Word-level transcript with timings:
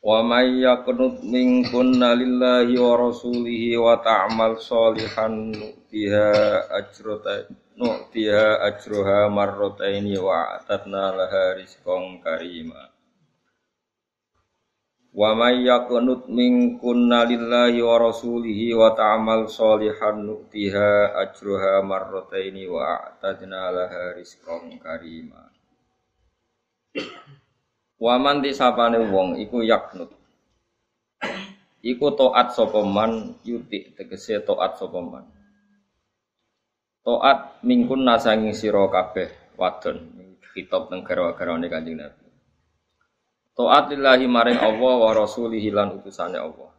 Wa 0.00 0.24
may 0.24 0.64
yaqnut 0.64 1.20
minkunna 1.20 2.16
lillahi 2.16 2.72
wa 2.80 2.96
rasulihi 2.96 3.76
wa 3.76 4.00
ta'mal 4.00 4.56
sholihan 4.56 5.52
nu'tiha 5.52 6.32
ajrata 6.72 7.44
nu'tiha 7.76 8.64
ajruha 8.64 9.28
marrataini 9.28 10.16
wa 10.16 10.56
atatna 10.56 11.12
laha 11.12 11.52
rizqan 11.52 12.16
karima. 12.24 12.88
Wa 15.12 15.36
may 15.36 15.68
yaqnut 15.68 16.32
minkunna 16.32 17.28
lillahi 17.28 17.84
wa 17.84 18.00
rasulihi 18.00 18.72
wa 18.72 18.96
ta'mal 18.96 19.52
sholihan 19.52 20.16
nu'tiha 20.16 21.12
ajruha 21.28 21.84
marrataini 21.84 22.64
wa 22.72 23.04
atatna 23.04 23.68
laha 23.68 24.16
rizqan 24.16 24.80
karima 24.80 25.52
Waman 28.00 28.40
di 28.40 28.56
sapane 28.56 28.96
wong 29.12 29.36
iku 29.36 29.60
yaknut. 29.60 30.08
Iku 31.84 32.16
toat 32.16 32.56
sapa 32.56 32.80
man 32.80 33.36
yuti 33.44 33.92
tegese 33.92 34.40
toat 34.40 34.80
sapa 34.80 35.00
man. 35.04 35.28
Toat 37.04 37.60
mingkun 37.60 38.04
nasangi 38.04 38.56
sira 38.56 38.88
kabeh 38.88 39.52
wadon 39.60 40.16
kitab 40.56 40.88
teng 40.88 41.04
garwa-garwane 41.04 41.68
Kanjeng 41.68 42.00
Nabi. 42.00 42.24
Toat 43.52 43.92
lillahi 43.92 44.24
maring 44.24 44.60
Allah 44.60 44.94
wa 44.96 45.10
rasulihi 45.12 45.68
lan 45.68 46.00
utusane 46.00 46.40
Allah. 46.40 46.72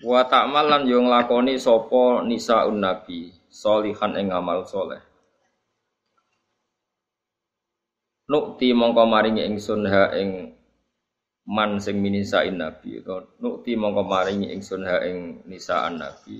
Wa 0.00 0.26
ta'mal 0.26 0.66
lan 0.66 0.82
yo 0.90 1.06
nglakoni 1.06 1.54
sapa 1.60 2.26
nisaun 2.26 2.82
nabi 2.82 3.30
solihan 3.46 4.16
ing 4.18 4.32
amal 4.32 4.66
soleh. 4.66 5.09
Nukti 8.30 8.70
mongko 8.70 9.02
maringi 9.10 9.42
ingsun 9.42 9.82
ha 9.90 10.14
ing 10.14 10.54
man 11.50 11.82
sing 11.82 11.98
minisain 11.98 12.54
nabi 12.62 13.02
utawa 13.02 13.26
nukti 13.42 13.74
mongko 13.74 14.02
maringi 14.06 14.46
ingsun 14.54 14.86
ha 14.86 14.96
ing 15.02 15.42
nisaan 15.50 15.98
nabi. 15.98 16.38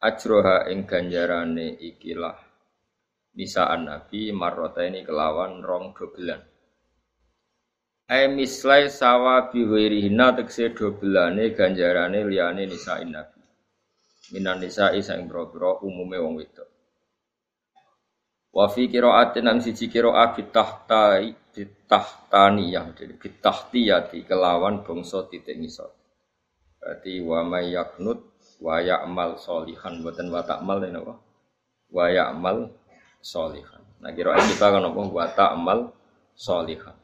Ajroha 0.00 0.72
ing 0.72 0.88
ganjarane 0.88 1.76
ikilah 1.88 2.36
nisaan 3.36 3.80
nabi 3.88 4.32
marrota 4.32 4.80
ini 4.88 5.04
kelawan 5.04 5.60
rong 5.60 5.92
dobelan. 5.92 6.40
Ai 8.08 8.32
mislai 8.32 8.88
sawa 8.88 9.52
biwirihina 9.52 10.32
tekse 10.32 10.72
dobelane 10.72 11.52
ganjarane 11.52 12.24
liyane 12.24 12.64
nisain 12.64 13.12
nabi. 13.12 13.40
Minan 14.32 14.64
nisai 14.64 15.04
sang 15.04 15.28
boro-boro 15.28 15.84
umume 15.84 16.16
wong 16.24 16.40
wedok 16.40 16.65
Wa 18.56 18.72
fi 18.72 18.88
qiraatin 18.88 19.44
nang 19.44 19.60
siji 19.60 19.92
qiraat 19.92 20.40
bitahtai 20.40 21.52
bitahtaniyah 21.52 22.96
jadi 22.96 23.12
bitahtiyati 23.12 24.24
kelawan 24.24 24.80
bangsa 24.80 25.28
titik 25.28 25.60
ngisor. 25.60 25.92
Berarti 26.80 27.20
wa 27.20 27.44
may 27.44 27.76
yaknut 27.76 28.24
wa 28.64 28.80
ya'mal 28.80 29.36
solihan 29.36 30.00
boten 30.00 30.32
wa 30.32 30.40
ta'mal 30.40 30.88
ini 30.88 30.96
apa? 30.96 31.14
Wa 31.92 32.08
ya'mal 32.08 32.72
solihan. 33.20 33.84
Nah 34.00 34.16
qiraat 34.16 34.40
kita 34.48 34.72
kan 34.72 34.88
apa 34.88 35.00
wa 35.04 35.26
ta'mal 35.36 35.78
solihan. 36.32 36.96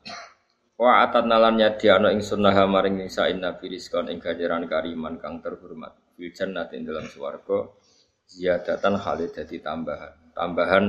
Wa 0.81 1.05
atat 1.05 1.29
nalan 1.29 1.61
nyadiano 1.61 2.09
ing 2.09 2.25
sunnah 2.25 2.57
maring 2.65 2.97
nisain 2.97 3.37
nabi 3.37 3.77
rizkon 3.77 4.09
ing 4.09 4.25
gajaran 4.25 4.65
kariman 4.65 5.21
kang 5.21 5.45
terhormat. 5.45 6.17
Fil 6.17 6.33
jannatin 6.33 6.89
dalam 6.89 7.05
swarga 7.13 7.69
ziyadatan 8.25 8.97
halid 8.97 9.37
dadi 9.37 9.61
tambahan. 9.61 10.33
Tambahan 10.33 10.85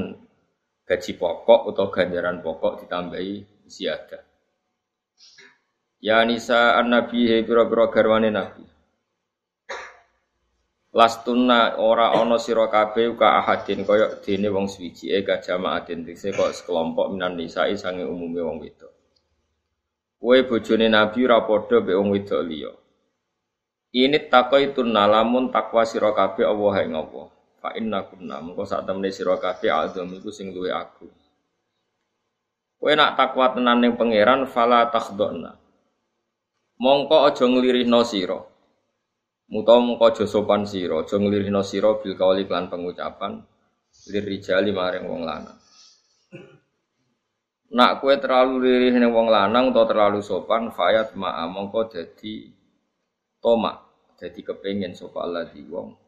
gaji 0.84 1.12
pokok 1.16 1.72
atau 1.72 1.88
ganjaran 1.88 2.44
pokok 2.44 2.84
ditambahi 2.84 3.66
ziyadah. 3.68 4.24
Ya 6.04 6.20
nisa 6.28 6.76
an 6.76 6.92
nabi 6.92 7.32
he 7.32 7.48
pira-pira 7.48 7.88
garwane 7.88 8.28
nabi. 8.28 8.64
Lastuna 10.94 11.80
ora 11.82 12.14
ana 12.14 12.38
sira 12.38 12.70
kabeh 12.70 13.18
ka 13.18 13.42
ahadin 13.42 13.82
kaya 13.82 14.22
dene 14.22 14.52
wong 14.54 14.70
suwiji 14.70 15.10
e 15.10 15.26
ka 15.26 15.42
jamaatin 15.42 16.06
dise 16.06 16.30
kok 16.30 16.54
sekelompok 16.54 17.10
minan 17.10 17.34
nisa'i 17.34 17.74
sange 17.80 18.06
umume 18.06 18.46
wong 18.46 18.62
wedok. 18.62 18.94
Kowe 20.22 20.38
bojone 20.46 20.92
nabi 20.92 21.26
ora 21.26 21.42
padha 21.48 21.82
wong 21.82 22.14
wedok 22.14 22.44
liya. 22.46 22.72
Ini 23.94 24.30
takoitun 24.30 24.94
nalamun 24.94 25.50
takwa 25.50 25.82
sira 25.88 26.14
kabeh 26.14 26.46
Allah 26.46 26.76
ing 26.86 26.94
Allah. 26.94 27.28
Fa 27.64 27.72
inna 27.80 28.04
kunna 28.04 28.44
mengko 28.44 28.68
sak 28.68 28.84
temene 28.84 29.08
sira 29.08 29.40
kabeh 29.40 29.72
azam 29.72 30.12
iku 30.12 30.28
sing 30.36 30.52
luwe 30.52 30.68
aku. 30.68 31.08
Kowe 32.76 32.92
nak 32.92 33.16
takwa 33.16 33.56
tenan 33.56 33.80
ning 33.80 33.96
pangeran 33.96 34.44
fala 34.52 34.92
takhdona. 34.92 35.56
Mongko 36.76 37.24
aja 37.24 37.48
nglirihno 37.48 38.04
sira. 38.04 38.36
Muta 39.48 39.80
mongko 39.80 40.04
aja 40.12 40.28
sopan 40.28 40.68
sira, 40.68 41.08
aja 41.08 41.16
nglirihno 41.16 41.64
sira 41.64 41.96
bil 42.04 42.20
kauli 42.20 42.44
lan 42.44 42.68
pengucapan 42.68 43.40
lirijali 44.12 44.76
maring 44.76 45.08
wong 45.08 45.24
lanang. 45.24 45.60
Nak 47.72 48.04
kue 48.04 48.20
terlalu 48.20 48.60
lirih 48.60 49.00
ning 49.00 49.16
wong 49.16 49.32
lanang 49.32 49.72
atau 49.72 49.88
terlalu 49.88 50.20
sopan, 50.20 50.68
fayat 50.68 51.16
ma'a 51.16 51.48
mongko 51.48 51.88
dadi 51.88 52.52
toma, 53.40 53.80
dadi 54.20 54.44
kepengin 54.44 54.92
sapa 54.92 55.24
Allah 55.24 55.48
di 55.48 55.64
wong 55.64 56.03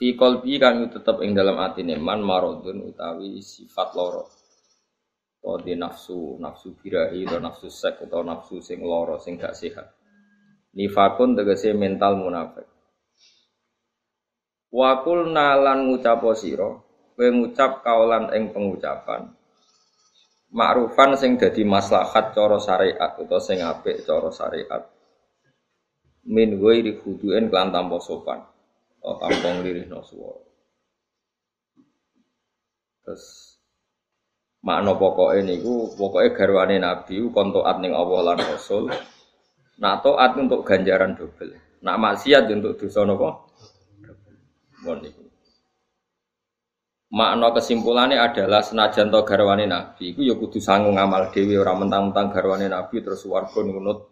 fi 0.00 0.16
qalbi 0.16 0.56
kang 0.56 0.88
tetep 0.88 1.20
ing 1.20 1.36
dalam 1.36 1.60
atine 1.60 2.00
man 2.00 2.24
maradun 2.24 2.88
utawi 2.88 3.44
sifat 3.44 3.92
loro 3.92 4.24
atau 5.40 5.60
di 5.60 5.76
nafsu 5.76 6.40
nafsu 6.40 6.72
birahi 6.72 7.28
atau 7.28 7.36
nafsu 7.36 7.68
sek 7.68 8.08
atau 8.08 8.24
nafsu 8.24 8.64
sing 8.64 8.80
loro 8.80 9.20
sing 9.20 9.36
gak 9.36 9.52
sehat. 9.52 9.92
Nifakun 10.72 11.36
tegese 11.36 11.76
mental 11.76 12.16
munafik. 12.16 12.64
Wakul 14.72 15.36
nalan 15.36 15.92
ngucap 15.92 16.24
sira 16.32 16.80
kowe 17.12 17.28
ngucap 17.28 17.84
kaulan 17.84 18.32
ing 18.32 18.56
pengucapan 18.56 19.36
makrufan 20.48 21.12
sing 21.20 21.36
dadi 21.36 21.60
maslahat 21.68 22.32
cara 22.32 22.56
syariat 22.56 23.20
atau 23.20 23.36
sing 23.36 23.60
apik 23.60 24.00
cara 24.08 24.32
syariat. 24.32 24.88
Min 26.24 26.56
ghairi 26.56 26.96
khudu'in 26.96 27.52
kelan 27.52 27.68
tanpa 27.68 28.00
sopan 28.00 28.49
oh, 29.04 29.16
tampung 29.20 29.64
lirih 29.64 29.86
no 29.88 30.04
suara. 30.04 30.40
Terus 33.04 33.56
makna 34.60 34.92
pokoknya 34.92 35.40
niku 35.56 35.96
pokoknya 35.96 36.36
garwane 36.36 36.76
Nabi 36.76 37.24
kon 37.32 37.50
taat 37.50 37.76
ning 37.80 37.96
Allah 37.96 38.20
lan 38.32 38.38
Rasul. 38.38 38.92
Nak 39.80 40.04
taat 40.04 40.36
untuk 40.36 40.60
ganjaran 40.68 41.16
double. 41.16 41.56
Nak 41.80 41.96
maksiat 41.96 42.44
untuk 42.52 42.76
dosa 42.76 43.00
napa? 43.08 43.48
Mon 44.84 45.00
niku. 45.00 45.24
Makna 47.10 47.50
kesimpulannya 47.50 48.22
adalah 48.22 48.62
senajan 48.62 49.10
to 49.10 49.24
garwane 49.26 49.66
Nabi 49.66 50.14
iku 50.14 50.22
ya 50.22 50.38
kudu 50.38 50.62
sanggup 50.62 50.94
ngamal 50.94 51.34
dhewe 51.34 51.58
ora 51.58 51.74
mentang-mentang 51.74 52.30
garwane 52.30 52.70
Nabi 52.70 53.02
terus 53.02 53.26
warga 53.26 53.58
ngunut. 53.58 54.06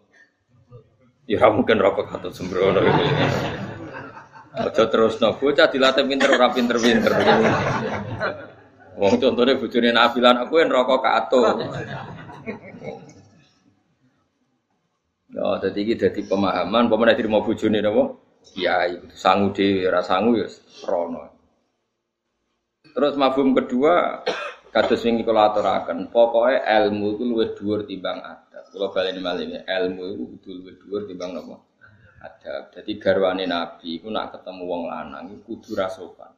Ya 1.29 1.45
mungkin 1.53 1.77
rokok 1.77 2.09
atau 2.09 2.33
sembrono. 2.33 2.81
Aja 4.59 4.83
terus 4.91 5.15
no 5.23 5.39
bocah 5.39 5.71
dilatih 5.71 6.03
pinter 6.03 6.29
ora 6.35 6.51
pinter-pinter. 6.51 7.13
Wong 8.99 9.15
contohnya 9.15 9.55
bojone 9.55 9.95
Nabi 9.95 10.19
lan 10.19 10.43
aku 10.43 10.59
yang 10.59 10.67
rokok 10.67 10.99
kato. 10.99 11.39
Ya, 15.29 15.45
dadi 15.63 15.79
iki 15.87 15.95
dadi 15.95 16.27
pemahaman, 16.27 16.91
pemene 16.91 17.15
dadi 17.15 17.31
mau 17.31 17.45
bojone 17.45 17.79
napa? 17.79 18.03
Kiai, 18.39 18.99
sangu 19.15 19.55
dhewe 19.55 19.87
ora 19.87 20.03
sangu 20.03 20.35
ya 20.35 20.47
rono. 20.83 21.31
Terus 22.91 23.15
mafhum 23.15 23.55
kedua 23.55 24.25
kados 24.75 25.05
wingi 25.07 25.23
kula 25.23 25.55
aturaken, 25.55 26.11
pokoke 26.11 26.59
ilmu 26.59 27.15
itu 27.15 27.23
luwih 27.23 27.49
dhuwur 27.55 27.87
timbang 27.87 28.19
adat. 28.19 28.67
Kula 28.75 28.91
baleni 28.91 29.23
malih 29.23 29.63
ilmu 29.63 30.03
itu 30.11 30.23
kudu 30.35 30.49
luwih 30.59 30.75
dhuwur 30.81 31.01
timbang 31.07 31.31
napa? 31.37 31.68
Adab. 32.19 32.75
Jadi 32.75 32.91
garwane 32.99 33.43
Nabi 33.47 33.99
iku 33.99 34.11
nak 34.11 34.35
ketemu 34.35 34.63
wong 34.67 34.83
lanang 34.91 35.31
iku 35.31 35.55
kudu 35.55 35.75
ra 35.79 35.87
sopan. 35.87 36.31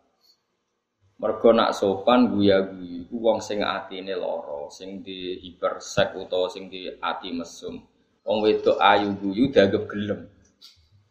Mergo 1.21 1.53
nak 1.53 1.77
sopan 1.77 2.33
guya-guyu 2.33 3.05
iku 3.05 3.15
wong 3.21 3.39
sing 3.45 3.61
atine 3.61 4.17
lara, 4.17 4.69
sing 4.73 5.05
di 5.05 5.37
hipersek 5.37 6.17
utawa 6.17 6.49
sing 6.49 6.69
di 6.69 6.89
ati 6.89 7.29
mesum. 7.29 7.77
Wong 8.25 8.37
wedok 8.41 8.77
ayu 8.81 9.13
guyu 9.17 9.49
dianggap 9.49 9.85
gelem. 9.89 10.29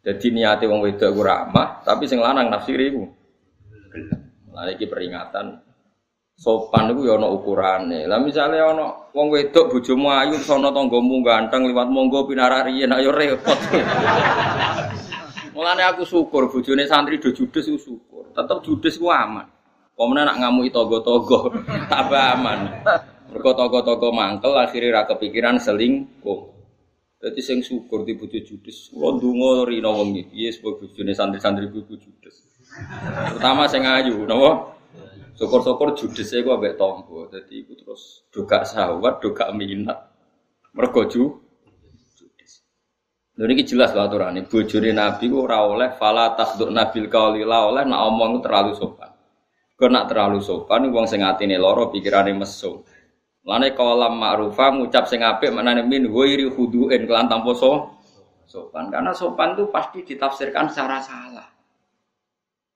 Jadi 0.01 0.27
niate 0.33 0.65
wong 0.67 0.83
wedok 0.83 1.11
iku 1.11 1.21
ramah, 1.23 1.83
tapi 1.83 2.07
sing 2.07 2.19
lanang 2.19 2.51
nafsiri 2.51 2.91
iku 2.91 3.03
gelem. 3.91 4.19
Lah 4.51 4.67
iki 4.67 4.83
peringatan 4.87 5.70
sopan 6.41 6.89
iku 6.89 7.05
ya 7.05 7.21
ana 7.21 7.29
ukurane. 7.29 8.09
Lah 8.09 8.17
misale 8.17 8.57
ana 8.57 9.13
wong 9.13 9.27
wedok 9.29 9.77
bojomu 9.77 10.09
ayu 10.09 10.41
sono 10.41 10.73
tanggamu 10.73 11.21
ganteng 11.21 11.69
liwat 11.69 11.85
monggo 11.93 12.25
pinara 12.25 12.65
riyen 12.65 12.89
ayo 12.89 13.13
repot. 13.13 13.61
Mulane 15.53 15.85
aku 15.85 16.01
syukur 16.01 16.49
bojone 16.49 16.89
santri 16.89 17.21
do 17.21 17.29
judes 17.29 17.69
iku 17.69 17.77
syukur. 17.77 18.23
Tetep 18.33 18.65
judes 18.65 18.97
ku 18.97 19.13
aman. 19.13 19.45
Pemene 19.93 20.25
nak 20.25 20.41
ngamuki 20.41 20.73
togo-togo 20.73 21.53
tambah 21.91 22.23
aman. 22.33 22.59
Mergo 23.29 23.51
togo-togo 23.53 24.09
mangkel 24.09 24.57
akhirnya 24.57 24.97
ra 24.97 25.01
kepikiran 25.05 25.61
selingkuh. 25.61 26.57
Dadi 27.21 27.37
sing 27.37 27.61
syukur 27.61 28.01
di 28.01 28.17
bojo 28.17 28.41
judes. 28.41 28.89
Kula 28.89 29.21
ndonga 29.21 29.69
rina 29.69 29.93
wong 29.93 30.17
iki 30.17 30.49
piye 30.57 31.13
santri-santri 31.13 31.69
iku 31.69 31.85
judes. 31.85 32.49
Terutama 33.29 33.69
sing 33.69 33.85
ayu, 33.85 34.25
napa? 34.25 34.81
Syukur-syukur 35.41 35.97
judese 35.97 36.45
ku 36.45 36.53
ambek 36.53 36.77
tonggo. 36.77 37.25
Dadi 37.25 37.65
iku 37.65 37.73
terus 37.73 38.29
duga 38.29 38.61
sahwat, 38.61 39.17
duga 39.25 39.49
minat. 39.49 40.13
Mergo 40.77 41.09
ju 41.09 41.41
niki 43.41 43.65
jelas 43.65 43.89
lho 43.97 44.05
aturane. 44.05 44.45
Bojone 44.45 44.93
Nabi 44.93 45.25
ku 45.33 45.41
oleh 45.49 45.97
fala 45.97 46.37
tasduk 46.37 46.69
nabil 46.69 47.09
qauli 47.09 47.41
la 47.41 47.65
oleh 47.73 47.81
nak 47.89 48.05
omong 48.05 48.37
terlalu 48.45 48.77
sopan. 48.77 49.09
Kau 49.73 49.89
nak 49.89 50.13
terlalu 50.13 50.45
sopan, 50.45 50.85
wong 50.93 51.09
sing 51.09 51.25
atine 51.25 51.57
loro 51.57 51.89
pikirane 51.89 52.37
mesum. 52.37 52.85
Lane 53.41 53.73
kolam 53.73 54.21
ma'rufa 54.21 54.69
ngucap 54.77 55.09
sing 55.09 55.25
apik 55.25 55.49
menane 55.49 55.81
min 55.81 56.05
ghairi 56.05 56.53
huduin 56.53 57.09
kelan 57.09 57.25
tanpa 57.25 57.57
so 57.57 57.97
sopan. 58.45 58.93
Karena 58.93 59.09
sopan 59.09 59.57
itu 59.57 59.73
pasti 59.73 60.05
ditafsirkan 60.05 60.69
secara 60.69 61.01
salah. 61.01 61.49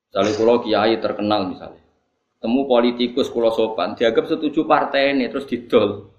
Misalnya 0.10 0.32
kalau 0.34 0.58
kiai 0.66 0.98
terkenal 0.98 1.46
misalnya, 1.46 1.85
temu 2.46 2.70
politikus 2.70 3.34
kalau 3.34 3.50
sopan, 3.50 3.98
dianggap 3.98 4.30
setuju 4.30 4.70
partai 4.70 5.18
ini 5.18 5.26
terus 5.34 5.50
didol. 5.50 6.14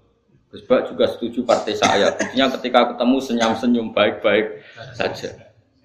Terus 0.51 0.63
Bak 0.67 0.91
juga 0.91 1.07
setuju 1.07 1.39
partai 1.47 1.73
saya. 1.79 2.11
Buktinya 2.11 2.51
ketika 2.59 2.91
ketemu 2.91 3.17
senyum-senyum 3.23 3.87
baik-baik 3.95 4.59
saja. 4.95 5.31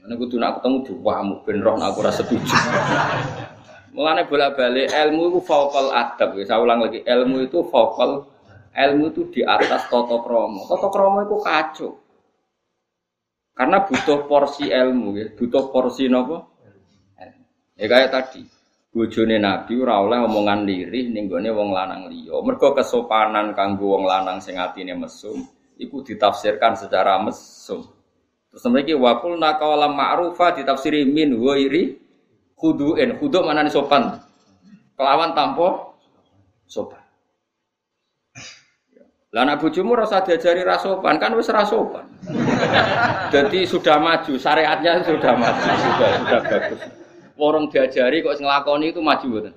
Karena 0.03 0.19
aku 0.19 0.25
tuh 0.27 0.39
ketemu 0.43 0.77
diwamu 0.83 1.35
ben 1.47 1.59
roh 1.62 1.79
aku 1.79 2.03
rasa 2.03 2.27
setuju. 2.27 2.55
Mulane 3.94 4.27
bolak-balik 4.27 4.91
ilmu 4.91 5.31
itu 5.31 5.39
vokal 5.47 5.94
adab. 5.94 6.35
Saya 6.43 6.59
ulang 6.59 6.83
lagi, 6.83 7.06
ilmu 7.06 7.47
itu 7.47 7.62
vokal 7.62 8.27
ilmu 8.75 9.05
itu 9.15 9.23
di 9.31 9.41
atas 9.47 9.87
toto 9.87 10.27
kromo. 10.27 10.67
Toto 10.67 10.91
kromo 10.91 11.23
itu 11.23 11.37
kacau. 11.39 11.91
Karena 13.53 13.85
butuh 13.85 14.27
porsi 14.27 14.73
ilmu, 14.73 15.09
ya. 15.15 15.27
butuh 15.39 15.71
porsi 15.71 16.11
nopo. 16.11 16.50
Ya 17.77 17.87
kayak 17.89 18.11
tadi, 18.11 18.43
bojone 18.93 19.41
Nabi 19.41 19.73
ora 19.81 20.05
oleh 20.05 20.21
omongan 20.21 20.69
lirih 20.69 21.09
ning 21.09 21.27
gone 21.27 21.49
wong 21.49 21.73
lanang 21.73 22.12
liya. 22.12 22.37
Mergo 22.44 22.77
kesopanan 22.77 23.56
kanggo 23.56 23.97
wong 23.97 24.05
lanang 24.05 24.39
sing 24.44 24.61
atine 24.61 24.93
mesum 24.93 25.41
iku 25.81 26.05
ditafsirkan 26.05 26.77
secara 26.77 27.17
mesum. 27.25 27.89
Terus 28.53 28.69
mriki 28.69 28.93
waqul 28.93 29.41
naqala 29.41 29.89
ma'rufa 29.89 30.53
ditafsiri 30.61 31.09
min 31.09 31.41
ghairi 31.41 32.03
Huduin, 32.62 33.19
hudu 33.19 33.43
mana 33.43 33.67
nih 33.67 33.75
sopan? 33.75 34.23
Kelawan 34.94 35.35
tampo 35.35 35.99
sopan. 36.71 37.03
Lah 39.35 39.43
anak 39.43 39.65
bojomu 39.65 39.99
rasa 39.99 40.23
diajari 40.23 40.62
rasopan, 40.62 41.19
kan 41.19 41.35
wis 41.35 41.50
rasopan. 41.50 42.06
Jadi 43.35 43.67
sudah 43.73 43.99
maju, 43.99 44.39
syariatnya 44.39 45.03
sudah 45.03 45.35
maju, 45.35 45.71
sudah 45.75 46.11
sudah 46.23 46.41
bagus. 46.47 47.01
Orang 47.40 47.73
diajari 47.73 48.20
kok 48.20 48.37
ngelakoni 48.37 48.93
itu 48.93 49.00
maju 49.00 49.29
betul. 49.38 49.55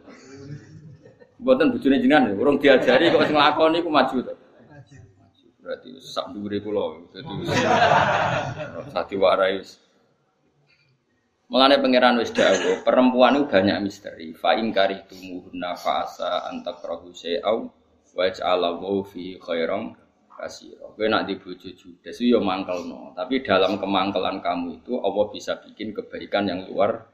Buatan 1.36 1.68
bojone 1.76 2.00
jenengan, 2.00 2.32
orang 2.32 2.58
diajari 2.58 3.12
kok 3.12 3.28
ngelakoni 3.28 3.78
itu 3.84 3.92
maju 3.92 4.18
tuh. 4.24 4.38
Berarti 5.66 5.90
sak 5.98 6.30
dhuwure 6.30 6.58
kula. 6.62 6.86
Dadi 7.10 7.34
sak 8.94 9.04
diwarai 9.10 9.60
Mulane 11.46 11.78
pangeran 11.78 12.18
wis 12.18 12.34
dawuh, 12.34 12.82
perempuan 12.82 13.38
itu 13.38 13.46
banyak 13.46 13.78
misteri. 13.86 14.34
Fa 14.34 14.58
in 14.58 14.74
karihtumuhunna 14.74 15.78
fa'asa 15.78 16.50
antakrahu 16.50 17.14
syai'au 17.14 17.70
wa 18.18 18.26
ja'alallahu 18.26 19.06
fi 19.06 19.38
khairan 19.38 19.94
kasira. 20.34 20.90
Kowe 20.98 21.06
nak 21.06 21.30
di 21.30 21.38
bojo 21.38 21.70
judes 21.70 22.18
yo 22.26 22.42
mangkelno, 22.42 23.14
tapi 23.14 23.46
dalam 23.46 23.78
kemangkelan 23.78 24.42
kamu 24.42 24.82
itu 24.82 24.98
Allah 24.98 25.26
bisa 25.30 25.62
bikin 25.62 25.94
kebaikan 25.94 26.50
yang 26.50 26.66
luar 26.66 27.06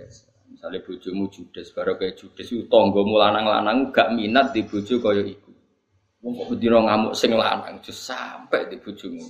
biasa. 0.00 0.24
Misalnya 0.50 0.80
bojomu 0.82 1.28
judes, 1.28 1.68
baru 1.76 1.94
kayak 2.00 2.16
judes 2.16 2.48
itu 2.48 2.64
tonggomu 2.66 3.20
lanang-lanang 3.20 3.92
gak 3.92 4.16
minat 4.16 4.50
di 4.50 4.64
bojo 4.64 4.98
kaya 4.98 5.22
iku. 5.22 5.52
Wong 6.24 6.32
kok 6.36 6.46
bedino 6.56 6.84
ngamuk 6.84 7.14
sing 7.14 7.36
lanang, 7.36 7.78
sampai 7.84 8.66
di 8.66 8.76
bojomu. 8.80 9.24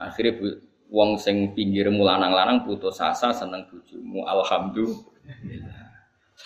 Akhirnya 0.00 0.62
wong 0.90 1.18
sing 1.18 1.50
pinggirmu 1.54 2.06
lanang-lanang 2.06 2.62
putus 2.62 3.02
asa 3.02 3.34
seneng 3.34 3.66
bojomu 3.66 4.22
alhamdulillah 4.22 5.86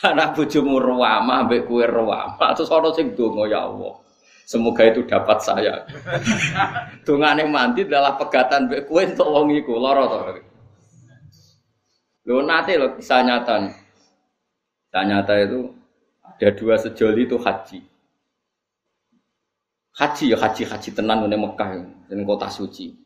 anak 0.08 0.32
bojomu 0.32 0.80
ruwama 0.80 1.44
ambek 1.44 1.68
kue 1.68 1.84
ruwama 1.84 2.56
terus 2.56 2.72
ana 2.72 2.88
sing 2.96 3.12
donga 3.12 3.44
ya 3.44 3.68
Allah 3.68 4.00
semoga 4.48 4.82
itu 4.88 5.04
dapat 5.04 5.38
saya 5.44 5.84
dongane 7.06 7.44
mandi 7.44 7.84
adalah 7.84 8.16
pegatan 8.16 8.66
mbek 8.70 8.88
kue 8.88 9.04
untuk 9.04 9.28
wong 9.28 9.52
iku 9.52 9.76
lara 9.76 10.08
lho 12.26 12.40
nate 12.44 12.76
lho 12.76 12.96
kisah 12.98 13.20
nyata 13.24 13.70
kisah 14.88 15.04
nyata 15.06 15.34
itu 15.40 15.60
ada 16.24 16.48
dua 16.56 16.74
sejoli 16.80 17.28
itu 17.28 17.36
haji 17.36 17.78
haji 19.96 20.24
ya 20.32 20.36
haji 20.40 20.62
haji 20.64 20.88
tenan 20.96 21.28
ning 21.28 21.40
Mekah 21.40 21.68
ning 22.08 22.24
kota 22.24 22.48
suci 22.48 23.00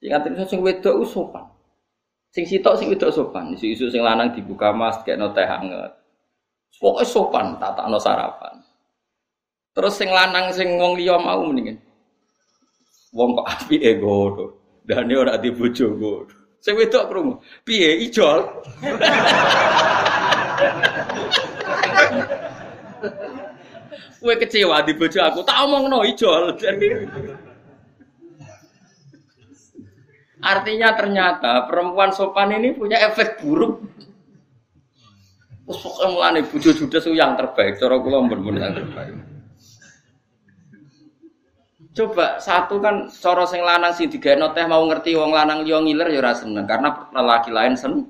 Ingat 0.00 0.32
itu 0.32 0.44
sing 0.48 0.60
wedok 0.64 1.04
sopan. 1.04 1.44
Sing 2.32 2.48
sitok 2.48 2.80
sing 2.80 2.88
wedok 2.88 3.12
sopan. 3.12 3.52
Isu-isu 3.52 3.92
sing 3.92 4.00
lanang 4.00 4.32
dibuka 4.32 4.72
mas 4.72 4.96
kayak 5.04 5.20
teh 5.36 5.44
hangat. 5.44 5.92
Pokoknya 6.80 7.04
sopan, 7.04 7.46
tak 7.60 7.76
tak 7.76 7.86
no 7.92 8.00
sarapan. 8.00 8.64
Terus 9.76 9.92
sing 10.00 10.08
lanang 10.08 10.48
sing 10.56 10.80
wong 10.80 10.96
liya 10.96 11.20
mau 11.20 11.44
mendingin. 11.44 11.76
Wong 13.12 13.36
kok 13.36 13.48
api 13.52 13.76
ego 13.84 14.16
to. 14.32 14.46
Dan 14.88 15.12
ini 15.12 15.20
orang 15.20 15.36
di 15.44 15.52
bojo 15.52 15.86
Sing 16.60 16.76
wedok 16.76 17.08
krungu. 17.08 17.34
Piye 17.64 18.04
ijol? 18.04 18.44
Kue 24.20 24.36
kecewa 24.36 24.84
di 24.84 24.92
bojo 24.92 25.16
aku, 25.24 25.40
tak 25.40 25.64
omong 25.64 25.88
no 25.88 26.04
ijol. 26.04 26.52
Artinya 30.40 30.88
ternyata 30.96 31.64
perempuan 31.64 32.12
sopan 32.12 32.52
ini 32.52 32.76
punya 32.76 33.00
efek 33.08 33.40
buruk. 33.40 33.80
Pokoknya 35.64 36.06
mulane 36.12 36.40
bojo 36.44 36.70
judes 36.76 37.06
yang 37.08 37.38
terbaik, 37.40 37.80
cara 37.80 37.96
kula 37.96 38.20
mbon 38.26 38.60
yang 38.60 38.76
terbaik. 38.76 39.29
Coba 41.90 42.38
satu 42.38 42.78
kan 42.78 43.10
cara 43.10 43.42
sing 43.50 43.66
lanang 43.66 43.90
sing 43.90 44.06
digawe 44.06 44.54
teh 44.54 44.62
mau 44.70 44.86
ngerti 44.86 45.18
wong 45.18 45.34
lanang 45.34 45.66
liya 45.66 45.82
ngiler 45.82 46.06
ya 46.14 46.22
ora 46.22 46.32
seneng 46.38 46.62
karena 46.62 47.10
lelaki 47.10 47.50
lain 47.50 47.74
sen 47.74 48.06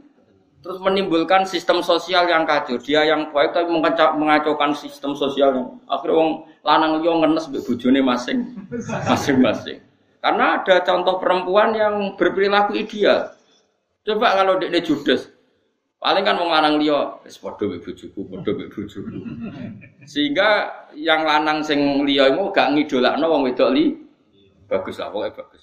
terus 0.60 0.76
menimbulkan 0.84 1.48
sistem 1.48 1.80
sosial 1.80 2.28
yang 2.28 2.44
kacau. 2.44 2.76
Dia 2.76 3.08
yang 3.08 3.32
baik 3.32 3.56
tapi 3.56 3.72
mengacaukan 4.20 4.76
sistem 4.76 5.16
sosial 5.16 5.56
yang 5.56 5.66
akhirnya 5.88 6.16
wong 6.20 6.30
lanang 6.60 7.00
liya 7.00 7.12
ngenes 7.24 7.48
mbek 7.48 7.64
bojone 7.64 8.00
masing 8.04 8.38
masing-masing. 9.10 9.80
Karena 10.20 10.60
ada 10.60 10.84
contoh 10.84 11.16
perempuan 11.16 11.72
yang 11.72 12.20
berperilaku 12.20 12.76
ideal. 12.76 13.32
Coba 14.04 14.36
kalau 14.36 14.60
dia 14.60 14.80
judes, 14.84 15.32
paling 16.00 16.24
kan 16.24 16.40
wong 16.40 16.48
lanang 16.48 16.80
liya 16.80 17.20
wis 17.22 17.36
padha 17.36 17.68
mek 17.68 17.84
bojoku, 17.84 18.20
padha 18.26 18.50
mek 18.56 18.68
bojoku. 18.72 19.20
Sehingga 20.08 20.48
yang 20.96 21.28
lanang 21.28 21.60
sing 21.60 22.02
liya 22.08 22.32
iku 22.32 22.48
gak 22.50 22.72
ngidolakno 22.72 23.28
wong 23.28 23.42
wedok 23.46 23.70
li. 23.76 23.92
Bagus 24.64 24.96
lah 24.96 25.12
pokoknya 25.12 25.36
bagus. 25.36 25.62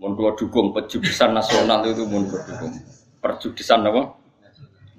Mun 0.00 0.16
kula 0.16 0.32
dukung 0.34 0.72
perjudisan 0.72 1.36
nasional 1.36 1.84
itu 1.84 2.08
mun 2.08 2.24
dukung. 2.26 2.72
Perjudisan 3.20 3.86
apa? 3.86 4.02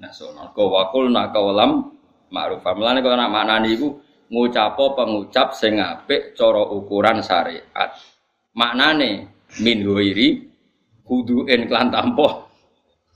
Nasional. 0.00 0.54
Kau 0.56 0.72
wakul 0.72 1.10
nak 1.10 1.34
kawalam 1.34 1.92
ma'ruf. 2.32 2.62
Mulane 2.62 3.04
kalau 3.04 3.16
nak 3.18 3.32
maknani 3.32 3.74
iku 3.74 4.00
ngucapo 4.32 4.96
pengucap 4.96 5.52
sing 5.52 5.76
apik 5.78 6.32
cara 6.32 6.64
ukuran 6.72 7.20
syariat 7.20 7.92
maknane 8.56 9.28
min 9.60 9.78
huiri 9.84 10.48
kudu 11.04 11.44
en 11.46 11.68
klan 11.68 11.92
tampo 11.92 12.43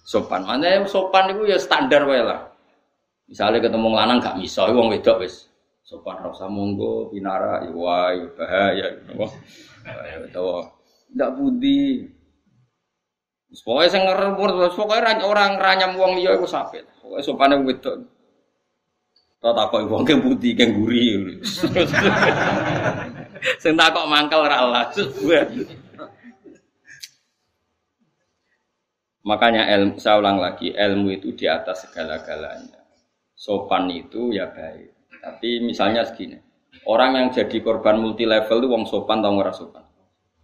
sopan. 0.08 0.48
Mana 0.48 0.88
sopan 0.88 1.36
itu 1.36 1.44
ya 1.44 1.60
standar 1.60 2.08
wae 2.08 2.24
lah. 2.24 2.48
Misalnya 3.28 3.60
ketemu 3.60 3.92
lanang 3.92 4.24
gak 4.24 4.40
miso, 4.40 4.64
wong 4.64 4.88
wedok 4.88 5.20
wis 5.20 5.52
sopan 5.84 6.20
ra 6.20 6.32
usah 6.32 6.48
monggo 6.48 7.12
pinara 7.12 7.64
ya 7.64 7.72
wae 7.76 8.24
bahaya 8.32 8.88
napa. 9.04 9.28
Ya 9.84 10.16
ndak 11.12 11.30
budi. 11.36 12.08
Pokoknya 13.64 13.88
sing 13.88 14.04
ngerempur, 14.04 14.76
pokoknya 14.76 15.24
orang 15.24 15.56
ranyam 15.56 15.96
wong 15.96 16.20
liya 16.20 16.36
iku 16.36 16.44
sapit. 16.44 16.84
Pokoke 17.00 17.24
sopane 17.24 17.56
wedok. 17.64 17.96
Tak 19.40 19.56
takok 19.56 19.88
wong 19.88 20.04
ke 20.04 20.20
budi 20.20 20.52
ke 20.52 20.68
guri. 20.68 21.16
Sing 23.62 23.72
takok 23.72 24.04
mangkel 24.04 24.44
ra 24.44 24.68
Allah. 24.68 24.92
Makanya 29.28 29.68
ilmu, 29.76 30.00
saya 30.00 30.25
ulang 30.25 30.40
lagi, 30.40 30.73
ilmu 30.73 31.12
itu 31.12 31.37
di 31.37 31.44
atas 31.44 31.85
segala-galanya. 31.85 32.80
Sopan 33.37 33.92
itu 33.92 34.32
ya 34.32 34.49
baik. 34.49 35.12
Tapi 35.20 35.61
misalnya 35.61 36.08
segini, 36.08 36.40
orang 36.88 37.12
yang 37.12 37.26
jadi 37.28 37.61
korban 37.61 38.00
multi 38.00 38.25
level 38.25 38.64
itu 38.64 38.68
wong 38.73 38.88
sopan 38.88 39.20
atau 39.20 39.37
nggak 39.37 39.52
sopan? 39.52 39.85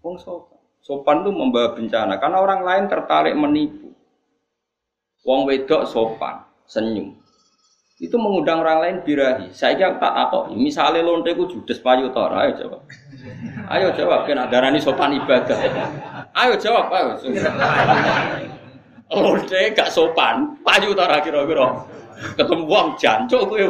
Wong 0.05 0.21
sopan. 0.21 0.61
Sopan 0.85 1.25
itu 1.25 1.33
membawa 1.33 1.73
bencana 1.73 2.21
karena 2.21 2.45
orang 2.45 2.61
lain 2.61 2.85
tertarik 2.93 3.33
menipu. 3.33 3.88
Wong 5.25 5.49
wedok 5.49 5.88
sopan, 5.88 6.45
senyum. 6.69 7.17
Itu 7.97 8.21
mengundang 8.21 8.61
orang 8.61 8.85
lain 8.85 8.97
birahi. 9.00 9.49
Saya 9.57 9.81
kira 9.81 9.97
tak 9.97 10.12
apa. 10.12 10.53
Misalnya 10.53 11.00
lonte 11.00 11.33
ku 11.33 11.49
judes 11.49 11.81
payu 11.81 12.12
tora, 12.12 12.45
ayo 12.45 12.53
jawab. 12.61 12.83
Ayo 13.73 13.88
jawab, 13.97 14.29
kena 14.29 14.45
darani 14.53 14.76
sopan 14.76 15.17
ibadah. 15.17 15.57
Ayo 16.37 16.53
jawab, 16.61 16.93
ayo. 16.93 17.17
Lonte 19.12 19.61
gak 19.76 19.92
sopan, 19.92 20.56
payu 20.64 20.96
tora 20.96 21.20
kira-kira. 21.20 21.84
Ketemu 22.40 22.64
wong 22.64 22.96
jancuk 22.96 23.52
kowe. 23.52 23.61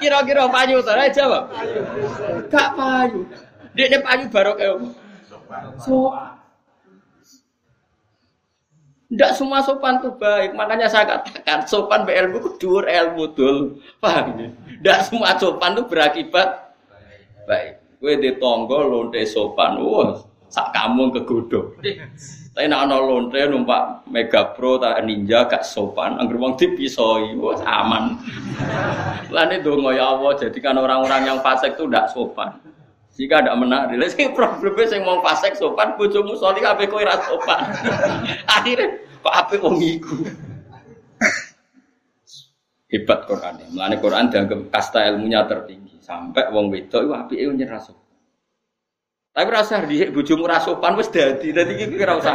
Kira-kira 0.00 0.44
payu 0.52 0.84
tora 0.84 1.08
jawab. 1.08 1.48
Gak 2.52 2.68
payu. 2.76 3.24
Ini 3.76 3.98
payu 4.04 4.24
baru 4.28 4.52
kayak 4.60 4.76
sopan. 5.24 5.62
Tidak 9.06 9.32
semua 9.38 9.62
sopan 9.62 10.02
tuh 10.02 10.18
baik, 10.18 10.58
makanya 10.58 10.90
saya 10.90 11.06
katakan 11.06 11.62
sopan 11.62 12.02
be 12.02 12.10
ilmu 12.10 12.42
kudur 12.42 12.82
ilmu 12.90 13.38
dul, 13.38 13.78
paham 14.02 14.34
ya? 14.34 14.50
Tidak 14.50 14.98
semua 15.06 15.38
sopan 15.38 15.78
tuh 15.78 15.86
berakibat 15.86 16.74
baik. 17.46 17.78
Kue 18.02 18.18
di 18.18 18.34
tonggo 18.36 18.82
lonte 18.82 19.22
sopan, 19.22 19.78
wah, 19.78 20.20
sak 20.48 20.72
kamu 20.74 21.12
kegodok. 21.14 21.78
Tapi 22.56 22.72
nak 22.72 22.88
ana 22.88 22.96
lonte 22.96 23.36
numpak 23.44 24.08
Mega 24.08 24.56
Pro 24.56 24.80
tak 24.80 25.04
Ninja 25.04 25.44
gak 25.44 25.60
sopan, 25.60 26.16
angger 26.16 26.40
wong 26.40 26.56
dipisoi, 26.56 27.36
wah 27.36 27.60
aman. 27.60 28.16
Lah 29.28 29.44
ini 29.44 29.60
dongo 29.60 29.92
ya 29.92 30.16
Allah, 30.16 30.40
jadikan 30.40 30.80
orang-orang 30.80 31.28
yang 31.28 31.38
fasik 31.44 31.76
tuh 31.76 31.84
tidak 31.84 32.08
sopan. 32.16 32.56
Jika 33.12 33.44
tidak 33.44 33.60
menarik, 33.60 34.00
lha 34.00 34.08
sing 34.08 34.32
problemnya 34.32 34.88
sing 34.88 35.04
mau 35.04 35.20
fasek 35.20 35.52
sopan, 35.52 36.00
bojomu 36.00 36.32
soli 36.32 36.64
kabeh 36.64 36.88
kowe 36.88 37.04
ra 37.04 37.20
sopan. 37.28 37.60
Akhirnya 38.56 39.04
kok 39.20 39.34
apik 39.36 39.60
wong 39.60 39.76
iku. 39.76 40.16
Hebat 42.88 43.28
Quran. 43.28 43.52
Mulane 43.76 43.96
Quran 44.00 44.32
dianggap 44.32 44.72
kasta 44.72 45.04
ilmunya 45.12 45.44
tertinggi. 45.44 46.00
Sampai 46.00 46.48
wong 46.48 46.72
wedok 46.72 47.04
iku 47.04 47.12
apike 47.12 47.44
nyerah 47.52 47.80
sopan. 47.84 48.05
Tapi 49.36 49.48
rasa 49.52 49.84
di 49.84 50.00
bojomu 50.08 50.48
ra 50.48 50.56
sopan 50.64 50.96
wis 50.96 51.12
dadi. 51.12 51.52
Dadi 51.52 51.76
iki 51.76 52.00
ora 52.00 52.16
usah. 52.16 52.34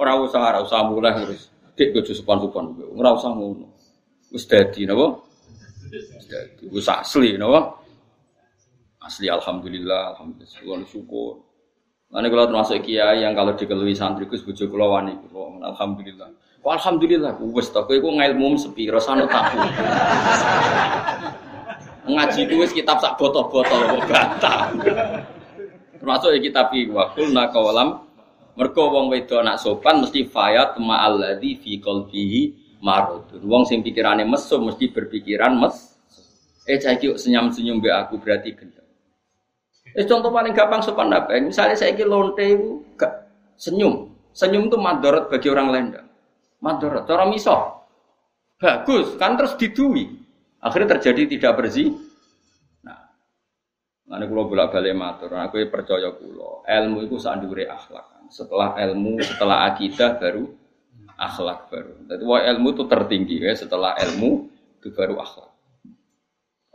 Ora 0.00 0.16
usah, 0.16 0.40
ora 0.40 0.58
usah 0.64 0.80
mulai 0.88 1.12
terus. 1.12 1.52
Dik 1.76 1.92
bojo 1.92 2.16
sopan-sopan. 2.16 2.72
Ora 2.96 3.12
usah 3.12 3.36
ngono. 3.36 3.68
Wis 4.32 4.48
dadi 4.48 4.88
napa? 4.88 5.20
Wis 5.92 6.24
dadi. 6.24 6.64
Wis 6.72 6.88
asli 6.88 7.36
napa? 7.36 7.84
Asli 9.04 9.28
alhamdulillah, 9.28 10.16
alhamdulillah 10.16 10.88
syukur. 10.88 11.44
Nanti 12.12 12.28
kalau 12.32 12.48
termasuk 12.48 12.80
kiai 12.88 13.20
yang 13.20 13.36
kalau 13.36 13.52
dikelui 13.52 13.92
santri 13.92 14.24
kus 14.24 14.40
bujuk 14.44 14.72
kula 14.72 14.88
wani 14.88 15.16
alhamdulillah. 15.64 16.32
Kok 16.64 16.72
alhamdulillah, 16.80 17.36
wes 17.52 17.68
tak 17.74 17.90
kowe 17.90 17.96
iku 17.98 18.08
ngilmu 18.08 18.56
sepiro 18.56 19.02
sano 19.02 19.28
tahu. 19.28 19.58
Ngaji 22.08 22.40
ku 22.48 22.54
wis 22.62 22.72
kitab 22.72 23.02
sak 23.04 23.20
botol-botol 23.20 24.00
bantah. 24.08 24.70
Termasuk 26.02 26.34
ya 26.34 26.40
kitab 26.42 26.74
wa 26.90 27.14
kulna 27.14 27.46
qawalam 27.54 28.02
mergo 28.58 28.90
wong 28.90 29.06
wedok 29.14 29.38
anak 29.38 29.62
sopan 29.62 30.02
mesti 30.02 30.26
fayat 30.26 30.74
ma'alladzi 30.82 31.62
fi 31.62 31.78
qalbihi 31.78 32.40
maradun. 32.82 33.38
Wong 33.46 33.62
sing 33.70 33.86
pikirane 33.86 34.26
mesum 34.26 34.66
mesti 34.66 34.90
berpikiran 34.90 35.54
mes. 35.62 35.94
Eh 36.66 36.82
cah 36.82 36.98
senyum-senyum 36.98 37.78
be 37.78 37.94
aku 37.94 38.18
berarti 38.18 38.50
gendeng. 38.50 38.82
Eh, 39.94 40.02
contoh 40.02 40.34
paling 40.34 40.50
gampang 40.56 40.82
sopan 40.82 41.14
apa? 41.14 41.38
Misalnya 41.38 41.78
saya 41.78 41.94
lonte 42.02 42.50
senyum. 43.54 44.10
Senyum 44.34 44.66
itu 44.66 44.78
madorot 44.80 45.30
bagi 45.30 45.46
orang 45.52 45.68
lain. 45.70 45.86
Madorot. 46.58 47.04
Cara 47.06 47.28
miso. 47.30 47.54
Bagus. 48.58 49.14
Kan 49.20 49.38
terus 49.38 49.54
didui. 49.54 50.08
Akhirnya 50.58 50.98
terjadi 50.98 51.36
tidak 51.36 51.62
bersih. 51.62 51.92
Nah. 54.12 54.20
Nanti 54.20 54.28
kalau 54.28 54.44
bolak 54.44 54.68
balik 54.76 54.92
matur. 54.92 55.32
Aku 55.32 55.56
percaya 55.72 56.12
kulo. 56.12 56.60
Ilmu 56.68 57.08
itu 57.08 57.16
sandure 57.16 57.64
akhlak. 57.64 58.28
Setelah 58.28 58.76
ilmu, 58.76 59.16
setelah 59.24 59.72
akidah 59.72 60.20
baru 60.20 60.52
akhlak 61.16 61.72
baru. 61.72 61.92
Jadi 62.12 62.22
wah 62.28 62.44
ilmu 62.44 62.68
itu 62.76 62.84
tertinggi 62.84 63.40
ya. 63.40 63.56
Setelah 63.56 63.96
ilmu 63.96 64.52
itu 64.84 64.92
baru 64.92 65.16
akhlak. 65.16 65.48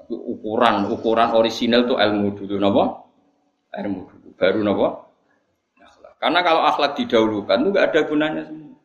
ukuran 0.07 0.87
ukuran 0.87 1.35
orisinal 1.35 1.83
itu 1.83 1.99
ilmu 1.99 2.31
dulu, 2.31 2.55
napa? 2.57 2.83
ilmu 3.75 4.07
dulu, 4.07 4.27
baru 4.39 4.59
nopo 4.63 4.87
akhlak. 5.83 6.15
Karena 6.15 6.39
kalau 6.47 6.63
akhlak 6.63 6.95
didahulukan 6.95 7.57
itu 7.59 7.69
nggak 7.75 7.85
ada 7.91 7.99
gunanya 8.07 8.41
semua. 8.47 8.79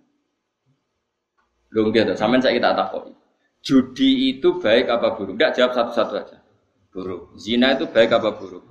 Belum 1.70 1.94
gitu, 1.94 2.12
sampai 2.18 2.42
saya 2.42 2.58
kita 2.58 2.74
takut. 2.74 3.14
Judi 3.62 4.34
itu 4.34 4.58
baik 4.58 4.90
apa 4.90 5.14
buruk? 5.14 5.38
Tidak 5.38 5.54
jawab 5.54 5.72
satu-satu 5.78 6.14
aja. 6.18 6.41
Buruk. 6.92 7.32
Zina 7.40 7.72
itu 7.72 7.88
baik 7.88 8.12
apa 8.12 8.36
buruk? 8.36 8.62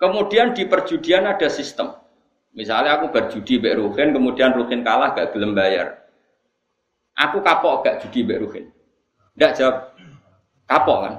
Kemudian 0.00 0.56
di 0.56 0.64
perjudian 0.64 1.28
ada 1.28 1.46
sistem. 1.52 1.92
Misalnya 2.56 3.00
aku 3.00 3.12
berjudi 3.12 3.60
Mbak 3.60 3.74
Ruhin, 3.80 4.08
kemudian 4.16 4.50
Ruhin 4.56 4.80
kalah 4.80 5.12
gak 5.12 5.32
belum 5.36 5.52
bayar. 5.52 6.04
Aku 7.16 7.44
kapok 7.44 7.84
gak 7.84 8.00
judi 8.04 8.24
Mbak 8.24 8.38
Ruhin. 8.42 8.64
Tidak 9.36 9.52
jawab. 9.56 9.76
Kapok 10.66 10.98
kan? 11.04 11.14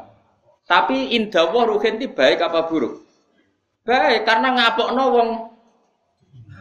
Tapi 0.66 1.14
indah 1.14 1.48
Ruhin 1.50 2.02
itu 2.02 2.10
baik 2.10 2.42
apa 2.42 2.66
buruk? 2.66 3.06
Baik, 3.84 4.24
karena 4.24 4.56
ngapok 4.56 4.96
wong 4.96 5.30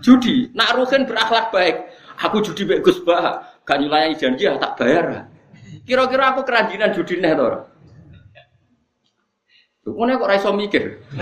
judi. 0.02 0.50
Nak 0.52 0.74
ruhin 0.74 1.06
berakhlak 1.06 1.54
baik. 1.54 1.76
Aku 2.18 2.42
judi 2.42 2.66
baik 2.66 2.82
Gus 2.82 2.98
Bah, 3.06 3.62
gak 3.62 3.78
nyulayani 3.78 4.18
janji 4.18 4.50
tak 4.58 4.74
bayar. 4.74 5.30
Kira-kira 5.86 6.34
aku 6.34 6.42
keranjinan 6.42 6.90
judi 6.90 7.22
nih 7.22 7.38
Mana 9.82 10.18
kok 10.18 10.30
raiso 10.30 10.50
mikir? 10.54 11.02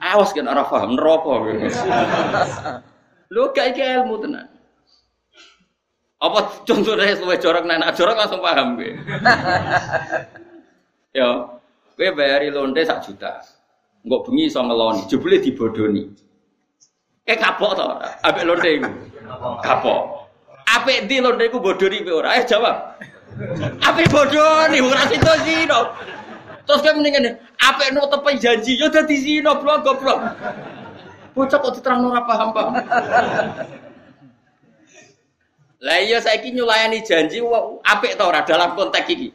Awas 0.00 0.32
kan 0.32 0.48
arah 0.48 0.64
paham 0.66 0.96
neraka. 0.96 1.34
Lu 3.30 3.52
gak 3.54 3.76
iki 3.76 3.84
ilmu 3.84 4.16
tenan. 4.24 4.48
Apa 6.20 6.64
contohnya 6.68 7.16
sesuai 7.16 7.40
jorok 7.40 7.64
nana 7.64 7.96
jorok 7.96 8.16
langsung 8.16 8.44
paham 8.44 8.76
gue. 8.76 8.92
ya, 11.16 11.60
Kowe 12.00 12.16
bayari 12.16 12.48
lonte 12.48 12.80
sak 12.80 13.04
juta. 13.04 13.44
Enggak 14.00 14.24
bengi 14.24 14.48
iso 14.48 14.64
ngeloni, 14.64 15.04
jebule 15.04 15.36
dibodoni. 15.36 16.08
Eh 17.28 17.36
kapok 17.36 17.76
to, 17.76 17.84
ambek 18.24 18.44
lonte 18.48 18.68
iku. 18.80 18.88
Kapok. 19.60 20.00
Apik 20.64 21.04
ndi 21.04 21.20
lonte 21.20 21.44
iku 21.44 21.60
bodoni 21.60 22.00
ora? 22.08 22.40
Eh 22.40 22.48
jawab. 22.48 22.96
Apik 23.80 24.06
bodoni 24.12 24.78
ora 24.84 25.04
situ 25.08 25.32
zino. 25.48 25.96
Terus 26.68 26.80
kayak 26.84 26.94
mendingan 27.00 27.40
apik 27.56 27.88
no 27.96 28.04
tepe 28.06 28.36
janji 28.36 28.76
yo 28.76 28.92
dadi 28.92 29.16
zino 29.16 29.56
blok 29.58 29.80
goblok. 29.80 30.20
Bocah 31.32 31.58
kok 31.62 31.72
diterangno 31.78 32.12
ora 32.12 32.22
paham-paham. 32.26 32.74
Lah 35.80 35.98
iya 36.04 36.20
saiki 36.20 36.52
nyulayani 36.52 37.00
janji 37.00 37.40
apik 37.86 38.20
to 38.20 38.24
ora 38.28 38.44
dalam 38.44 38.76
konteks 38.76 39.08
iki. 39.08 39.28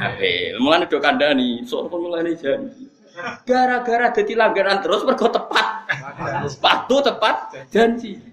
Ape, 0.00 0.56
mulane 0.56 0.88
do 0.88 0.96
kandhani, 0.96 1.60
sok 1.68 1.92
pemilane 1.92 2.32
janji. 2.34 2.88
Gara-gara 3.44 4.10
dadi 4.16 4.32
langgaran 4.32 4.80
terus 4.80 5.04
mergo 5.04 5.28
tepat. 5.28 5.66
Sepatu 6.48 7.04
tepat 7.04 7.52
janji. 7.68 8.29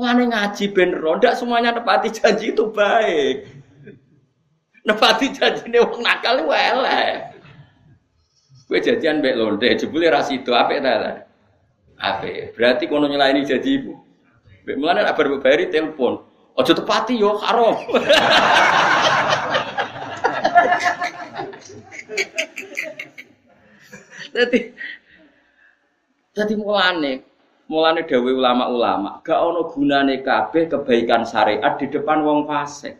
Mulane 0.00 0.32
ngaji 0.32 0.72
ben 0.72 0.96
ro, 0.96 1.20
ndak 1.20 1.36
semuanya 1.36 1.76
nepati 1.76 2.08
janji 2.08 2.56
itu 2.56 2.72
baik. 2.72 3.44
Nepati 4.88 5.28
janjine 5.28 5.76
wong 5.84 6.00
nakal 6.00 6.40
ku 6.40 6.48
elek. 6.48 7.36
Kowe 8.64 8.80
janjian 8.80 9.20
mbek 9.20 9.36
lonte, 9.36 9.68
jebule 9.76 10.08
ra 10.08 10.24
sido 10.24 10.56
apik 10.56 10.80
ta. 10.80 11.28
Ape. 12.00 12.56
Berarti 12.56 12.88
kono 12.88 13.12
nyelaini 13.12 13.44
jadi 13.44 13.76
ibu. 13.76 13.92
Mulane 14.72 15.04
nek 15.04 15.20
bar 15.20 15.36
bayari 15.36 15.68
telepon. 15.68 16.24
Aja 16.56 16.72
tepati 16.72 17.20
yo 17.20 17.36
haram. 17.36 17.76
Jadi 24.30 24.70
jadi 26.30 26.54
mulane 26.54 27.26
mulane 27.70 28.02
dawe 28.02 28.30
ulama-ulama 28.34 29.22
gak 29.22 29.38
ono 29.38 29.70
gunane 29.70 30.26
kabeh 30.26 30.66
kebaikan 30.66 31.22
syariat 31.22 31.78
di 31.78 31.86
depan 31.86 32.26
wong 32.26 32.50
fasik. 32.50 32.98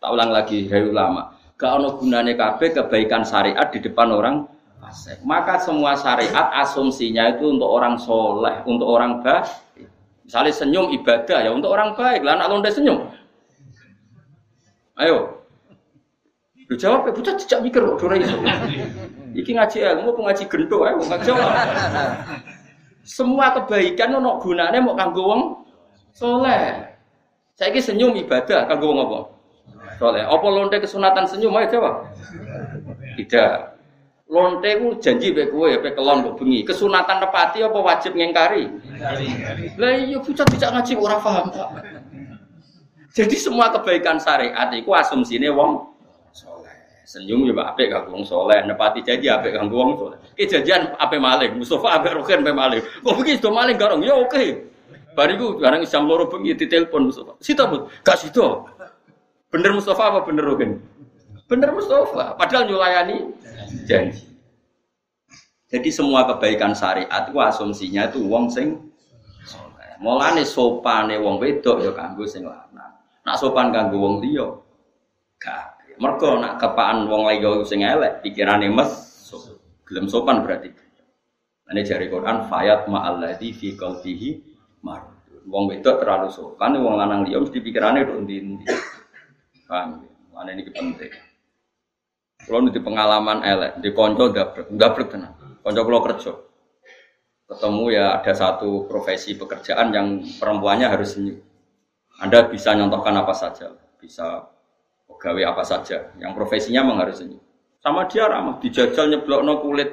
Tak 0.00 0.08
ulang 0.16 0.32
lagi 0.32 0.64
hai 0.72 0.88
ulama, 0.88 1.36
gak 1.60 1.68
ono 1.76 2.00
gunane 2.00 2.32
kabeh 2.32 2.72
kebaikan 2.72 3.20
syariat 3.28 3.68
di 3.68 3.84
depan 3.84 4.08
orang 4.08 4.48
fasik. 4.80 5.20
Maka 5.20 5.60
semua 5.60 5.92
syariat 6.00 6.48
asumsinya 6.64 7.36
itu 7.36 7.52
untuk 7.52 7.68
orang 7.68 8.00
soleh, 8.00 8.64
untuk 8.64 8.88
orang 8.88 9.20
baik. 9.20 9.44
Misalnya 10.24 10.56
senyum 10.56 10.88
ibadah 10.96 11.44
ya 11.44 11.52
untuk 11.52 11.68
orang 11.68 11.92
baik. 11.92 12.24
Lah 12.24 12.40
anak 12.40 12.48
londe 12.48 12.72
senyum. 12.72 13.04
Ayo. 14.96 15.44
Lu 16.70 16.78
jawab 16.78 17.02
ya, 17.02 17.10
bocah 17.10 17.34
tidak 17.34 17.60
mikir 17.66 17.82
kok 17.82 18.00
ora 18.06 18.14
iso. 18.16 18.38
Iki 19.34 19.58
ngaji 19.58 19.76
ilmu 19.82 20.14
apa 20.14 20.20
ngaji 20.22 20.44
gendo 20.46 20.76
ae 20.86 20.94
jawab. 21.26 21.50
Semua 23.10 23.50
kebaikan 23.58 24.22
ono 24.22 24.38
gunane 24.38 24.78
mau 24.78 24.94
kanggo 24.94 25.22
wong 25.26 25.42
soleh. 26.14 26.94
Saiki 27.58 27.82
senyum 27.82 28.14
ibadah 28.14 28.70
kanggo 28.70 28.94
wong 28.94 28.98
apa? 29.02 29.20
Soleh. 29.98 30.22
Apa 30.22 30.46
lonte 30.46 30.78
kesunatan 30.78 31.26
senyum 31.26 31.58
ayo 31.58 31.66
jawab. 31.74 31.94
Tidak. 33.18 33.54
Lonte 34.30 34.70
ku 34.78 34.94
janji 35.02 35.34
bae 35.34 35.50
kowe 35.50 35.66
pe 35.82 35.90
kelon 35.90 36.22
kok 36.22 36.38
bengi. 36.38 36.62
Kesunatan 36.62 37.18
nepati 37.18 37.66
apa 37.66 37.78
wajib 37.82 38.14
ngengkari? 38.14 38.70
Lah 39.74 39.92
iya 39.98 40.22
bocah 40.22 40.46
tidak 40.46 40.70
ngaji 40.70 40.92
ora 40.94 41.18
paham. 41.18 41.50
Jadi 43.10 43.34
semua 43.34 43.74
kebaikan 43.74 44.22
syariat 44.22 44.70
itu 44.70 44.86
asumsinya 44.94 45.50
wong 45.50 45.89
Senyum 47.10 47.42
ya 47.42 47.74
apik 47.74 47.90
kanggo 47.90 48.14
wong 48.14 48.22
saleh, 48.22 48.62
nepati 48.70 49.02
janji 49.02 49.26
apik 49.26 49.58
kanggo 49.58 49.74
wong 49.82 49.90
saleh. 49.98 50.18
Ki 50.38 50.46
janjian 50.46 50.94
maling, 50.94 51.58
Mustafa 51.58 51.98
apik 51.98 52.14
rugen 52.14 52.46
apik 52.46 52.54
maling. 52.54 52.82
Kok 53.02 53.14
begini 53.18 53.42
sudah 53.42 53.50
maling 53.50 53.74
garong? 53.74 53.98
Ya 54.06 54.14
oke. 54.14 54.70
Bariku 55.18 55.58
barang 55.58 55.82
jam 55.90 56.06
loro 56.06 56.30
bengi 56.30 56.54
ditelepon 56.54 57.10
Mustafa. 57.10 57.34
Sita, 57.42 57.66
Bu. 57.66 57.90
Gak 58.06 58.14
sita. 58.14 58.62
Bener 59.50 59.74
Mustafa 59.74 60.06
apa 60.06 60.18
bener 60.22 60.46
rugen? 60.46 60.78
Bener 61.50 61.74
Mustafa, 61.74 62.38
padahal 62.38 62.70
nyulayani 62.70 63.34
janji. 63.90 64.30
Jadi 65.66 65.90
semua 65.90 66.30
kebaikan 66.30 66.78
syariat 66.78 67.26
itu 67.26 67.34
asumsinya 67.34 68.06
itu 68.06 68.22
wong 68.22 68.46
sing 68.46 68.78
soleh. 69.42 69.98
Mulane 69.98 70.46
sopane 70.46 71.18
wong 71.18 71.42
wedok 71.42 71.82
ya 71.82 71.90
kanggo 71.90 72.22
sing 72.22 72.46
lanang. 72.46 72.94
Nak 73.26 73.38
sopan 73.38 73.74
kanggo 73.74 73.98
wong 73.98 74.22
liya 74.22 74.46
gak 75.42 75.69
Mergo 76.00 76.40
nak 76.40 76.56
kepaan 76.56 77.04
wong 77.04 77.28
liya 77.28 77.60
sing 77.68 77.84
elek, 77.84 78.24
pikirane 78.24 78.72
mes 78.72 78.88
gelem 79.84 80.08
sopan 80.08 80.40
berarti. 80.40 80.72
Ini 81.70 81.86
jari 81.86 82.10
Quran 82.10 82.50
fayat 82.50 82.88
ma'alladzi 82.88 83.52
fi 83.54 83.76
qalbihi 83.76 84.28
mar. 84.82 85.06
Wong 85.44 85.68
wedok 85.68 86.00
terlalu 86.00 86.32
sopan, 86.32 86.80
wong 86.80 86.96
lanang 86.96 87.28
liya 87.28 87.38
mesti 87.38 87.60
pikirane 87.60 88.02
nduk 88.08 88.16
ndi-ndi. 88.26 88.64
Paham? 89.68 90.08
Ini 90.40 90.72
penting. 90.72 91.12
Kalau 92.48 92.64
di 92.72 92.80
pengalaman 92.80 93.44
elek, 93.44 93.84
di 93.84 93.92
konco 93.92 94.32
dabrek, 94.32 94.72
dabrek 94.72 95.12
tenan. 95.12 95.36
Konco 95.60 95.80
kalau 95.84 96.00
kerja, 96.00 96.32
ketemu 97.44 97.84
ya 97.92 98.16
ada 98.16 98.32
satu 98.32 98.88
profesi 98.88 99.36
pekerjaan 99.36 99.92
yang 99.92 100.24
perempuannya 100.40 100.88
harus 100.88 101.12
senyum. 101.12 101.36
Anda 102.24 102.48
bisa 102.48 102.72
nyontohkan 102.72 103.12
apa 103.20 103.36
saja, 103.36 103.76
bisa 104.00 104.48
gawe 105.20 105.42
apa 105.44 105.62
saja. 105.62 106.10
Yang 106.16 106.32
profesinya 106.32 106.80
memang 106.80 107.04
harus 107.04 107.20
senyum 107.20 107.40
sama 107.80 108.04
dia 108.08 108.28
ramah 108.28 108.60
dijajal 108.60 109.08
nyeblok 109.08 109.40
no 109.44 109.60
kulit. 109.60 109.90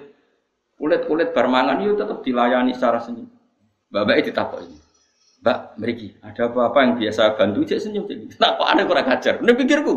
Kulit 0.78 1.10
kulit 1.10 1.34
barmangan 1.34 1.82
itu 1.82 1.98
tetap 1.98 2.22
dilayani 2.22 2.70
secara 2.70 3.02
senyum 3.02 3.26
bapak 3.90 4.22
itu 4.22 4.32
takut 4.36 4.62
ini. 4.62 4.78
Mbak 5.42 5.58
meriki 5.80 6.08
ada 6.22 6.50
apa-apa 6.50 6.80
yang 6.86 6.94
biasa 7.02 7.34
bantu 7.34 7.66
cek 7.66 7.80
senyum 7.82 8.06
cek. 8.06 8.38
Kok 8.60 8.68
aneh 8.68 8.84
kurang 8.86 9.08
ajar. 9.10 9.42
Ini 9.42 9.54
pikirku. 9.58 9.96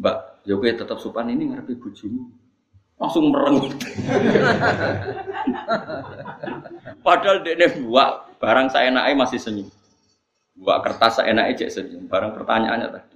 Mbak 0.00 0.16
ya 0.48 0.54
tetap 0.56 0.96
sopan 0.96 1.28
ini 1.28 1.52
ngerti 1.52 1.76
bujumu 1.76 2.24
langsung 2.98 3.30
merengut 3.30 3.78
padahal 7.06 7.46
dia 7.46 7.70
buat 7.78 8.26
barang 8.42 8.74
saya 8.74 8.90
naik 8.90 9.14
masih 9.14 9.38
senyum. 9.38 9.68
Buat 10.58 10.82
kertas 10.82 11.22
saya 11.22 11.30
naik 11.30 11.62
cek 11.62 11.70
senyum. 11.70 12.10
Barang 12.10 12.34
pertanyaannya 12.34 12.88
tadi 12.90 13.07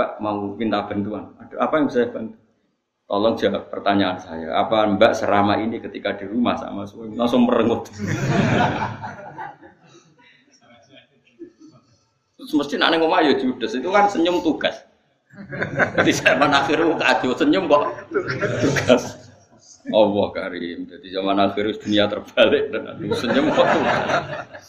Pak 0.00 0.16
mau 0.24 0.56
minta 0.56 0.80
bantuan. 0.88 1.28
Ada 1.36 1.60
apa 1.60 1.76
yang 1.76 1.92
bisa 1.92 2.00
saya 2.00 2.08
bantu? 2.08 2.40
Tolong 3.04 3.36
jawab 3.36 3.68
pertanyaan 3.68 4.16
saya. 4.16 4.48
Apa 4.56 4.88
Mbak 4.96 5.12
serama 5.12 5.60
ini 5.60 5.76
ketika 5.76 6.16
di 6.16 6.24
rumah 6.24 6.56
sama 6.56 6.88
suami 6.88 7.20
langsung 7.20 7.44
merengut? 7.44 7.92
Mesti 12.40 12.80
nane 12.80 12.96
ngomong 12.96 13.20
ya 13.28 13.36
judes 13.36 13.76
itu 13.76 13.92
kan 13.92 14.08
senyum 14.08 14.40
tugas. 14.40 14.72
Jadi 16.00 16.10
zaman 16.16 16.48
akhir 16.48 16.80
kacau 16.96 17.36
senyum 17.36 17.68
kok 17.68 17.84
tugas. 18.64 19.20
Allah 19.92 20.26
karim. 20.32 20.88
Jadi 20.88 21.12
zaman 21.12 21.36
akhir 21.44 21.76
dunia 21.76 22.08
terbalik 22.08 22.72
dan 22.72 22.96
senyum 23.12 23.52
kok 23.52 23.68
tugas. 23.68 24.64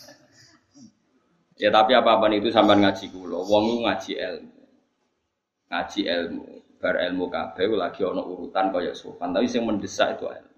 Ya 1.55 1.71
tapi 1.71 1.95
apa-apa 1.95 2.27
itu 2.35 2.51
sampai 2.51 2.83
ngaji 2.83 3.05
kulo. 3.15 3.47
Wong 3.47 3.87
ngaji 3.87 4.19
ilmu 4.19 4.60
ngaji 5.71 6.01
ilmu 6.03 6.45
bar 6.83 6.99
ilmu 6.99 7.31
kabeh 7.31 7.71
lagi 7.71 8.03
ono 8.03 8.19
urutan 8.27 8.75
kaya 8.75 8.91
sopan 8.91 9.31
tapi 9.31 9.47
yang 9.47 9.71
mendesak 9.71 10.19
itu 10.19 10.27
ilmu. 10.27 10.51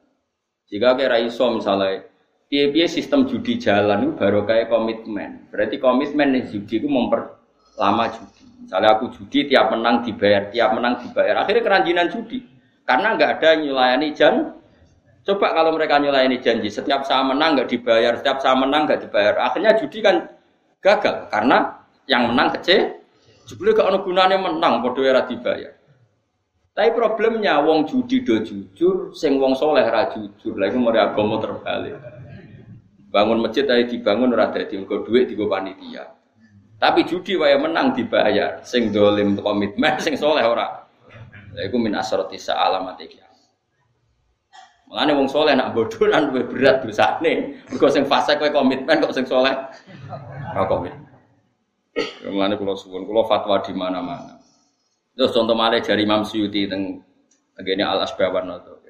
Jika 0.74 0.90
kira 0.98 1.22
iso 1.22 1.46
misalnya 1.54 2.02
piye-piye 2.50 2.90
sistem 2.90 3.30
judi 3.30 3.62
jalan 3.62 4.10
itu 4.10 4.14
baru 4.18 4.42
kayak 4.48 4.74
komitmen. 4.74 5.46
Berarti 5.54 5.78
komitmen 5.78 6.34
nih 6.34 6.44
judi 6.50 6.82
itu 6.82 6.88
memperlama 6.90 8.10
judi. 8.10 8.44
Misalnya 8.66 8.90
aku 8.98 9.12
judi 9.14 9.52
tiap 9.52 9.70
menang 9.70 10.02
dibayar 10.02 10.50
tiap 10.50 10.74
menang 10.74 11.04
dibayar. 11.04 11.44
Akhirnya 11.46 11.62
keranjinan 11.62 12.08
judi. 12.10 12.40
Karena 12.88 13.14
nggak 13.14 13.30
ada 13.38 13.50
nyulayani 13.60 14.08
jan 14.16 14.36
coba 15.24 15.56
kalau 15.56 15.72
mereka 15.76 16.00
nyulayani 16.00 16.40
janji 16.40 16.68
setiap 16.68 17.08
saya 17.08 17.24
menang 17.24 17.56
nggak 17.56 17.70
dibayar 17.72 18.18
setiap 18.18 18.40
saya 18.40 18.56
menang 18.56 18.88
nggak 18.88 19.08
dibayar. 19.08 19.36
Akhirnya 19.44 19.76
judi 19.78 20.00
kan 20.00 20.32
gagal 20.80 21.28
karena 21.32 21.84
yang 22.08 22.32
menang 22.32 22.56
kecil 22.60 23.03
Jebule 23.44 23.76
gak 23.76 23.92
ono 23.92 24.00
gunane 24.04 24.36
menang 24.40 24.80
padha 24.80 25.02
ora 25.04 25.24
dibayar. 25.28 25.74
Tapi 26.74 26.90
problemnya 26.98 27.62
wong 27.62 27.86
judi 27.86 28.26
do 28.26 28.42
jujur, 28.42 29.14
sing 29.14 29.38
wong 29.38 29.54
soleh 29.54 29.86
ra 29.86 30.10
jujur. 30.10 30.58
Lah 30.58 30.74
iku 30.74 30.82
mari 30.82 30.98
agama 30.98 31.38
terbalik. 31.38 32.02
Bangun 33.14 33.46
masjid 33.46 33.70
ae 33.70 33.86
dibangun 33.86 34.34
ora 34.34 34.50
dadi 34.50 34.82
engko 34.82 35.06
dhuwit 35.06 35.30
digo 35.30 35.46
panitia. 35.46 36.10
Tapi 36.82 37.06
judi 37.06 37.38
wae 37.38 37.54
menang 37.62 37.94
dibayar. 37.94 38.66
Sing 38.66 38.90
dolim 38.90 39.38
komitmen, 39.38 40.00
sing 40.06 40.18
soleh 40.18 40.42
ora. 40.42 40.82
Lah 41.54 41.62
iku 41.62 41.78
min 41.78 41.94
asrati 41.94 42.42
alamat 42.50 42.98
iki. 43.06 43.22
Mulane 44.90 45.14
wong 45.14 45.30
soleh 45.30 45.54
nak 45.54 45.78
bodoh 45.78 46.10
lan 46.10 46.34
luwih 46.34 46.50
berat 46.50 46.82
dosane. 46.82 47.62
Mergo 47.70 47.88
sing 47.94 48.10
fase 48.10 48.34
kowe 48.38 48.50
komitmen 48.50 48.98
kok 48.98 49.14
sing 49.14 49.30
soleh 49.30 49.54
ora 50.58 50.66
komitmen. 50.66 51.03
Mengenai 52.26 52.58
pulau 52.58 52.74
suwun, 52.74 53.06
pulau 53.06 53.30
fatwa 53.30 53.62
di 53.62 53.74
mana-mana. 53.78 54.42
Terus 55.14 55.30
contoh 55.30 55.54
malah 55.54 55.78
jari 55.78 56.10
Imam 56.10 56.26
Suyuti 56.26 56.66
teng 56.66 57.06
tegene 57.54 57.86
Al 57.86 58.02
Asbawan 58.02 58.50
atau 58.50 58.82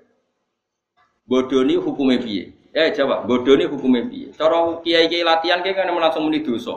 bodoh 1.23 1.63
ini 1.63 1.79
hukumnya 1.79 2.19
piye? 2.19 2.51
Eh 2.75 2.91
jawab, 2.91 3.25
bodoh 3.27 3.55
ini 3.55 3.65
hukumnya 3.67 4.07
piye? 4.07 4.27
Cara 4.35 4.79
kiai 4.83 5.07
kiai 5.07 5.23
latihan 5.23 5.63
kiai 5.63 5.75
kan 5.75 5.87
langsung 5.87 6.27
muni 6.27 6.43
dosa. 6.43 6.75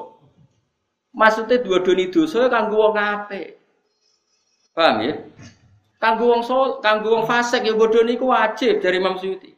Maksudnya 1.17 1.65
dua 1.65 1.81
doni 1.81 2.13
dosa 2.13 2.47
kan 2.53 2.69
gua 2.69 2.93
ngape? 2.93 3.57
Paham 4.77 4.97
ya? 5.03 5.15
Kanggo 5.97 6.29
wong 6.29 6.45
sol, 6.45 6.85
kanggo 6.85 7.09
wong 7.17 7.25
fasik 7.25 7.65
ya 7.65 7.73
bodoh 7.73 8.05
niku 8.05 8.29
wajib 8.29 8.85
dari 8.85 9.01
Imam 9.01 9.17
Suyuti. 9.17 9.51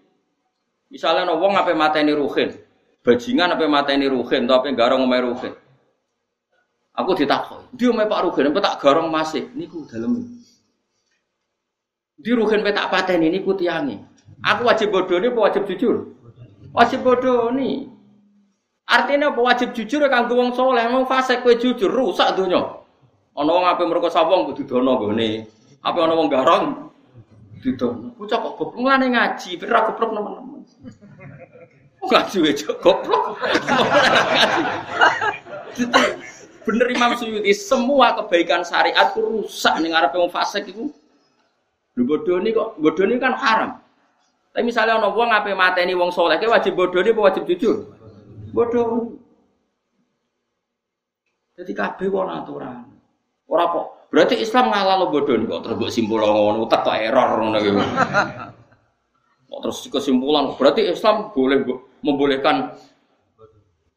Misalnya 0.88 1.34
wong 1.34 1.58
ngape 1.58 1.74
mateni 1.74 2.14
ruhin, 2.14 2.54
bajingan 3.02 3.52
ngape 3.52 3.66
mateni 3.66 4.06
ruhin, 4.08 4.46
tapi 4.46 4.72
garong 4.72 5.04
ngomai 5.04 5.20
ruhin. 5.20 5.52
Aku 6.98 7.14
ditakoi, 7.14 7.78
dia 7.78 7.94
mau 7.94 8.10
Pak 8.10 8.26
Rugen, 8.26 8.50
petak 8.50 8.82
garong 8.82 9.06
masih, 9.06 9.46
niku 9.54 9.86
dalam. 9.86 10.18
Di 12.18 12.34
Rugen 12.34 12.66
petak 12.66 12.90
paten 12.90 13.22
ini 13.22 13.38
ku 13.46 13.54
tiangi. 13.54 14.02
Aku 14.42 14.66
wajib 14.66 14.90
bodoh 14.90 15.22
ini, 15.22 15.30
wajib 15.30 15.62
jujur? 15.70 16.10
Wajib 16.74 17.06
bodoh 17.06 17.54
ini. 17.54 17.86
Artinya 18.82 19.30
apa 19.30 19.38
wajib 19.38 19.78
jujur 19.78 20.02
ya 20.02 20.10
kanggo 20.10 20.34
wong 20.34 20.50
soleh, 20.58 20.90
mau 20.90 21.06
fase 21.06 21.38
kue 21.38 21.54
jujur 21.54 21.86
rusak 21.86 22.34
dunia. 22.34 22.82
Ono 23.38 23.50
wong 23.54 23.70
ape 23.70 23.86
mereka 23.86 24.10
sawong 24.10 24.50
kudu 24.50 24.66
dono 24.66 24.98
gone. 24.98 25.46
Apa 25.86 26.02
ono 26.02 26.18
wong 26.18 26.26
garong 26.26 26.90
didono. 27.62 28.10
Bocah 28.18 28.42
kok 28.42 28.58
goblok 28.58 28.82
ngene 28.82 29.06
ngaji, 29.14 29.50
ora 29.62 29.86
goblok 29.86 30.10
teman-teman. 30.18 30.60
Ngaji 32.02 32.38
aja 32.42 32.70
goblok. 32.82 33.38
Bener 36.68 36.92
Imam 36.92 37.16
Suyuti, 37.16 37.48
semua 37.56 38.12
kebaikan 38.12 38.60
syariat 38.60 39.16
itu 39.16 39.24
rusak 39.24 39.80
ning 39.80 39.96
ngarepe 39.96 40.20
wong 40.20 40.28
fasik 40.28 40.68
iku. 40.68 40.92
Lho 41.96 42.02
bodoni 42.04 42.52
kok, 42.52 42.76
bodoni 42.76 43.16
kan 43.16 43.32
haram. 43.40 43.80
Tapi 44.52 44.68
misalnya 44.68 45.00
ana 45.00 45.08
wong 45.08 45.32
ape 45.32 45.56
mateni 45.56 45.96
wong 45.96 46.12
saleh, 46.12 46.36
wajib 46.44 46.76
bodoni 46.76 47.08
apa 47.16 47.20
wajib 47.24 47.48
jujur? 47.48 47.88
Bodoh. 48.52 49.16
Jadi 51.56 51.72
kabeh 51.72 52.12
wong 52.12 52.28
aturan. 52.36 52.84
Ora 53.48 53.64
kok. 53.72 53.86
Berarti 54.12 54.36
Islam 54.36 54.68
ngalah 54.68 54.96
lo 55.00 55.06
bodoni 55.08 55.48
kok 55.48 55.64
terus 55.64 55.76
mbok 55.80 55.88
simpul 55.88 56.20
ngono, 56.20 56.68
tak 56.68 56.84
kok 56.84 57.00
error 57.00 57.28
ngono 57.40 57.56
iki. 57.64 57.70
Kok 59.48 59.60
terus 59.64 59.80
kesimpulan 59.88 60.52
berarti 60.60 60.84
Islam 60.84 61.32
boleh 61.32 61.64
membolehkan 62.04 62.76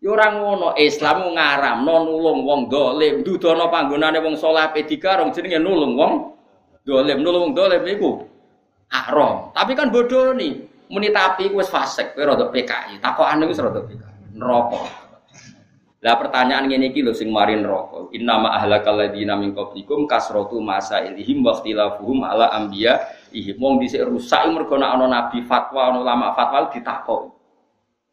Ya 0.02 0.10
ora 0.18 0.34
ngono, 0.34 0.74
Islam 0.82 1.38
ngaramno 1.38 2.10
nulung 2.10 2.42
wong 2.42 2.62
dolim, 2.74 3.22
dudono 3.22 3.70
panggonane 3.70 4.18
wong 4.18 4.34
saleh 4.34 4.74
P3 4.74 4.98
rong 4.98 5.30
jenenge 5.30 5.62
nulung 5.62 5.94
wong 5.94 6.14
dolim, 6.82 7.22
nulung 7.22 7.42
wong 7.46 7.54
dolim 7.54 7.86
iku 7.86 8.26
haram. 8.90 9.54
Tapi 9.54 9.78
kan 9.78 9.94
bodoh 9.94 10.34
nih, 10.34 10.58
muni 10.90 11.14
tapi 11.14 11.54
wis 11.54 11.70
fasik, 11.70 12.18
kowe 12.18 12.26
rada 12.26 12.50
PKI, 12.50 12.98
takokane 12.98 13.46
wis 13.46 13.62
rada 13.62 13.86
PKI. 13.86 14.42
Neraka. 14.42 14.82
Lah 16.02 16.18
pertanyaan 16.18 16.66
ngene 16.66 16.90
iki 16.90 17.06
lho 17.06 17.14
sing 17.14 17.30
mari 17.30 17.62
neraka. 17.62 18.10
Inna 18.18 18.42
ma 18.42 18.58
ahlakal 18.58 18.98
ladina 18.98 19.38
min 19.38 19.54
qablikum 19.54 20.10
kasratu 20.10 20.58
masailihim 20.58 21.46
wa 21.46 21.54
ikhtilafuhum 21.62 22.26
ala 22.26 22.50
anbiya 22.58 23.06
ihim. 23.30 23.54
Wong 23.62 23.78
dhisik 23.78 24.02
rusak 24.10 24.50
mergo 24.50 24.82
ana 24.82 25.06
nabi 25.06 25.46
fatwa, 25.46 25.94
ana 25.94 26.02
ulama 26.02 26.34
fatwa 26.34 26.74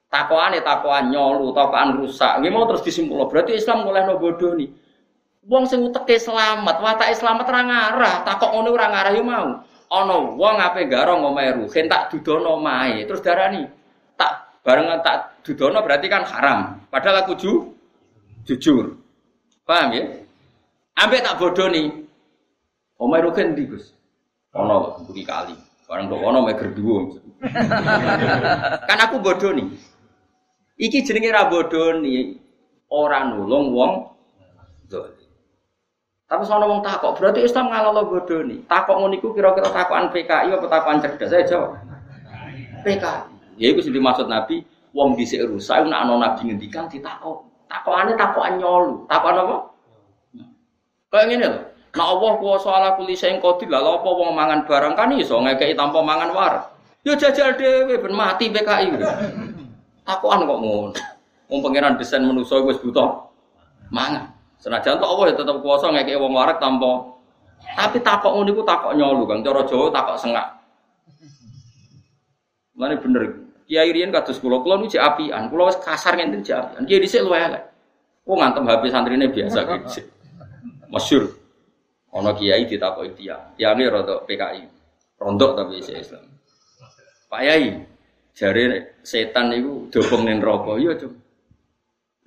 ditakoki. 0.08 0.12
Takoane 0.12 0.58
takoan 0.64 1.04
nyolu, 1.12 1.52
takoan 1.52 2.00
rusak. 2.00 2.40
Nggih 2.40 2.52
mau 2.52 2.64
terus 2.66 2.82
disimpul. 2.84 3.28
Berarti 3.28 3.56
Islam 3.56 3.84
mulai 3.84 4.06
no 4.06 4.18
bodoh 4.18 4.56
nih. 4.56 4.68
Wong 5.48 5.64
sing 5.64 5.80
uteke 5.80 6.20
selamat, 6.20 6.76
watake 6.84 7.16
selamat 7.16 7.48
ora 7.48 7.62
ngarah, 7.64 8.14
takok 8.20 8.52
ngono 8.52 8.68
ora 8.76 8.86
ngarah 8.92 9.12
yo 9.16 9.24
mau. 9.24 9.48
Ana 9.88 10.16
wong 10.36 10.56
ape 10.60 10.84
garong 10.84 11.24
omahe 11.24 11.56
ruhen 11.56 11.88
tak 11.88 12.12
dudono 12.12 12.60
omahe. 12.60 13.08
Terus 13.08 13.24
darani 13.24 13.64
tak 14.20 14.60
barengan 14.60 15.00
tak 15.00 15.40
dudono 15.40 15.80
berarti 15.80 16.12
kan 16.12 16.28
haram. 16.28 16.84
Padahal 16.92 17.24
aku 17.24 17.32
ju, 17.40 17.52
jujur. 18.44 19.00
Paham 19.64 19.96
ya? 19.96 20.04
Ambek 21.00 21.24
tak 21.24 21.40
bodoh 21.40 21.72
nih. 21.72 22.04
Omahe 23.00 23.24
ruhen 23.24 23.56
ndi, 23.56 23.64
Gus? 23.72 23.96
Ana 24.52 25.00
buri 25.00 25.24
kali. 25.24 25.56
Barang 25.88 26.12
kok 26.12 26.20
ono 26.20 26.38
meger 26.44 26.68
duwo. 26.76 27.16
kan 28.88 28.98
aku 29.00 29.16
bodoh 29.24 29.56
nih. 29.56 29.64
Iki 30.78 31.02
jenenge 31.02 31.34
ra 31.34 31.50
bodoni, 31.50 32.38
ora 32.86 33.26
nulung 33.26 33.74
wong 33.74 33.92
dolim. 34.86 35.26
Tapi 36.28 36.44
sono 36.46 36.70
wong 36.70 36.86
takok, 36.86 37.18
berarti 37.18 37.42
Islam 37.42 37.66
ngalalo 37.66 38.06
bodoni. 38.06 38.62
Takok 38.62 38.96
ngono 39.02 39.14
iku 39.18 39.34
kira-kira 39.34 39.74
takokan 39.74 40.14
PKI 40.14 40.54
apa 40.54 40.66
takokan 40.70 41.02
cerdas? 41.02 41.34
Saya 41.34 41.42
jawab. 41.42 41.82
PKI. 42.86 43.58
Ya 43.58 43.66
iku 43.74 43.82
sing 43.82 43.90
dimaksud 43.90 44.30
Nabi, 44.30 44.62
wong 44.94 45.18
dhisik 45.18 45.42
rusak 45.50 45.82
nek 45.82 45.98
ana 45.98 46.14
nabi 46.14 46.46
ngendikan 46.46 46.86
ditakok. 46.86 47.42
Takokane 47.66 48.14
takokan 48.14 48.62
nyolu. 48.62 49.02
Takokan 49.10 49.42
apa? 49.42 49.56
Kayak 51.10 51.26
ngene 51.26 51.46
lho. 51.50 51.60
Nek 51.96 52.06
Allah 52.06 52.32
kuwasa 52.38 52.68
ala 52.70 52.90
kulli 52.94 53.18
syai'in 53.18 53.42
qadir, 53.42 53.66
lha 53.66 53.82
apa 53.82 54.06
wong 54.06 54.30
mangan 54.30 54.62
barang 54.62 54.94
kan 54.94 55.10
iso 55.18 55.42
ngekeki 55.42 55.74
tanpa 55.74 55.98
mangan 56.06 56.30
war. 56.30 56.54
Ya 57.02 57.18
jajal 57.18 57.58
dhewe 57.58 57.98
ben 57.98 58.14
mati 58.14 58.46
PKI. 58.46 58.94
Takuan 60.08 60.48
kok 60.48 60.60
ngono. 60.64 60.96
Wong 61.52 61.60
pangeran 61.60 62.00
desain 62.00 62.24
manusa 62.24 62.56
wis 62.64 62.80
buta 62.80 63.28
mangan. 63.92 64.32
Senajan 64.56 64.96
tok 64.96 65.12
Allah 65.12 65.24
ya 65.28 65.34
tetep 65.36 65.56
kuasa 65.60 65.92
ngekek 65.92 66.16
wong 66.16 66.32
warak 66.32 66.56
tanpa 66.56 67.12
tapi 67.76 68.00
takok 68.00 68.32
ngono 68.32 68.48
iku 68.54 68.62
takok 68.64 68.92
nyolu 68.96 69.28
Kang 69.28 69.44
cara 69.44 69.60
Jawa 69.68 69.92
takok 69.92 70.16
sengak. 70.16 70.48
Mane 72.78 72.96
bener. 72.96 73.22
Kiai 73.68 73.92
riyen 73.92 74.08
kados 74.08 74.40
kula, 74.40 74.64
kula 74.64 74.80
niku 74.80 74.96
apian, 74.96 75.52
kula 75.52 75.68
wis 75.68 75.76
kasar 75.76 76.16
ngenten 76.16 76.40
jek 76.40 76.56
apian. 76.56 76.88
Kiai 76.88 77.04
dhisik 77.04 77.20
luwe 77.20 77.36
elek. 77.36 77.64
Kok 78.24 78.36
ngantem 78.40 78.64
HP 78.64 78.82
santrine 78.88 79.26
biasa 79.28 79.58
gitu. 79.68 80.08
Masyur. 80.88 81.24
Ana 82.16 82.32
kiai 82.32 82.64
ditakoki 82.64 83.12
tiyang. 83.12 83.52
Tiyange 83.60 83.84
rada 83.92 84.24
PKI. 84.24 84.64
Rondok 85.20 85.52
tapi 85.60 85.84
Islam. 85.84 86.24
Pak 87.28 87.40
Yai, 87.44 87.76
Jare 88.38 88.94
setan 89.02 89.50
itu 89.50 89.90
dobong 89.90 90.22
ning 90.22 90.38
neraka. 90.38 90.78
Iya, 90.78 90.94
Cung. 90.94 91.18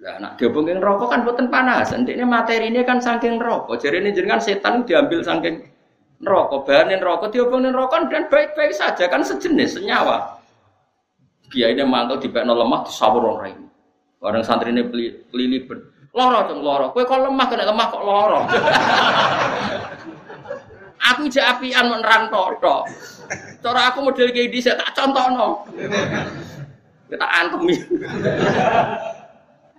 Lah 0.03 0.19
nak 0.19 0.35
dobong 0.35 0.67
neraka 0.67 1.07
kan 1.07 1.23
boten 1.23 1.47
panas. 1.47 1.95
Ndekne 1.95 2.27
materine 2.27 2.83
kan 2.83 2.99
saking 2.99 3.39
neraka. 3.39 3.79
Jarene 3.79 4.11
jenengan 4.11 4.43
setan 4.43 4.83
diambil 4.83 5.23
saking 5.23 5.63
neraka. 6.19 6.67
Bahan 6.67 6.91
neraka 6.99 7.31
diobong 7.31 7.63
neraka 7.63 8.11
dan 8.11 8.27
baik-baik 8.27 8.75
saja 8.75 9.07
kan 9.07 9.23
sejenis 9.23 9.79
senyawa. 9.79 10.35
Kiai 11.47 11.71
ini 11.71 11.87
mantul 11.87 12.19
di 12.19 12.27
pekno 12.27 12.59
lemah 12.59 12.83
disawur 12.83 13.23
orang 13.39 13.55
ini. 13.55 13.67
Orang 14.19 14.43
santri 14.43 14.75
ini 14.75 14.83
kelilipan. 15.31 15.79
Loro 16.11 16.39
cung 16.43 16.59
loro. 16.59 16.91
Kue 16.91 17.07
kok 17.07 17.23
lemah 17.23 17.47
kena 17.47 17.63
lemah 17.71 17.87
kok 17.87 18.03
loro. 18.03 18.39
Aku 21.01 21.25
jak 21.33 21.57
apian 21.57 21.89
menerang 21.89 22.29
tok. 22.29 22.61
Cara 23.61 23.89
aku 23.89 24.05
model 24.05 24.29
kayak 24.29 24.53
saya 24.61 24.77
tak 24.77 24.93
contohno. 24.93 25.65
Kita 27.09 27.27
antemi. 27.27 27.73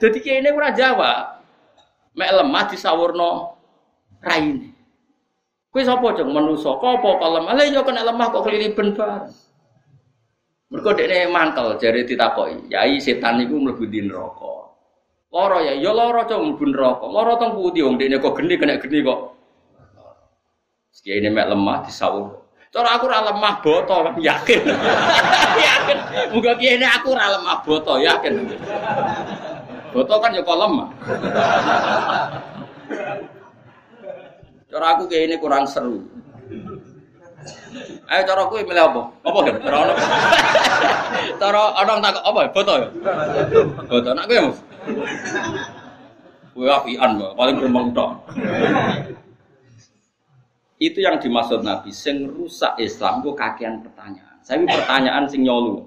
Jadi 0.02 0.18
kayak 0.18 0.38
ini 0.42 0.50
ora 0.50 0.70
Jawa. 0.74 1.12
Mek 2.18 2.30
lemah 2.42 2.64
disawurno 2.68 3.30
raine. 4.20 4.74
Kuwi 5.72 5.88
sapa 5.88 6.12
jeng 6.12 6.36
apa 6.36 7.08
kok 7.16 7.30
lemah? 7.32 7.52
Lah 7.56 7.64
ya 7.64 7.80
kena 7.80 8.04
lemah 8.04 8.26
kok 8.28 8.44
keliliben 8.44 8.92
bareng. 8.92 9.32
Mergo 10.68 10.92
mantel 11.32 11.76
jare 11.80 12.04
ditakoki, 12.04 12.72
"Yai 12.72 12.96
setan 13.00 13.40
iku 13.44 13.60
mlebu 13.60 13.84
di 13.88 14.04
neraka." 14.04 14.72
Loro 15.32 15.64
ya, 15.64 15.72
ya 15.76 15.92
loro 15.96 16.24
cok 16.28 16.40
mlebu 16.40 16.64
neraka. 16.68 17.04
Loro 17.08 17.40
teng 17.40 17.56
pundi 17.56 17.80
wong 17.80 17.96
kok 17.96 18.36
geni 18.36 18.60
kena 18.60 18.76
geni 18.76 19.00
kok. 19.00 19.31
Kiai 21.00 21.24
ini 21.24 21.32
mek 21.32 21.48
lemah 21.48 21.88
disawur. 21.88 22.44
Cara 22.68 23.00
aku 23.00 23.08
ora 23.08 23.32
lemah 23.32 23.64
boto 23.64 23.96
kan 24.04 24.14
yakin. 24.20 24.60
yakin. 25.66 25.98
Muga 26.36 26.52
kiai 26.60 26.76
ini 26.76 26.84
aku 26.84 27.16
ora 27.16 27.32
lemah 27.32 27.64
boto 27.64 27.96
yakin. 27.96 28.44
Boto 29.88 30.14
kan 30.20 30.36
ya 30.36 30.44
lemah. 30.44 30.88
Cara 34.68 34.86
aku 34.92 35.08
kiai 35.08 35.32
ini 35.32 35.40
kurang 35.40 35.64
seru. 35.64 36.04
Ayo 38.12 38.22
cara 38.28 38.40
aku 38.44 38.60
milih 38.60 38.84
apa? 38.84 39.02
Apa 39.24 39.38
kan? 39.48 39.56
Cara 39.64 39.76
ono. 39.88 39.94
Cara 41.40 41.60
orang 41.80 41.98
tak 42.04 42.20
apa? 42.20 42.40
Boto 42.52 42.72
ya. 42.76 42.88
Boto 43.88 44.10
nak 44.12 44.28
kowe. 44.28 44.52
Kowe 46.52 46.68
apian, 46.68 47.10
paling 47.32 47.56
gremeng 47.56 47.88
tok. 47.96 48.12
Itu 50.82 50.98
yang 50.98 51.22
dimaksud 51.22 51.62
Nabi, 51.62 51.94
sing 51.94 52.26
rusak 52.26 52.74
Islam 52.82 53.22
itu 53.22 53.30
kakean 53.38 53.86
pertanyaan. 53.86 54.34
Saya 54.42 54.66
pertanyaan 54.66 55.30
sing 55.30 55.46
nyolu. 55.46 55.86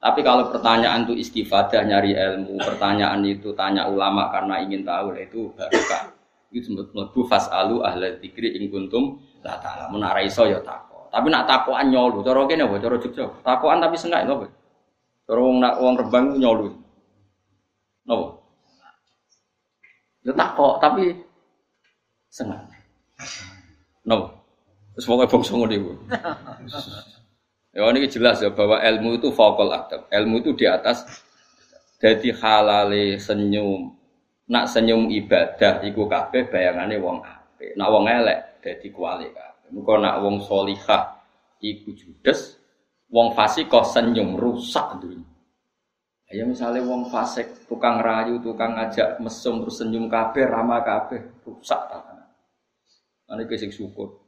Tapi 0.00 0.24
kalau 0.24 0.48
pertanyaan 0.48 1.04
itu 1.04 1.20
istifadah 1.20 1.84
nyari 1.84 2.16
ilmu, 2.16 2.56
pertanyaan 2.64 3.20
itu 3.28 3.52
tanya 3.52 3.84
ulama 3.84 4.32
karena 4.32 4.64
ingin 4.64 4.88
tahu, 4.88 5.12
itu 5.20 5.52
barokah. 5.52 6.16
Itu 6.48 6.72
mlebu 6.72 7.28
fasalu 7.28 7.84
ahla 7.84 8.16
dzikri 8.16 8.56
ing 8.56 8.72
kuntum 8.72 9.20
la 9.44 9.60
ta'ala. 9.60 9.92
Menara 9.92 10.24
iso 10.24 10.48
ya 10.48 10.64
tako. 10.64 11.12
Tapi 11.12 11.28
nak 11.28 11.44
takoan 11.44 11.92
nyolu, 11.92 12.24
cara 12.24 12.48
kene 12.48 12.64
apa? 12.64 12.80
Cara 12.80 12.96
Jogja. 12.96 13.28
Takoan 13.44 13.84
tapi 13.84 14.00
sengak 14.00 14.24
apa? 14.24 14.48
Cara 15.28 15.40
wong 15.44 15.60
nak 15.60 15.76
wong 15.76 15.94
Rembang 16.00 16.40
nyolu. 16.40 16.72
Napa? 18.08 18.26
Ya 20.24 20.32
takok 20.32 20.80
tapi 20.80 21.20
sengak. 22.32 22.64
No. 24.06 24.42
Terus 24.92 25.06
pokoknya 25.08 25.30
bangsa 25.30 25.52
ngono 25.56 25.74
iku. 25.74 25.92
Ya 27.72 27.88
ini 27.88 28.04
jelas 28.04 28.36
ya 28.44 28.52
bahwa 28.52 28.84
ilmu 28.84 29.16
itu 29.16 29.32
fokal 29.32 29.72
adab. 29.72 30.04
Ilmu 30.12 30.44
itu 30.44 30.52
di 30.52 30.68
atas 30.68 31.08
jadi 31.96 32.36
halale 32.36 33.16
senyum. 33.16 33.96
Nak 34.52 34.68
senyum 34.68 35.08
ibadah 35.08 35.80
iku 35.80 36.04
kabeh 36.04 36.52
bayangane 36.52 37.00
wong 37.00 37.24
apik. 37.24 37.72
Nak 37.72 37.88
wong 37.88 38.04
elek 38.12 38.60
dadi 38.60 38.92
kuali 38.92 39.32
kabeh. 39.32 39.72
Muga 39.72 40.04
nak 40.04 40.20
wong 40.20 40.44
solihah 40.44 41.16
iku 41.64 41.96
judes, 41.96 42.60
wong 43.08 43.32
fasik 43.32 43.72
kok 43.72 43.88
senyum 43.88 44.36
rusak 44.36 45.00
dunia. 45.00 45.24
Ya 46.32 46.44
misalnya 46.44 46.84
wong 46.84 47.08
fasik 47.08 47.68
tukang 47.68 48.04
rayu, 48.04 48.36
tukang 48.44 48.76
ngajak 48.76 49.16
mesum 49.20 49.64
terus 49.64 49.80
senyum 49.80 50.12
kabeh, 50.12 50.44
ramah 50.44 50.84
kabeh, 50.84 51.24
rusak 51.44 51.80
tangan. 51.88 52.11
Ane 53.32 53.48
ke 53.48 53.56
sing 53.56 53.72
syukur. 53.72 54.20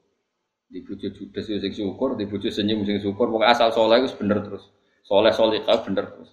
Di 0.65 0.81
bojo 0.81 1.13
judes 1.13 1.45
sing 1.45 1.73
syukur, 1.77 2.17
di 2.17 2.25
bojo 2.25 2.49
senyum 2.49 2.89
sing 2.89 2.97
syukur. 3.05 3.29
Pokoke 3.29 3.45
asal 3.45 3.69
soleh 3.69 4.01
wis 4.01 4.17
bener 4.17 4.41
terus. 4.41 4.73
Soleh 5.05 5.31
soleh 5.37 5.61
bener 5.61 6.09
terus. 6.09 6.33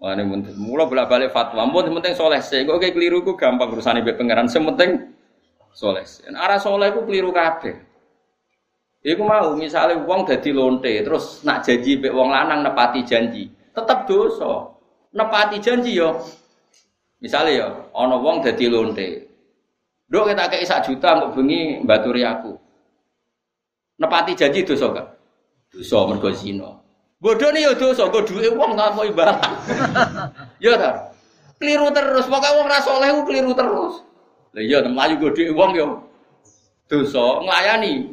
Wah 0.00 0.16
ini 0.16 0.24
penting. 0.24 0.56
Mula 0.56 0.88
bolak 0.88 1.12
balik 1.12 1.30
fatwa. 1.36 1.68
Mau 1.68 1.84
penting 1.84 2.16
soleh 2.16 2.40
sih. 2.40 2.64
Kok 2.64 2.80
kayak 2.80 2.96
keliru 2.96 3.20
ku 3.20 3.36
gampang 3.36 3.68
urusan 3.68 4.00
ibu 4.00 4.16
pangeran. 4.16 4.48
Sementing 4.48 5.12
soleh. 5.76 6.08
Arah 6.32 6.56
soleh 6.56 6.88
ku 6.96 7.04
keliru 7.04 7.28
kabeh. 7.36 7.90
Iku 9.00 9.24
mau 9.24 9.56
misalnya 9.56 9.96
uang 10.04 10.28
jadi 10.28 10.52
lonte 10.52 10.92
terus 11.00 11.40
nak 11.40 11.64
janji 11.64 11.96
be 11.96 12.12
uang 12.12 12.28
lanang 12.28 12.60
nepati 12.60 13.00
janji, 13.00 13.48
tetap 13.72 14.04
dosa. 14.04 14.76
Nepati 15.16 15.56
janji 15.56 15.96
yo. 15.96 16.20
Misalnya 17.24 17.52
yo, 17.64 17.68
ono 17.96 18.20
uang 18.20 18.44
jadi 18.44 18.68
lonte. 18.68 19.29
Dok 20.10 20.26
kita 20.26 20.50
kayak 20.50 20.66
sak 20.66 20.82
juta 20.90 21.22
untuk 21.22 21.38
bengi 21.38 21.86
baturi 21.86 22.26
aku. 22.26 22.58
Nepati 24.02 24.34
janji 24.34 24.66
dosa 24.66 24.90
gak? 24.90 25.08
Dosa 25.70 25.98
mergo 26.10 26.34
zina. 26.34 26.70
Bodoh 27.22 27.52
nih 27.54 27.70
yo 27.70 27.72
dosa, 27.78 28.10
duit 28.10 28.50
uang 28.50 28.74
nggak 28.74 28.96
mau 28.96 29.04
ibarat. 29.04 29.38
Yo 30.64 30.72
tar. 30.80 31.12
Keliru 31.60 31.92
terus, 31.92 32.24
pokoknya 32.24 32.56
uang 32.56 32.68
rasoleh 32.72 33.08
keliru 33.28 33.52
terus. 33.52 34.00
Lah 34.56 34.62
iya, 34.64 34.80
melayu 34.80 35.20
gue 35.20 35.30
duit 35.36 35.52
uang 35.52 35.72
yo. 35.76 35.86
Dosa 36.88 37.44
ngelayani. 37.44 38.08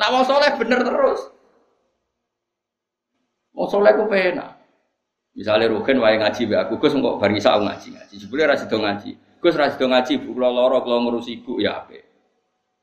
Nak 0.00 0.08
wong 0.14 0.24
soleh 0.24 0.50
bener 0.56 0.80
terus. 0.80 1.20
Wong 3.52 3.68
soleh 3.68 3.92
ku 3.92 4.08
penak. 4.08 4.56
Misalnya 5.36 5.68
Rukin 5.68 6.00
wae 6.00 6.16
ngaji 6.16 6.42
be 6.48 6.56
aku, 6.56 6.80
Gus 6.80 6.96
kok 6.96 7.18
bar 7.20 7.30
isa 7.36 7.60
ngaji 7.60 7.88
ngaji. 7.92 8.14
Jebule 8.16 8.48
ra 8.48 8.56
sido 8.56 8.80
ngaji. 8.80 9.19
Gus 9.40 9.56
ra 9.56 9.72
sido 9.72 9.88
ngaji, 9.88 10.20
bu 10.20 10.36
kula 10.36 10.52
lara 10.52 10.84
kula 10.84 11.00
ngurusi 11.00 11.40
ibu 11.40 11.64
ya 11.64 11.80
apik. 11.80 12.04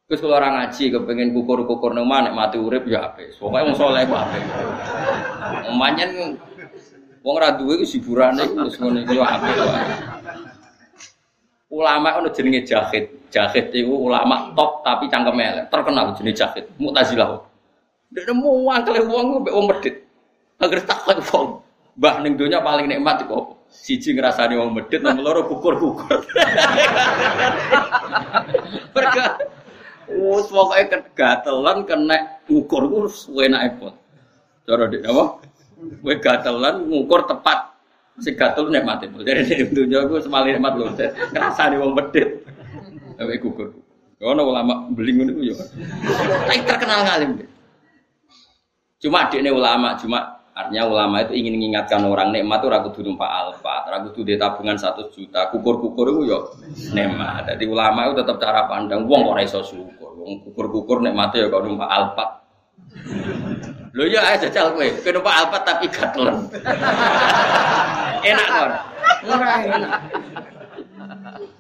Gus 0.10 0.18
kula 0.18 0.42
ora 0.42 0.50
ngaji 0.58 0.90
kepengin 0.90 1.30
kukur-kukur 1.38 1.94
nang 1.94 2.10
mana 2.10 2.34
mati 2.34 2.58
urip 2.58 2.90
ya 2.90 3.14
apik. 3.14 3.38
Pokoke 3.38 3.62
wong 3.62 3.76
soleh 3.78 4.02
ku 4.10 4.18
apik. 4.18 4.42
Manyen 5.70 6.34
wong 7.22 7.36
ra 7.38 7.54
duwe 7.54 7.78
ku 7.78 7.86
hiburane 7.86 8.42
wis 8.66 8.76
ngono 8.82 9.06
iki 9.06 9.16
apik 9.22 9.56
Ulama 11.68 12.18
ono 12.18 12.32
jenenge 12.34 12.64
Jahid. 12.66 13.28
Jahid 13.28 13.76
itu 13.76 13.92
ulama 13.92 14.56
top 14.56 14.88
tapi 14.88 15.12
cangkem 15.12 15.36
elek, 15.36 15.68
terkenal 15.68 16.16
jenis 16.16 16.40
Jahid. 16.40 16.64
Mu'tazilah. 16.80 17.44
Dia 18.08 18.32
mau 18.32 18.72
angkel 18.72 19.04
wong 19.04 19.44
mbek 19.44 19.54
wong 19.54 19.66
medit. 19.68 19.96
Agar 20.64 20.80
takut 20.88 21.20
wong. 21.28 21.67
Mbah 21.98 22.22
ning 22.22 22.38
donya 22.38 22.62
paling 22.62 22.86
nikmat 22.86 23.26
kok. 23.26 23.58
Siji 23.68 24.16
ngrasani 24.16 24.56
wong 24.56 24.72
medit, 24.72 25.04
nomor 25.04 25.22
loro 25.22 25.42
kukur-kukur. 25.50 26.24
Mereka 28.96 29.26
Wes 30.08 30.48
pokoke 30.48 30.88
kegatelan 30.88 31.84
kena 31.84 32.40
ngukur 32.48 32.88
ku 32.88 32.98
enake 33.44 33.76
pun. 33.76 33.94
Cara 34.64 34.88
dik 34.88 35.04
apa? 35.04 35.24
Kowe 36.00 36.16
gatelan 36.16 36.88
ngukur 36.88 37.28
tepat 37.28 37.76
sing 38.24 38.40
gatel 38.40 38.72
nek 38.72 38.88
mati. 38.88 39.12
Jadi 39.12 39.42
ning 39.52 39.68
dunya 39.76 40.08
ku 40.08 40.16
semali 40.24 40.56
nikmat 40.56 40.80
lho. 40.80 40.96
Ngrasani 41.36 41.76
wong 41.76 41.92
medit. 41.92 42.40
Ewe 43.20 43.36
gugur. 43.36 43.76
Ono 44.24 44.42
ulama 44.48 44.88
beli 44.96 45.12
ngono 45.14 45.32
iku 45.36 45.42
ya. 45.44 45.56
Tapi 46.48 46.64
terkenal 46.64 47.04
ngalim. 47.04 47.32
Cuma 48.98 49.30
dekne 49.30 49.54
ulama, 49.54 49.94
cuma 50.02 50.37
artinya 50.58 50.90
ulama 50.90 51.22
itu 51.22 51.38
ingin 51.38 51.54
mengingatkan 51.54 52.02
orang 52.02 52.34
nikmat 52.34 52.66
itu 52.66 52.68
ragu 52.74 52.90
kudu 52.90 53.14
numpak 53.14 53.30
alfa, 53.30 53.86
ragu 53.94 54.10
kudu 54.10 54.34
tabungan 54.42 54.74
satu 54.74 55.14
juta, 55.14 55.54
kukur-kukur 55.54 56.10
itu 56.10 56.22
yo 56.34 56.40
nikmat. 56.98 57.46
Jadi 57.54 57.70
ulama 57.70 58.10
itu 58.10 58.18
tetap 58.18 58.42
cara 58.42 58.66
pandang 58.66 59.06
wong 59.06 59.30
ora 59.30 59.46
iso 59.46 59.62
syukur. 59.62 60.18
Wong 60.18 60.42
kukur-kukur 60.50 61.06
nikmate 61.06 61.46
ya 61.46 61.48
kok 61.54 61.62
numpak 61.62 61.90
alfa. 61.94 62.26
Lho 63.94 64.04
ya 64.10 64.22
aja 64.34 64.50
jajal 64.50 64.74
kowe, 64.74 64.88
kowe 65.06 65.12
numpak 65.14 65.36
alfa 65.46 65.58
tapi 65.62 65.86
gatelan. 65.94 66.38
enak 68.26 68.48
kon. 68.50 68.74
Ora 69.30 69.50
enak. 69.62 69.94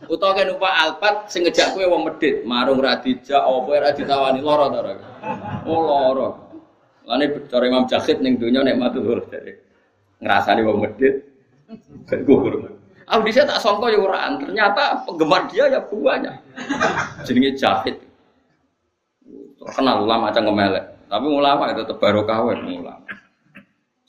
Utawa 0.07 0.39
kan 0.39 0.47
numpak 0.47 0.71
Alphard 0.71 1.17
sing 1.27 1.43
ngejak 1.43 1.75
kowe 1.75 1.83
wong 1.83 2.07
medit, 2.07 2.47
marung 2.47 2.79
ra 2.79 2.95
dijak 3.03 3.43
apa 3.43 3.71
ra 3.75 3.89
ditawani 3.91 4.39
lara 4.39 4.65
ta 4.71 4.77
ora. 4.79 4.93
Oh 5.67 5.79
lara. 5.83 6.46
Lane 7.07 7.47
cara 7.47 7.63
Imam 7.63 7.87
Jahid 7.87 8.19
ning 8.19 8.35
donya 8.35 8.67
nek 8.67 8.75
matur 8.75 9.23
dari 9.31 9.55
ngrasani 10.19 10.61
wong 10.67 10.77
medit 10.83 11.23
gugur. 12.27 12.67
Aku 13.07 13.23
bisa 13.23 13.47
tak 13.47 13.63
sangka 13.63 13.87
ya 13.87 14.03
ora, 14.03 14.27
ternyata 14.35 15.07
penggemar 15.07 15.47
dia 15.47 15.71
ya 15.71 15.79
banyak. 15.79 16.35
Jenenge 17.23 17.55
Jahid. 17.55 17.95
Terkenal 19.55 20.03
ulama 20.03 20.27
macam 20.27 20.43
ngemelek. 20.51 20.85
Tapi 21.07 21.27
ulama 21.31 21.71
itu 21.71 21.87
tetap 21.87 22.03
barokah 22.03 22.39
wae 22.43 22.59
ulama. 22.59 22.99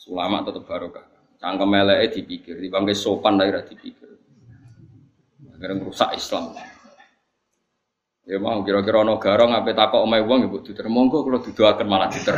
Ulama 0.08 0.42
tetap 0.42 0.66
barokah. 0.66 1.06
Cangkem 1.38 1.70
eleke 1.78 2.18
dipikir, 2.18 2.58
dibangke 2.58 2.90
sopan 2.98 3.38
dari 3.38 3.54
dipikir. 3.62 4.10
Agar 5.54 5.78
rusak 5.78 6.18
Islam. 6.18 6.58
Ya 8.28 8.36
mau 8.36 8.60
kira-kira 8.60 9.00
ono 9.00 9.16
garong 9.16 9.56
apa 9.56 9.72
takok 9.72 10.04
omahe 10.04 10.20
wong 10.20 10.52
ibu 10.52 10.60
diter 10.60 10.84
monggo 10.92 11.24
kalau 11.24 11.40
didoaken 11.40 11.86
malah 11.88 12.12
diter. 12.12 12.36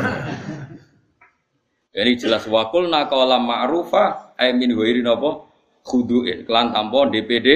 Ini 1.91 2.15
jelas 2.15 2.47
wakul 2.47 2.87
nakala 2.87 3.43
ma'rufa 3.43 4.39
ay 4.39 4.55
min 4.55 4.71
wairi 4.79 5.03
napa 5.03 5.51
khuduin 5.83 6.47
kelan 6.47 6.71
DPD 7.11 7.49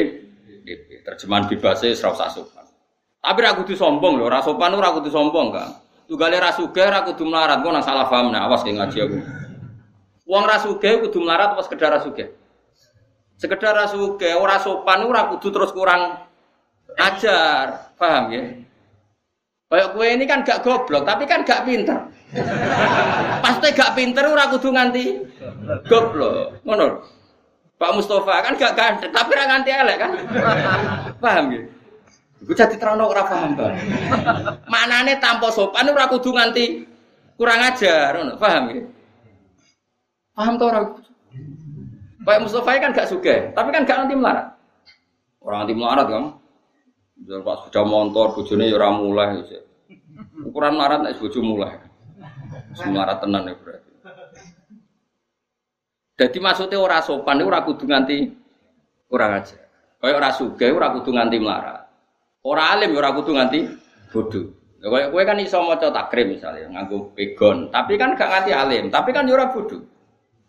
DP 0.67 1.07
terjemahan 1.07 1.47
bebasnya 1.47 1.95
serau 1.95 2.19
sopan. 2.19 2.67
Tapi 3.23 3.39
ra 3.39 3.55
kudu 3.55 3.79
sombong 3.79 4.19
lho, 4.19 4.27
ra 4.27 4.43
sopan 4.43 4.75
ora 4.75 4.91
kudu 4.99 5.15
sombong 5.15 5.55
kan. 5.55 5.71
Tugale 6.11 6.37
ra 6.43 6.51
sugih 6.51 6.91
ra 6.91 7.07
kudu 7.07 7.25
melarat, 7.31 7.63
kok 7.63 7.71
nang 7.71 7.87
salah 7.87 8.11
paham 8.11 8.35
nah 8.35 8.51
awas 8.51 8.67
ki 8.67 8.75
ngaji 8.75 8.99
aku. 8.99 9.19
Wong 10.27 10.43
ra 10.43 10.59
sugih 10.59 11.07
kudu 11.07 11.23
melarat 11.23 11.55
apa 11.55 11.63
sekedar 11.63 11.95
ra? 11.95 12.03
Sekedar 13.35 13.73
rasuke 13.79 14.31
ora 14.35 14.59
sopan 14.59 15.07
ora 15.07 15.31
kudu 15.31 15.55
terus 15.55 15.71
kurang 15.71 16.27
ajar. 16.99 17.84
Paham 17.95 18.25
ya? 18.35 18.43
Kayak 19.71 19.89
gue 19.97 20.07
ini 20.07 20.25
kan 20.29 20.47
gak 20.47 20.63
goblok, 20.63 21.03
tapi 21.03 21.27
kan 21.27 21.43
gak 21.43 21.67
pinter. 21.67 21.99
Pasti 23.43 23.69
gak 23.75 23.99
pinter 23.99 24.23
ora 24.23 24.47
kudu 24.51 24.71
nganti 24.71 25.05
goblok. 25.91 26.63
Ngono. 26.63 26.87
Pak 27.75 27.91
Mustafa 27.91 28.39
kan 28.39 28.55
gak 28.55 28.79
ganteng, 28.79 29.11
tapi 29.11 29.35
ora 29.35 29.51
nganti 29.51 29.71
elek 29.75 29.97
kan? 29.99 30.11
Paham 31.19 31.45
ya? 31.51 31.61
Gue 32.45 32.55
jadi 32.55 32.77
terang 32.79 33.03
ora 33.03 33.25
paham 33.27 33.57
bang. 33.57 33.75
Manane 34.71 35.19
tanpa 35.19 35.51
sopan 35.51 35.91
ora 35.91 36.07
kudu 36.07 36.31
nganti 36.31 36.87
kurang 37.35 37.67
ajar, 37.67 38.15
paham 38.39 38.65
ya? 38.71 38.83
Paham 40.39 40.55
tuh 40.55 40.67
orang? 40.71 40.85
Pak 42.25 42.41
Mustafa 42.47 42.79
kan 42.79 42.95
gak 42.95 43.11
suka, 43.11 43.51
tapi 43.59 43.69
kan 43.75 43.83
gak 43.83 44.07
nanti 44.07 44.15
melarat. 44.15 44.55
Orang 45.43 45.67
nanti 45.67 45.75
melarat 45.75 46.07
kan. 46.07 46.25
Misal 47.15 47.41
pas 47.47 47.63
sepeda 47.63 47.83
motor, 47.87 48.35
bujune 48.35 48.67
ya 48.67 48.91
mulai. 48.91 49.41
Ya. 49.47 49.61
Ukuran 50.45 50.75
melarat 50.75 51.01
nek 51.07 51.17
bojo 51.19 51.41
mulai. 51.41 51.79
Melarat 52.85 53.23
tenan 53.23 53.49
ya 53.49 53.55
berarti. 53.55 53.91
Jadi 56.15 56.39
maksudnya 56.39 56.79
orang 56.79 57.03
sopan 57.03 57.43
orang 57.43 57.67
kudu 57.67 57.85
nganti 57.91 58.31
kurang 59.11 59.35
aja. 59.35 59.59
Kayak 59.99 60.17
orang 60.21 60.35
suge 60.35 60.67
orang 60.71 60.95
kudu 61.01 61.11
nganti 61.11 61.37
melarat. 61.43 61.81
Orang 62.45 62.67
alim 62.79 62.95
ya 62.95 62.99
orang 63.03 63.15
kudu 63.19 63.31
nganti 63.35 63.61
bodoh. 64.15 64.47
Kayak 64.85 65.11
gue 65.17 65.23
kan 65.25 65.39
iso 65.41 65.59
maca 65.65 65.89
takrim 65.89 66.37
misalnya 66.37 66.69
nganggo 66.69 67.17
pegon, 67.17 67.73
tapi 67.73 67.97
kan 67.97 68.13
gak 68.13 68.29
nganti 68.29 68.53
alim, 68.53 68.93
tapi 68.93 69.17
kan 69.17 69.25
ya 69.25 69.33
ora 69.33 69.49
bodoh. 69.49 69.81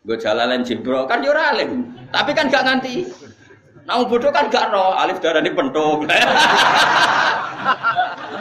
Gue 0.04 0.20
jalan 0.20 0.60
jebro 0.62 1.08
kan 1.08 1.24
yo 1.24 1.32
alim, 1.32 1.88
tapi 2.12 2.36
kan 2.36 2.52
gak 2.52 2.68
nganti. 2.68 3.08
Nah 3.86 4.02
bodoh 4.02 4.34
kan 4.34 4.50
gak 4.50 4.74
roh, 4.74 4.98
alif 4.98 5.22
darah 5.22 5.46
ini 5.46 5.54
pentung. 5.54 6.10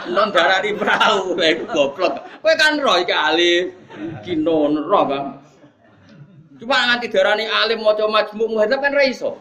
Non 0.05 0.29
darah 0.33 0.61
di 0.61 0.73
perahu, 0.73 1.37
itu 1.37 1.65
goblok. 1.69 2.17
Gue 2.41 2.53
kan 2.57 2.81
roh 2.81 2.97
iki 2.97 3.13
alif, 3.13 3.73
kinon 4.25 4.81
roh 4.89 5.05
kan. 5.05 5.23
Cuma 6.57 6.77
nganti 6.89 7.13
darah 7.13 7.37
ini 7.37 7.45
alim 7.45 7.85
mau 7.85 7.93
coba 7.93 8.21
majmuk 8.25 8.57
muhadzab 8.57 8.81
kan 8.81 8.93
raiso. 8.97 9.37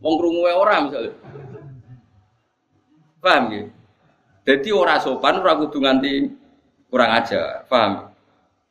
Wong 0.00 0.40
orang 0.40 0.88
misalnya. 0.88 1.12
Paham 3.20 3.42
gitu? 3.50 3.68
Jadi 4.46 4.68
orang 4.70 5.02
sopan 5.02 5.42
orang 5.42 5.66
kudu 5.66 5.78
nganti 5.82 6.12
kurang 6.86 7.10
ajar, 7.18 7.66
paham? 7.66 8.08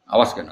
Awas 0.07 0.31
kan 0.31 0.47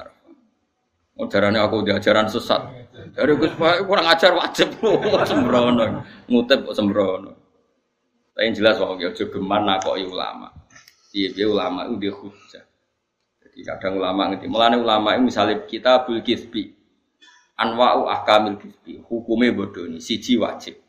Oh, 1.14 1.30
darane 1.30 1.62
aku 1.62 1.86
di 1.86 1.94
ajaran 1.94 2.26
sesat. 2.26 2.83
Dari 3.14 3.34
Gus 3.38 3.54
kurang 3.58 4.08
ajar 4.10 4.34
wajib 4.34 4.74
sembrono. 5.30 6.02
Ngutip 6.26 6.66
kok 6.66 6.74
sembrono. 6.74 7.32
Tapi 8.34 8.50
yang 8.50 8.54
jelas 8.58 8.82
wae 8.82 9.06
aja 9.06 9.24
geman 9.30 9.62
nakoki 9.70 10.10
ulama. 10.10 10.50
Iya, 11.14 11.30
dia 11.38 11.46
ulama 11.46 11.86
itu 11.86 11.96
dia 12.02 12.14
hujah. 12.18 12.66
Jadi 13.38 13.60
kadang 13.62 14.02
ulama 14.02 14.34
ngerti. 14.34 14.50
Mulane 14.50 14.82
ulama 14.82 15.14
itu 15.14 15.30
misalnya 15.30 15.62
kita 15.70 16.10
bul 16.10 16.26
kisbi. 16.26 16.74
Anwa'u 17.54 18.10
ahkamil 18.10 18.58
kisbi. 18.58 19.06
Hukumnya 19.06 19.54
bodoh 19.54 19.86
ini. 19.86 20.02
Siji 20.02 20.42
wajib. 20.42 20.82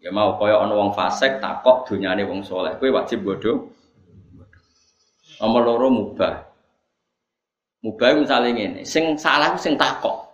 Ya 0.00 0.08
mau 0.08 0.40
kaya 0.40 0.56
ana 0.64 0.72
wong 0.72 0.96
fasik 0.96 1.44
takok 1.44 1.84
donyane 1.84 2.24
wong 2.24 2.40
soleh. 2.40 2.72
Kowe 2.80 2.88
wajib 2.88 3.20
bodoh. 3.20 3.68
Nomor 5.44 5.60
loro 5.60 5.88
mubah. 5.92 6.40
Mubah 7.84 8.08
misalnya 8.12 8.52
ini, 8.52 8.84
sing 8.84 9.16
salah 9.16 9.56
sing 9.56 9.76
takok. 9.76 10.29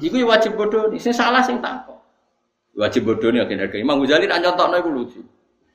Iku 0.00 0.16
ya 0.16 0.24
wajib 0.24 0.56
bodoh 0.56 0.88
nih, 0.88 0.96
sing 0.96 1.12
salah 1.12 1.44
sing 1.44 1.60
takok. 1.60 2.00
Wajib 2.72 3.04
nih 3.04 3.44
akhirnya 3.44 3.68
harga. 3.68 3.76
Imam 3.76 4.00
Ghazali 4.00 4.24
nak 4.24 4.40
nyontok 4.40 4.72
iku 4.80 4.88
lucu. 4.88 5.20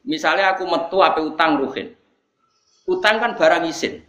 Misalnya 0.08 0.56
aku 0.56 0.66
metu 0.66 0.98
apa 1.04 1.22
utang 1.22 1.62
ruhin. 1.62 1.94
Utang 2.90 3.22
kan 3.22 3.38
barang 3.38 3.70
isin. 3.70 4.02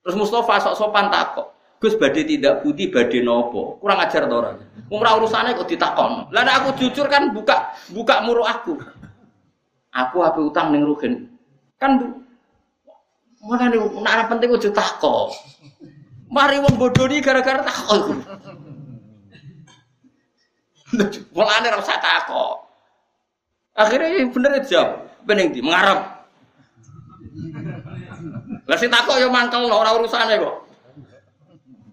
Terus 0.00 0.16
Mustafa 0.16 0.62
sok 0.62 0.78
sopan 0.78 1.12
takok. 1.12 1.52
Gus 1.80 1.96
badhe 1.96 2.24
tidak 2.24 2.64
putih 2.64 2.88
badhe 2.88 3.20
nopo. 3.20 3.76
Kurang 3.80 4.00
ajar 4.00 4.24
to 4.24 4.36
orang. 4.36 4.56
Urusannya 4.88 5.56
kok 5.56 5.68
ditakon. 5.68 6.28
Lah 6.32 6.44
aku 6.60 6.76
jujur 6.80 7.08
kan 7.08 7.32
buka 7.32 7.76
buka 7.92 8.24
muru 8.24 8.44
aku. 8.46 8.80
Aku 9.90 10.16
apa 10.24 10.38
utang 10.40 10.72
ning 10.72 10.86
ruhin. 10.86 11.28
Kan 11.76 12.20
mana 13.40 13.72
nih, 13.72 13.80
nak 13.80 14.28
penting 14.28 14.52
udah 14.52 14.72
takok. 14.72 15.32
Mari 16.30 16.62
wong 16.62 16.76
bodoh 16.78 17.08
nih 17.08 17.20
gara-gara 17.24 17.64
takok. 17.64 18.16
Mulane 21.34 21.66
ora 21.70 21.78
usah 21.78 21.98
takok. 22.02 22.54
Akhirnya 23.78 24.08
ya 24.10 24.24
bener 24.26 24.52
jawab, 24.66 24.90
pening 25.24 25.54
di 25.54 25.60
mengarep. 25.62 26.00
Lah 28.66 28.76
sing 28.78 28.90
takok 28.90 29.16
ya 29.18 29.30
mangkel 29.30 29.70
ora 29.70 29.94
urusane 29.94 30.36
kok. 30.36 30.56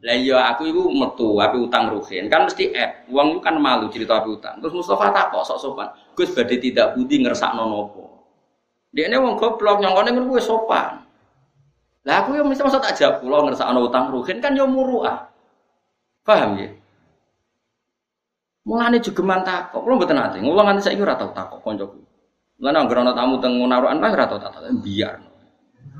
Lah 0.05 0.15
iya 0.15 0.37
aku 0.53 0.69
iku 0.69 0.83
metu 0.93 1.37
api 1.37 1.57
utang 1.57 1.89
ruhin. 1.89 2.29
Kan 2.29 2.49
mesti 2.49 2.73
eh 2.73 3.05
wong 3.09 3.41
kan 3.41 3.57
malu 3.57 3.89
cerita 3.89 4.21
api 4.21 4.29
utang. 4.37 4.61
Terus 4.61 4.73
Mustafa 4.81 5.13
takok 5.13 5.41
sok 5.45 5.59
sopan. 5.61 5.87
Gus 6.13 6.33
badhe 6.33 6.57
tidak 6.57 6.97
budi 6.97 7.21
ngersakno 7.21 7.65
napa. 7.65 8.05
Dekne 8.93 9.17
wong 9.21 9.33
goblok 9.37 9.81
nyongkone 9.81 10.09
ngono 10.13 10.25
kuwi 10.33 10.41
sopan. 10.41 11.01
Lah 12.07 12.23
aku 12.23 12.39
ya 12.39 12.43
mesti 12.45 12.63
masa 12.63 12.79
tak 12.79 12.95
jawab 12.95 13.19
kula 13.19 13.37
ngersakno 13.51 13.79
utang 13.83 14.09
ruhin 14.13 14.37
kan 14.39 14.55
ya 14.55 14.65
muruah. 14.65 15.27
Paham 16.23 16.59
ya? 16.59 16.67
Mulane 18.67 18.99
jogeman 18.99 19.47
takok, 19.47 19.79
kula 19.79 19.95
mboten 19.95 20.19
ate. 20.19 20.43
Ngulang 20.43 20.67
nganti 20.67 20.91
saiki 20.91 20.99
ora 20.99 21.15
tau 21.15 21.31
takok 21.31 21.63
kancaku. 21.63 22.03
Mulane 22.59 22.77
anggere 22.83 22.99
ana 22.99 23.15
tamu 23.15 23.39
teng 23.39 23.55
narukan 23.63 24.03
lah 24.03 24.11
ora 24.11 24.27
tau 24.27 24.43
takok, 24.43 24.67
biar. 24.83 25.23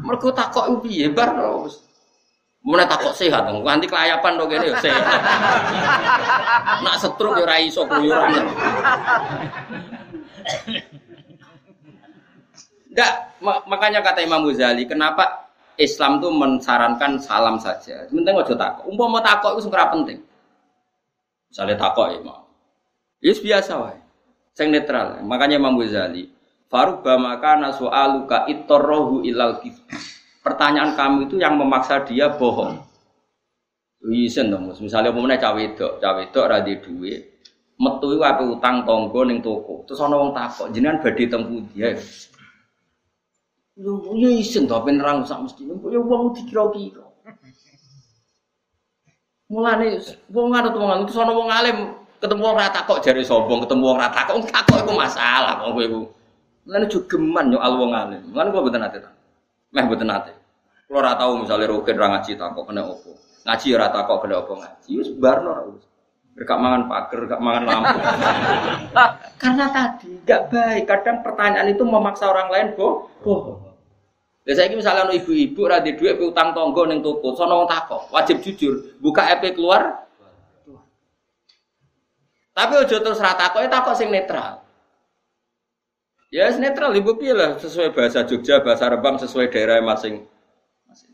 Mergo 0.03 0.35
takok 0.35 0.67
iku 0.67 0.77
piye 0.83 1.07
bar 1.07 1.31
wis. 1.63 1.79
Mulai 2.67 2.83
takok 2.83 3.15
sehat 3.15 3.47
dong, 3.47 3.63
nganti 3.63 3.87
kelayapan 3.87 4.35
dong 4.35 4.51
ini 4.51 4.75
sehat. 4.83 5.05
Nak 6.83 6.99
setruk 6.99 7.39
ya 7.39 7.47
ora 7.47 7.55
iso. 7.63 7.87
Enggak, 12.91 13.11
makanya 13.63 14.03
kata 14.03 14.27
Imam 14.27 14.43
Ghazali, 14.43 14.83
kenapa 14.83 15.47
Islam 15.79 16.19
tuh 16.19 16.35
mensarankan 16.35 17.15
salam 17.23 17.55
saja. 17.55 18.03
Penting 18.11 18.35
aja 18.35 18.55
takok. 18.59 18.83
Umpama 18.91 19.23
takok 19.23 19.55
itu 19.55 19.71
sebenarnya 19.71 19.93
penting. 19.95 20.19
Misalnya 21.47 21.79
takok 21.79 22.11
ya. 22.11 22.19
Yes 23.21 23.41
biasa 23.41 23.71
wae. 23.81 23.99
Sing 24.57 24.73
netral. 24.73 25.21
Makanya 25.21 25.61
Imam 25.61 25.77
Ghazali, 25.77 26.29
Faruba 26.67 27.15
maka 27.21 27.55
nasu'aluka 27.61 28.49
itorrohu 28.49 29.21
ilal 29.23 29.61
Pertanyaan 30.41 30.95
kamu 30.95 31.27
itu 31.27 31.35
yang 31.37 31.59
memaksa 31.59 32.07
dia 32.07 32.31
bohong. 32.31 32.79
Isen 34.07 34.47
dong, 34.47 34.71
misalnya 34.71 35.11
mau 35.11 35.27
cawe 35.27 35.59
itu, 35.59 35.89
cawe 35.99 36.21
itu 36.23 36.39
ada 36.39 36.63
duit, 36.63 37.21
metu 37.75 38.07
itu 38.13 38.23
apa 38.23 38.39
utang 38.45 38.87
tonggo 38.87 39.27
neng 39.27 39.43
toko, 39.43 39.83
terus 39.83 39.99
orang 39.99 40.31
wong 40.31 40.31
takok, 40.31 40.71
jenengan 40.71 41.01
badhe 41.03 41.27
tempu 41.27 41.59
dia. 41.75 41.91
Yo 43.75 44.15
yo 44.15 44.29
isen 44.31 44.63
to 44.63 44.79
penerang 44.79 45.27
sak 45.27 45.43
mesti, 45.43 45.67
yo 45.67 45.99
wong 46.07 46.31
dikira-kira. 46.31 47.03
Mulane 49.51 49.99
wong 50.31 50.55
ana 50.55 50.69
tuh 50.71 50.79
wong 50.79 51.03
itu 51.03 51.19
ana 51.19 51.31
wong 51.35 51.49
alim 51.51 51.77
ketemu 52.17 52.41
wong 52.41 52.55
rata 52.57 52.79
kok 52.85 52.99
jari 53.05 53.21
sombong, 53.21 53.65
ketemu 53.65 53.83
wong 53.93 53.99
rata 54.01 54.19
kok 54.25 54.37
takok 54.49 54.77
iku 54.85 54.93
masalah 54.97 55.61
wong 55.61 55.71
kowe 55.77 55.85
iku. 55.85 56.01
Lan 56.67 56.83
geman 56.89 57.45
yo 57.53 57.59
al 57.61 57.73
wong 57.77 57.91
alim. 57.93 58.23
Kok 58.33 58.51
mboten 58.51 58.83
ate 58.83 58.97
ta. 58.99 59.11
Meh 59.71 59.83
mboten 59.85 60.09
ate. 60.09 60.33
Kulo 60.87 61.03
ora 61.03 61.19
tau 61.19 61.35
misale 61.39 61.67
rugen 61.67 61.99
ra 61.99 62.07
ngaji 62.15 62.39
takok 62.39 62.71
kena 62.71 62.81
opo. 62.87 63.11
Ngaji 63.43 63.67
ora 63.75 63.87
takok 63.91 64.17
kena 64.23 64.35
opo 64.43 64.53
ngaji. 64.59 64.89
Wis 64.97 65.09
barno 65.15 65.75
wis. 65.75 65.83
Gak 66.37 66.61
mangan 66.61 66.85
pager, 66.85 67.25
gak 67.25 67.41
mangan 67.41 67.63
lampu. 67.65 67.97
Karena 69.41 69.65
tadi 69.73 70.21
gak 70.21 70.53
baik. 70.53 70.85
Kadang 70.85 71.25
pertanyaan 71.25 71.65
itu 71.65 71.81
memaksa 71.81 72.29
orang 72.29 72.53
lain 72.53 72.67
boh, 72.77 73.09
bohong. 73.25 73.67
Ya 74.45 74.53
saya 74.55 74.71
misalnya 74.71 75.11
ibu-ibu 75.11 75.67
radhi 75.67 75.97
duit 75.99 76.15
utang 76.23 76.55
tonggo 76.55 76.87
neng 76.87 77.03
toko, 77.03 77.35
sono 77.35 77.67
takok, 77.67 78.07
wajib 78.15 78.39
jujur, 78.39 78.95
buka 79.03 79.27
EP 79.27 79.51
keluar, 79.51 80.06
tapi 82.57 82.73
ojo 82.73 82.95
terus 82.97 83.21
itu 83.21 83.69
takok 83.69 83.93
sing 83.93 84.09
netral. 84.09 84.65
Ya 86.33 86.49
netral 86.57 86.97
ibu 86.97 87.13
pilih 87.13 87.61
sesuai 87.61 87.93
bahasa 87.93 88.25
Jogja, 88.25 88.65
bahasa 88.65 88.89
Rembang 88.89 89.21
sesuai 89.21 89.53
daerah 89.53 89.77
masing. 89.85 90.25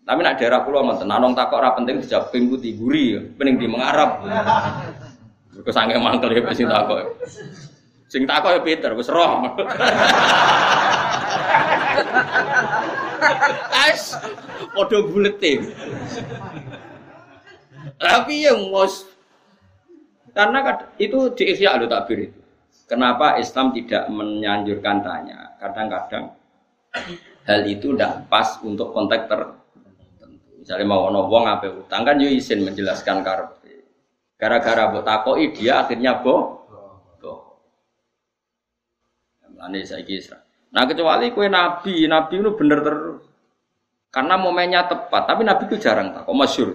Tapi 0.07 0.19
nak 0.23 0.39
daerah 0.39 0.63
pulau 0.63 0.87
mantan, 0.87 1.11
nanong 1.11 1.35
takok 1.35 1.59
ora 1.59 1.75
penting 1.75 1.99
dijawab 1.99 2.31
pinggu 2.31 2.55
tiburi, 2.63 3.19
pening 3.35 3.59
di 3.59 3.67
mengarap. 3.67 4.23
Mergo 5.51 5.71
sange 5.75 5.99
mangkel 5.99 6.31
ya 6.31 6.47
sing 6.55 6.67
takok. 6.71 7.19
Sing 8.07 8.23
takok 8.23 8.51
ya 8.55 8.61
Peter, 8.63 8.91
wis 8.95 9.11
roh. 9.11 9.43
As 13.69 14.15
padha 14.71 14.99
bulete. 15.07 15.59
Tapi 17.99 18.47
yang 18.47 18.71
mos 18.71 19.12
karena 20.33 20.59
itu 20.97 21.29
di 21.37 21.43
Ihya 21.53 21.77
al 21.77 21.85
takbir 21.85 22.29
itu. 22.29 22.39
Kenapa 22.89 23.39
Islam 23.39 23.71
tidak 23.71 24.09
menyanjurkan 24.11 25.01
tanya? 25.01 25.55
Kadang-kadang 25.57 26.35
hal 27.47 27.61
itu 27.65 27.95
tidak 27.95 28.27
pas 28.27 28.59
untuk 28.61 28.91
konteks 28.91 29.29
tertentu. 29.29 29.61
Misalnya 30.59 30.85
mau 30.89 31.07
ono 31.07 31.25
wong 31.29 31.45
apa 31.47 31.69
utang 31.69 32.03
kan 32.03 32.19
yo 32.19 32.27
izin 32.27 32.65
menjelaskan 32.65 33.23
karep. 33.23 33.63
Gara-gara 34.43 34.91
mbok 34.91 35.07
takoki 35.07 35.55
dia 35.55 35.87
akhirnya 35.87 36.19
bo. 36.19 36.67
Bo. 37.23 37.63
Mulane 39.55 39.87
saiki 39.87 40.19
Nah 40.73 40.83
kecuali 40.89 41.31
kue 41.31 41.47
nabi, 41.47 42.09
nabi 42.09 42.41
itu 42.41 42.51
bener 42.57 42.81
terus. 42.81 43.23
Karena 44.11 44.35
momennya 44.35 44.89
tepat, 44.89 45.29
tapi 45.29 45.45
nabi 45.45 45.63
itu 45.69 45.77
jarang 45.79 46.11
tak. 46.11 46.27
Kok 46.27 46.35
masyur. 46.35 46.69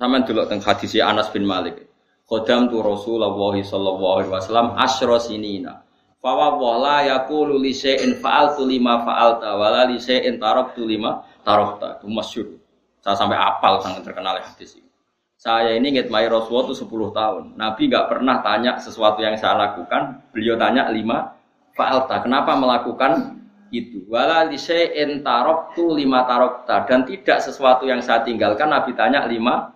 Sama 0.00 0.24
dulu 0.24 0.48
tentang 0.48 0.64
hadis 0.72 0.96
Anas 1.02 1.28
bin 1.28 1.44
Malik. 1.44 1.89
Khodam 2.30 2.70
tu 2.70 2.78
Rasulullah 2.78 3.34
sallallahu 3.34 4.14
alaihi 4.22 4.30
wasallam 4.30 4.78
asyra 4.78 5.18
sinina. 5.18 5.82
Fawa 6.22 6.54
wala 6.54 7.02
yaqulu 7.02 7.58
li 7.58 7.74
syai'in 7.74 8.22
fa'altu 8.22 8.62
lima 8.70 9.02
fa'alta 9.02 9.58
wala 9.58 9.90
li 9.90 9.98
syai'in 9.98 10.38
taraktu 10.38 10.86
lima 10.86 11.26
tarakta. 11.42 11.98
Itu 11.98 12.06
masyhur. 12.06 12.54
Saya 13.02 13.18
sampai 13.18 13.34
apal 13.34 13.82
sangat 13.82 14.06
terkenal 14.06 14.38
hadis 14.38 14.78
ini. 14.78 14.86
Saya 15.34 15.74
ini 15.74 15.90
ngitmai 15.96 16.30
Rasulullah 16.30 16.70
itu 16.70 16.86
10 16.86 17.10
tahun. 17.16 17.44
Nabi 17.58 17.82
nggak 17.90 18.06
pernah 18.06 18.44
tanya 18.46 18.78
sesuatu 18.78 19.24
yang 19.26 19.34
saya 19.34 19.56
lakukan. 19.56 20.30
Beliau 20.30 20.54
tanya 20.54 20.86
lima 20.86 21.34
fa'alta. 21.74 22.22
Kenapa 22.22 22.54
melakukan 22.54 23.42
itu? 23.74 24.06
Wala 24.06 24.46
li 24.46 24.54
syai'in 24.54 25.26
taraktu 25.26 25.98
lima 25.98 26.22
tarakta. 26.30 26.86
Dan 26.86 27.08
tidak 27.10 27.42
sesuatu 27.42 27.90
yang 27.90 27.98
saya 27.98 28.22
tinggalkan 28.22 28.70
Nabi 28.70 28.94
tanya 28.94 29.26
lima 29.26 29.74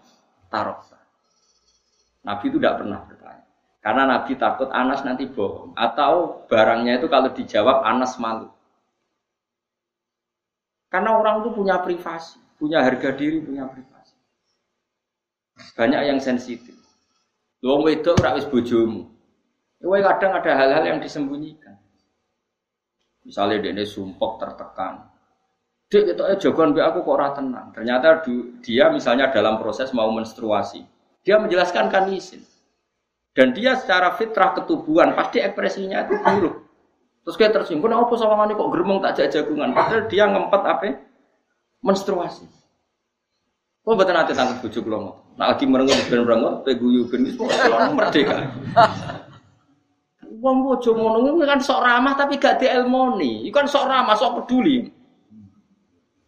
tarakta. 0.52 0.93
Nabi 2.24 2.44
itu 2.48 2.56
tidak 2.56 2.80
pernah 2.80 3.00
bertanya. 3.04 3.44
Karena 3.84 4.02
Nabi 4.08 4.32
takut 4.40 4.72
Anas 4.72 5.04
nanti 5.04 5.28
bohong. 5.28 5.76
Atau 5.76 6.44
barangnya 6.48 6.96
itu 6.96 7.06
kalau 7.12 7.30
dijawab 7.36 7.84
Anas 7.84 8.16
malu. 8.16 8.48
Karena 10.88 11.20
orang 11.20 11.44
itu 11.44 11.50
punya 11.52 11.82
privasi, 11.82 12.38
punya 12.56 12.80
harga 12.80 13.12
diri, 13.12 13.42
punya 13.42 13.66
privasi. 13.68 14.14
Banyak 15.74 16.00
yang 16.06 16.18
sensitif. 16.22 16.74
Wong 17.60 17.82
wedok 17.82 18.20
ora 18.22 18.38
wis 18.38 18.46
bojomu. 18.46 19.10
Kowe 19.84 20.00
kadang 20.00 20.32
ada 20.32 20.52
hal-hal 20.56 20.84
yang 20.86 20.98
disembunyikan. 21.02 21.76
Misalnya 23.24 23.60
dia 23.68 23.84
sumpok 23.84 24.40
tertekan. 24.40 25.12
Itu 25.92 26.24
aja 26.24 26.40
jagoan 26.40 26.72
aku 26.72 27.04
kok 27.04 27.14
ora 27.14 27.36
tenang. 27.36 27.68
Ternyata 27.76 28.24
dia 28.64 28.88
misalnya 28.88 29.28
dalam 29.28 29.60
proses 29.60 29.92
mau 29.92 30.08
menstruasi. 30.08 30.93
Dia 31.24 31.40
menjelaskan 31.40 31.88
kan 31.88 32.12
izin. 32.12 32.44
Dan 33.34 33.50
dia 33.50 33.74
secara 33.74 34.14
fitrah 34.14 34.54
ketubuhan 34.54 35.16
pasti 35.18 35.42
ekspresinya 35.42 36.06
itu 36.06 36.14
buruk. 36.22 36.54
Terus 37.24 37.36
kayak 37.40 37.52
tersinggung, 37.56 37.90
nah, 37.90 38.04
apa 38.04 38.14
sama 38.20 38.46
kok 38.46 38.68
geremong 38.70 39.00
tak 39.00 39.32
jagungan? 39.32 39.72
Padahal 39.72 40.06
dia 40.06 40.28
ngempet 40.28 40.62
apa? 40.62 41.00
Menstruasi. 41.80 42.44
Oh 43.84 43.92
betul 43.92 44.16
nanti 44.16 44.32
tangkap 44.32 44.64
bujuk 44.64 44.88
lo 44.88 45.20
Nah 45.36 45.52
lagi 45.52 45.68
merengut 45.68 45.98
ben 46.08 46.24
merengut, 46.24 46.64
peguyu 46.64 47.04
ben 47.04 47.28
semua 47.28 47.92
merdeka. 47.92 48.48
Wong 50.40 50.56
bojo 50.64 50.90
ngono 50.92 51.40
kan 51.44 51.60
sok 51.60 51.84
ramah 51.84 52.14
tapi 52.16 52.40
gak 52.40 52.64
dielmoni. 52.64 53.44
Iku 53.48 53.60
kan 53.60 53.68
sok 53.68 53.88
ramah, 53.88 54.16
sok 54.16 54.44
peduli. 54.44 54.88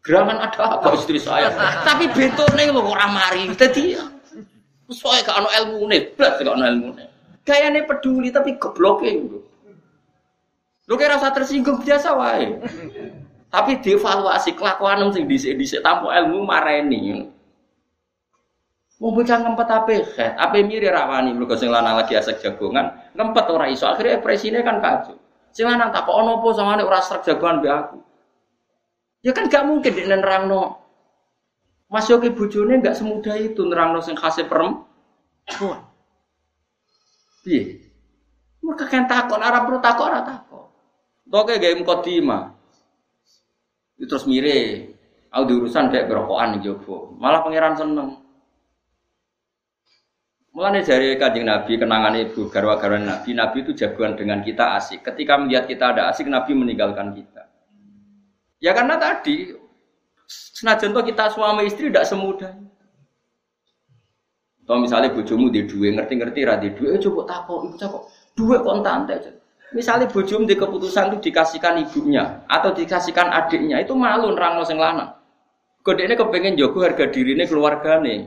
Gerangan 0.05 0.39
ada 0.39 0.79
apa 0.79 0.89
istri 0.95 1.17
saya? 1.17 1.51
tapi 1.87 2.11
bentone 2.13 2.73
lho 2.73 2.83
ora 2.83 3.09
mari. 3.09 3.49
Dadi 3.57 4.16
Soalnya 4.87 5.27
gak 5.27 5.39
ono 5.43 5.51
ilmune, 5.51 5.99
blas 6.15 6.39
gak 6.39 6.47
ono 6.47 6.65
ilmune. 6.67 7.05
Gayane 7.43 7.87
peduli 7.87 8.31
tapi 8.31 8.55
gobloke 8.59 9.11
lho. 9.11 9.39
Lu 10.87 10.95
kira 10.95 11.19
rasa 11.19 11.35
tersinggung 11.35 11.83
biasa 11.83 12.15
wae. 12.15 12.55
Tapi 13.51 13.83
dievaluasi 13.83 14.55
kelakuan 14.55 15.11
sing 15.11 15.27
dhisik-dhisik 15.27 15.83
tanpa 15.83 16.15
ilmu 16.23 16.47
mareni. 16.47 17.27
Mau 18.97 19.13
bocah 19.13 19.45
ngempet 19.45 19.69
apa? 19.69 19.93
Apa 20.41 20.57
mirip 20.65 20.89
rawani 20.89 21.37
lu 21.37 21.45
sing 21.53 21.69
lanang 21.69 22.01
lagi 22.01 22.17
asek 22.17 22.41
jagongan, 22.41 23.13
ngempet 23.13 23.45
ora 23.53 23.69
iso. 23.69 23.85
Akhirnya 23.85 24.25
presine 24.25 24.65
kan 24.65 24.81
kacau. 24.81 25.19
Sing 25.53 25.69
lanang 25.69 25.93
tak 25.93 26.09
ono 26.09 26.41
apa 26.41 26.49
sangane 26.57 26.83
ora 26.87 27.01
srek 27.05 27.27
jagongan 27.29 27.61
be 27.61 27.69
aku. 27.69 27.99
Ya 29.21 29.35
kan 29.35 29.51
gak 29.51 29.67
mungkin 29.67 29.91
di 29.91 30.07
nerangno. 30.07 30.86
Mas 31.87 32.11
Yogi 32.11 32.35
bojone 32.35 32.83
gak 32.83 32.99
semudah 32.99 33.39
itu 33.39 33.63
nerangno 33.63 34.03
sing 34.03 34.19
khase 34.19 34.47
perempuan. 34.51 35.87
Piye? 37.47 37.87
Mereka 38.59 38.91
kan 38.91 39.07
takut, 39.07 39.39
arah 39.39 39.63
perlu 39.63 39.79
takut, 39.79 40.11
arah 40.11 40.27
takut. 40.27 40.67
Toke 41.31 41.63
gak 41.63 41.79
mukadimah. 41.79 42.59
Terus 44.03 44.27
mire, 44.27 44.93
aku 45.31 45.43
diurusan 45.47 45.95
kayak 45.95 46.11
berokokan 46.11 46.59
di 46.59 46.67
Jopo. 46.67 47.15
Malah 47.17 47.47
pangeran 47.47 47.79
seneng. 47.79 48.27
Mulanya 50.57 50.89
dari 50.89 51.21
kajian 51.21 51.53
Nabi, 51.53 51.77
kenangan 51.77 52.17
ibu, 52.17 52.49
garwa-garwa 52.49 52.97
Nabi, 52.97 53.37
Nabi 53.37 53.61
itu 53.61 53.77
jagoan 53.77 54.17
dengan 54.17 54.41
kita 54.41 54.81
asik. 54.81 55.05
Ketika 55.05 55.37
melihat 55.37 55.69
kita 55.69 55.93
ada 55.93 56.09
asik, 56.09 56.33
Nabi 56.33 56.57
meninggalkan 56.57 57.13
kita. 57.13 57.45
Ya 58.57 58.73
karena 58.73 58.97
tadi 58.97 59.53
senajan 60.27 60.91
toh 60.91 61.05
kita 61.07 61.31
suami 61.33 61.71
istri 61.71 61.89
tidak 61.89 62.07
semudah. 62.07 62.53
Toh 64.67 64.79
misalnya 64.83 65.15
bojomu 65.15 65.47
di 65.55 65.63
dua 65.63 65.95
ngerti-ngerti 65.95 66.41
ra 66.43 66.59
di 66.59 66.75
dua, 66.75 66.99
eh, 66.99 67.01
coba 67.01 67.23
takut, 67.31 67.71
ibu 67.71 67.77
takut, 67.79 68.03
dua 68.35 68.67
kontan 68.67 69.07
aja. 69.07 69.31
Misalnya 69.71 70.11
bojomu 70.11 70.43
di 70.47 70.59
keputusan 70.59 71.15
itu 71.15 71.31
dikasihkan 71.31 71.87
ibunya 71.87 72.43
atau 72.51 72.75
dikasihkan 72.75 73.31
adiknya, 73.31 73.79
itu 73.79 73.95
malu 73.95 74.35
nerang 74.35 74.59
sing 74.67 74.79
lanang. 74.79 75.15
Kode 75.87 76.03
ini 76.03 76.19
kepengen 76.19 76.59
jogo 76.59 76.83
harga 76.83 77.07
diri 77.15 77.39
ini 77.39 77.47
keluarga 77.47 78.03
nih. 78.03 78.27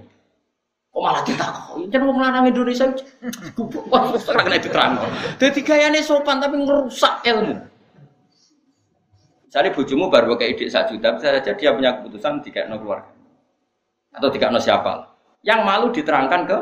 Kok 0.96 1.02
malah 1.04 1.22
ditakoni? 1.28 1.92
Jan 1.92 2.08
wong 2.08 2.18
lanang 2.24 2.48
Indonesia 2.48 2.88
wah 3.92 4.16
ora 4.16 4.42
kena 4.48 4.58
diterang. 4.64 4.92
Dadi 5.36 5.60
gayane 5.60 6.00
sopan 6.00 6.40
tapi 6.40 6.56
ngerusak 6.64 7.20
ilmu. 7.28 7.60
Misalnya 9.50 9.74
bojomu 9.74 10.14
baru 10.14 10.38
kayak 10.38 10.62
ide 10.62 10.70
satu 10.70 10.94
juta, 10.94 11.18
bisa 11.18 11.34
saja 11.34 11.58
dia 11.58 11.74
punya 11.74 11.98
keputusan 11.98 12.46
tiga 12.46 12.70
no 12.70 12.78
keluarga 12.78 13.10
atau 14.14 14.30
tiga 14.30 14.54
no 14.54 14.62
siapa. 14.62 15.10
Yang 15.42 15.60
malu 15.66 15.90
diterangkan 15.90 16.42
ke 16.46 16.58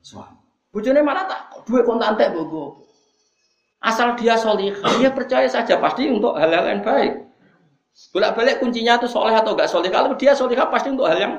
suami. 0.00 0.40
Bojone 0.72 1.04
malah 1.04 1.28
tak 1.28 1.60
duit 1.68 1.84
kontan 1.84 2.16
teh 2.16 2.32
bogo. 2.32 2.88
Asal 3.84 4.16
dia 4.16 4.32
solih, 4.40 4.72
dia 4.96 5.12
percaya 5.12 5.44
saja 5.44 5.76
pasti 5.76 6.08
untuk 6.08 6.40
hal-hal 6.40 6.72
yang 6.72 6.80
baik. 6.80 7.20
Bolak-balik 8.16 8.64
kuncinya 8.64 8.96
itu 8.96 9.04
soleh 9.04 9.36
atau 9.36 9.52
enggak 9.52 9.68
soleh. 9.68 9.92
Kalau 9.92 10.16
dia 10.16 10.32
soleh 10.32 10.56
pasti 10.56 10.88
untuk 10.88 11.04
hal 11.04 11.20
yang 11.20 11.34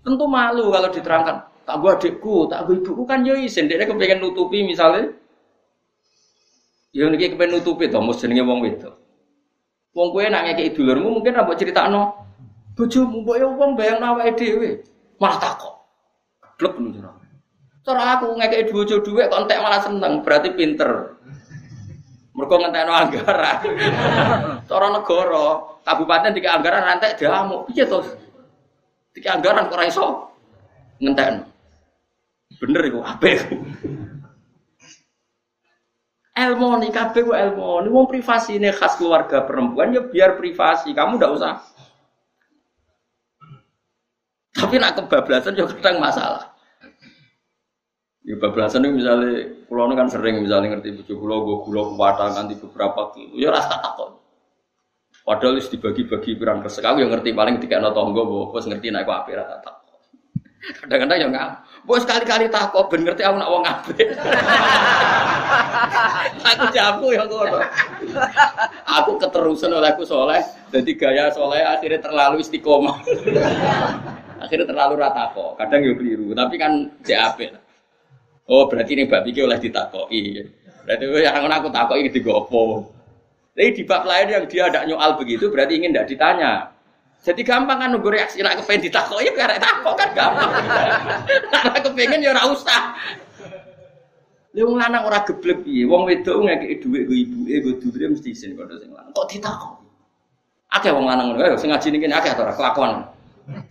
tentu 0.00 0.24
malu 0.24 0.72
kalau 0.72 0.88
diterangkan. 0.88 1.36
Tak 1.68 1.76
gua 1.84 2.00
adikku, 2.00 2.48
tak 2.48 2.64
gua 2.64 2.80
ibuku 2.80 3.02
kan 3.04 3.28
yo 3.28 3.36
isin. 3.36 3.68
Dia 3.68 3.84
kepengen 3.84 4.24
nutupi 4.24 4.64
misalnya. 4.64 5.12
Ya 6.96 7.08
niki 7.12 7.36
kepengen 7.36 7.60
nutupi 7.60 7.92
toh, 7.92 8.00
mesti 8.00 8.24
jenenge 8.24 8.44
wong 8.44 8.64
wedok. 8.64 8.91
Wong 9.92 10.08
kowe 10.08 10.24
nak 10.24 10.48
ngekeki 10.48 10.76
dulurmu 10.80 11.20
mungkin 11.20 11.36
ra 11.36 11.44
mbok 11.44 11.60
critakno. 11.60 12.16
Bojomu 12.72 13.20
mbok 13.22 13.36
ya 13.36 13.46
wong 13.48 13.70
bayang 13.76 14.00
awake 14.00 14.32
dhewe. 14.40 14.70
Malah 15.20 15.38
takok. 15.38 15.74
Blek 16.56 16.72
ngono 16.80 16.88
cara. 16.96 17.10
Cara 17.82 18.02
aku 18.16 18.26
ngekeki 18.38 18.70
bojo 18.72 18.96
dhuwit 19.04 19.26
kok 19.28 19.40
entek 19.44 19.60
malah 19.60 19.80
seneng, 19.82 20.22
berarti 20.22 20.48
pinter. 20.54 21.18
Mergo 22.32 22.56
ngentekno 22.56 22.92
anggaran. 22.96 23.58
Cara 24.70 24.86
negara, 24.88 25.46
kabupaten 25.84 26.32
tiga 26.32 26.56
anggaran 26.56 26.88
rantek 26.88 27.20
diamuk. 27.20 27.68
Piye 27.68 27.84
to? 27.84 28.00
Tiga 29.12 29.36
anggaran 29.36 29.68
kok 29.68 29.76
ora 29.76 29.84
iso. 29.84 30.06
Bener 32.56 32.82
iku 32.88 33.04
apik. 33.04 33.36
Ilmu 36.32 36.80
nih 36.80 36.90
kabeh 36.90 37.28
ilmu. 37.28 37.84
Ini 37.84 37.88
wong 37.92 38.06
privasi 38.08 38.56
ini 38.56 38.72
khas 38.72 38.96
keluarga 38.96 39.44
perempuan 39.44 39.92
ya 39.92 40.00
biar 40.00 40.40
privasi. 40.40 40.96
Kamu 40.96 41.20
ndak 41.20 41.32
usah. 41.36 41.54
Tapi 44.52 44.80
nak 44.80 44.96
kebablasan 44.96 45.52
juga 45.56 45.76
kadang 45.76 46.00
masalah. 46.00 46.52
Ya 48.22 48.38
bablasan 48.38 48.86
itu 48.86 49.02
misalnya, 49.02 49.50
pulau 49.66 49.90
kan 49.98 50.06
sering 50.06 50.46
misalnya 50.46 50.78
ngerti 50.78 50.94
bujuk 50.94 51.18
pulau, 51.18 51.42
gue 51.42 51.58
pulau 51.66 51.90
kuwata 51.98 52.30
nanti 52.30 52.54
beberapa 52.54 53.10
kilo, 53.10 53.34
ya 53.34 53.50
rasa 53.50 53.82
takut. 53.82 54.22
Padahal 55.26 55.58
is 55.58 55.66
dibagi-bagi 55.66 56.38
pirang 56.38 56.62
resek, 56.62 56.86
aku 56.86 57.02
yang 57.02 57.10
ngerti 57.10 57.34
paling 57.34 57.58
tiga 57.58 57.82
notonggo, 57.82 58.22
bos 58.54 58.62
ngerti 58.62 58.94
naik 58.94 59.10
apa 59.10 59.26
rata 59.26 59.56
tak. 59.58 59.76
Kadang-kadang 60.86 61.18
ya 61.18 61.26
nggak, 61.34 61.48
bos 61.82 62.06
sekali-kali 62.06 62.46
takut, 62.46 62.86
ben 62.86 63.02
ngerti 63.02 63.26
aku 63.26 63.36
nak 63.42 63.50
wong 63.50 63.64
apik. 63.66 64.08
aku 66.50 66.64
jamu 66.70 67.10
ya 67.10 67.26
ngono. 67.26 67.58
Aku 68.86 69.18
keterusan 69.18 69.74
oleh 69.74 69.90
aku 69.90 70.06
soleh, 70.06 70.42
jadi 70.70 70.90
gaya 70.94 71.24
soleh 71.34 71.62
akhirnya 71.66 71.98
terlalu 71.98 72.42
istiqomah. 72.42 73.02
akhirnya 74.42 74.66
terlalu 74.66 74.94
rata 74.98 75.34
kok. 75.34 75.58
Kadang 75.58 75.80
ya 75.82 75.92
keliru, 75.98 76.30
tapi 76.34 76.54
kan 76.58 76.72
JAP. 77.02 77.38
Oh 78.50 78.66
berarti 78.66 78.98
ini 78.98 79.04
babi 79.06 79.30
oleh 79.38 79.58
ditakoi. 79.58 80.22
Berarti 80.82 81.04
yang 81.22 81.46
aku 81.46 81.68
takoi 81.70 82.10
digopo. 82.10 82.90
Tapi 83.52 83.68
di 83.76 83.82
bab 83.84 84.08
lain 84.08 84.32
yang 84.32 84.44
dia 84.48 84.72
tidak 84.72 84.88
nyoal 84.88 85.20
begitu 85.20 85.52
berarti 85.52 85.76
ingin 85.76 85.92
tidak 85.92 86.08
ditanya. 86.08 86.71
Jadi 87.22 87.40
gampang 87.46 87.78
kan 87.78 87.94
nunggu 87.94 88.10
reaksi 88.10 88.42
nak 88.42 88.58
kepengen 88.58 88.90
ditakoi 88.90 89.30
ya 89.30 89.32
karena 89.38 89.62
takok 89.62 89.94
kan 89.94 90.10
gampang. 90.10 90.50
Karena 91.54 91.78
kepengen 91.78 92.18
ya 92.18 92.34
ora 92.34 92.50
usah. 92.50 92.98
Lha 94.52 94.62
wong 94.66 94.76
lanang 94.76 95.06
ora 95.06 95.22
geblek 95.22 95.62
piye? 95.62 95.86
Wong 95.86 96.04
wedok 96.04 96.44
ngekeki 96.44 96.74
dhuwit 96.82 97.02
go 97.08 97.14
ibuke 97.14 97.56
go 97.62 97.70
dhuwite 97.78 98.06
mesti 98.12 98.28
isin 98.34 98.58
kok 98.58 98.68
sing 98.74 98.90
lanang. 98.90 99.14
Kok 99.14 99.26
ditakok? 99.30 99.72
Akeh 100.74 100.90
wong 100.90 101.06
lanang 101.06 101.32
ngono, 101.32 101.56
sing 101.56 101.70
ngaji 101.70 101.88
niki 101.94 102.10
akeh 102.10 102.34
ora 102.36 102.52
kelakuan. 102.58 102.92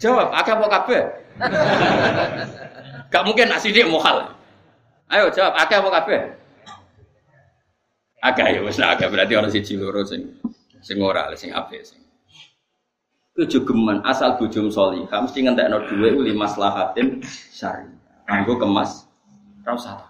Jawab, 0.01 0.31
akeh 0.31 0.53
apa 0.57 0.67
kabeh? 0.67 1.01
Gak 3.13 3.23
mungkin 3.27 3.51
nak 3.51 3.61
sidik 3.61 3.85
mohal. 3.87 4.31
Ayo 5.11 5.29
jawab, 5.29 5.53
akeh 5.59 5.77
apa 5.77 5.89
kabeh? 6.01 6.19
Akeh 8.21 8.47
ya 8.57 8.61
wis 8.65 8.77
akeh 8.81 9.05
berarti 9.09 9.33
orang 9.37 9.53
siji 9.53 9.77
loro 9.77 10.01
sing 10.05 10.33
sing 10.81 10.97
ora 11.01 11.29
sing 11.37 11.53
apik 11.53 11.85
sing. 11.85 12.00
Itu 13.31 13.63
geman 13.63 14.03
asal 14.03 14.35
bojom 14.35 14.67
solihah 14.67 15.23
mesti 15.23 15.39
ngentekno 15.39 15.87
dhuwit 15.87 16.19
li 16.19 16.35
maslahatin 16.35 17.23
syari. 17.47 17.87
Anggo 18.27 18.59
kemas 18.59 19.07
ra 19.63 19.71
usah. 19.75 20.03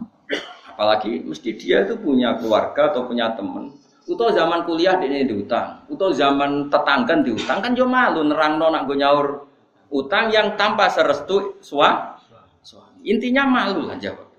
Apalagi 0.74 1.22
mesti 1.22 1.54
dia 1.54 1.86
itu 1.86 1.94
punya 2.02 2.34
keluarga 2.42 2.90
atau 2.90 3.06
punya 3.06 3.30
teman. 3.38 3.70
Utau 4.10 4.34
zaman 4.34 4.66
kuliah 4.66 4.98
dia 4.98 5.22
diutang, 5.22 5.86
utau 5.86 6.10
zaman 6.10 6.74
tetangga 6.74 7.22
diutang 7.22 7.62
kan 7.62 7.78
yo 7.78 7.86
malu 7.86 8.26
nerang 8.26 8.58
nak 8.58 8.90
gue 8.90 8.98
nyaur 8.98 9.46
utang 9.94 10.34
yang 10.34 10.58
tanpa 10.58 10.90
serestu 10.90 11.62
suami. 11.62 12.18
Intinya 13.06 13.46
malu 13.46 13.86
lah 13.86 13.98
jawab. 14.02 14.30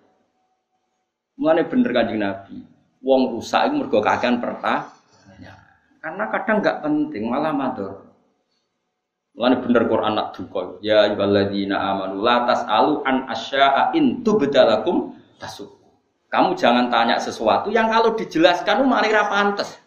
Mulane 1.38 1.62
bener 1.66 1.90
kanjeng 1.94 2.18
Nabi. 2.22 2.62
Wong 3.02 3.34
rusak 3.34 3.66
itu 3.66 3.74
mergo 3.82 3.98
kakean 3.98 4.38
pertanyaan. 4.38 5.58
Karena 5.98 6.24
kadang 6.30 6.62
nggak 6.62 6.78
penting 6.82 7.24
malah 7.26 7.50
mador. 7.50 8.11
Mulane 9.32 9.56
bener 9.64 9.82
Quran 9.88 10.12
nak 10.12 10.36
duka. 10.36 10.76
Ya 10.84 11.08
ayyuhalladzina 11.08 11.76
amanu 11.76 12.20
la 12.20 12.44
tasalu 12.44 13.00
an 13.08 13.16
asya'a 13.32 13.96
in 13.96 14.20
tubdalakum 14.20 15.16
tasuk. 15.40 15.72
Kamu 16.28 16.56
jangan 16.56 16.92
tanya 16.92 17.16
sesuatu 17.20 17.68
yang 17.72 17.88
kalau 17.92 18.12
dijelaskan 18.16 18.84
malah 18.84 19.28
pantas. 19.28 19.82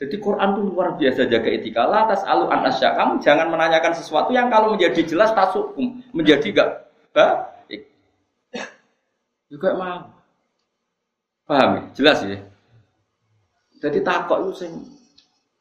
Jadi 0.00 0.16
Quran 0.16 0.56
itu 0.56 0.60
luar 0.64 0.96
biasa 0.96 1.28
jaga 1.28 1.48
etika. 1.52 1.84
La 1.84 2.08
atas 2.08 2.24
alu 2.24 2.48
anasya. 2.48 2.96
Kamu 2.96 3.20
jangan 3.20 3.52
menanyakan 3.52 3.92
sesuatu 3.92 4.32
yang 4.32 4.48
kalau 4.48 4.72
menjadi 4.72 5.04
jelas 5.04 5.28
tasukum. 5.36 6.00
Menjadi 6.16 6.56
gak 6.56 6.68
baik. 7.12 7.84
Juga 9.52 9.76
mau. 9.76 10.08
Paham 11.44 11.68
ya? 11.76 11.82
Jelas 12.00 12.24
ya? 12.24 12.40
Jadi 13.84 14.00
takut 14.00 14.40
itu 14.48 14.64
sing. 14.64 14.72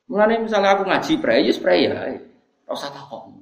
Mulanya 0.07 0.39
misalnya 0.39 0.71
aku 0.71 0.87
ngaji 0.87 1.13
pray, 1.19 1.43
ya 1.43 1.53
pray 1.59 1.79
ya. 1.83 2.28
Rasa 2.69 2.87
takut. 2.93 3.33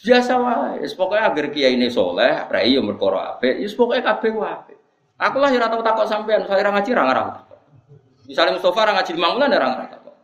Biasa 0.00 0.32
wae. 0.42 0.82
Pokoknya 0.98 1.30
agar 1.30 1.46
kiai 1.54 1.78
ini 1.78 1.86
soleh, 1.86 2.42
pray 2.50 2.74
ya 2.74 2.82
merkoro 2.82 3.22
ape. 3.22 3.62
Ya 3.62 3.68
pokoknya 3.70 4.02
kabeh 4.10 4.32
wae. 4.34 4.74
Aku 5.20 5.36
lah 5.36 5.52
ya 5.52 5.68
tahu 5.68 5.84
takut 5.84 6.08
sampean, 6.08 6.48
saya 6.48 6.64
ngaji 6.64 6.90
ra 6.96 7.02
ngarang. 7.06 7.28
Misalnya 8.24 8.56
Mustafa 8.56 8.78
orang 8.88 8.96
ngaji 9.02 9.12
lima 9.18 9.28
bulan 9.36 9.50
orang 9.52 9.72
rata 9.84 9.96
kok. 10.00 10.16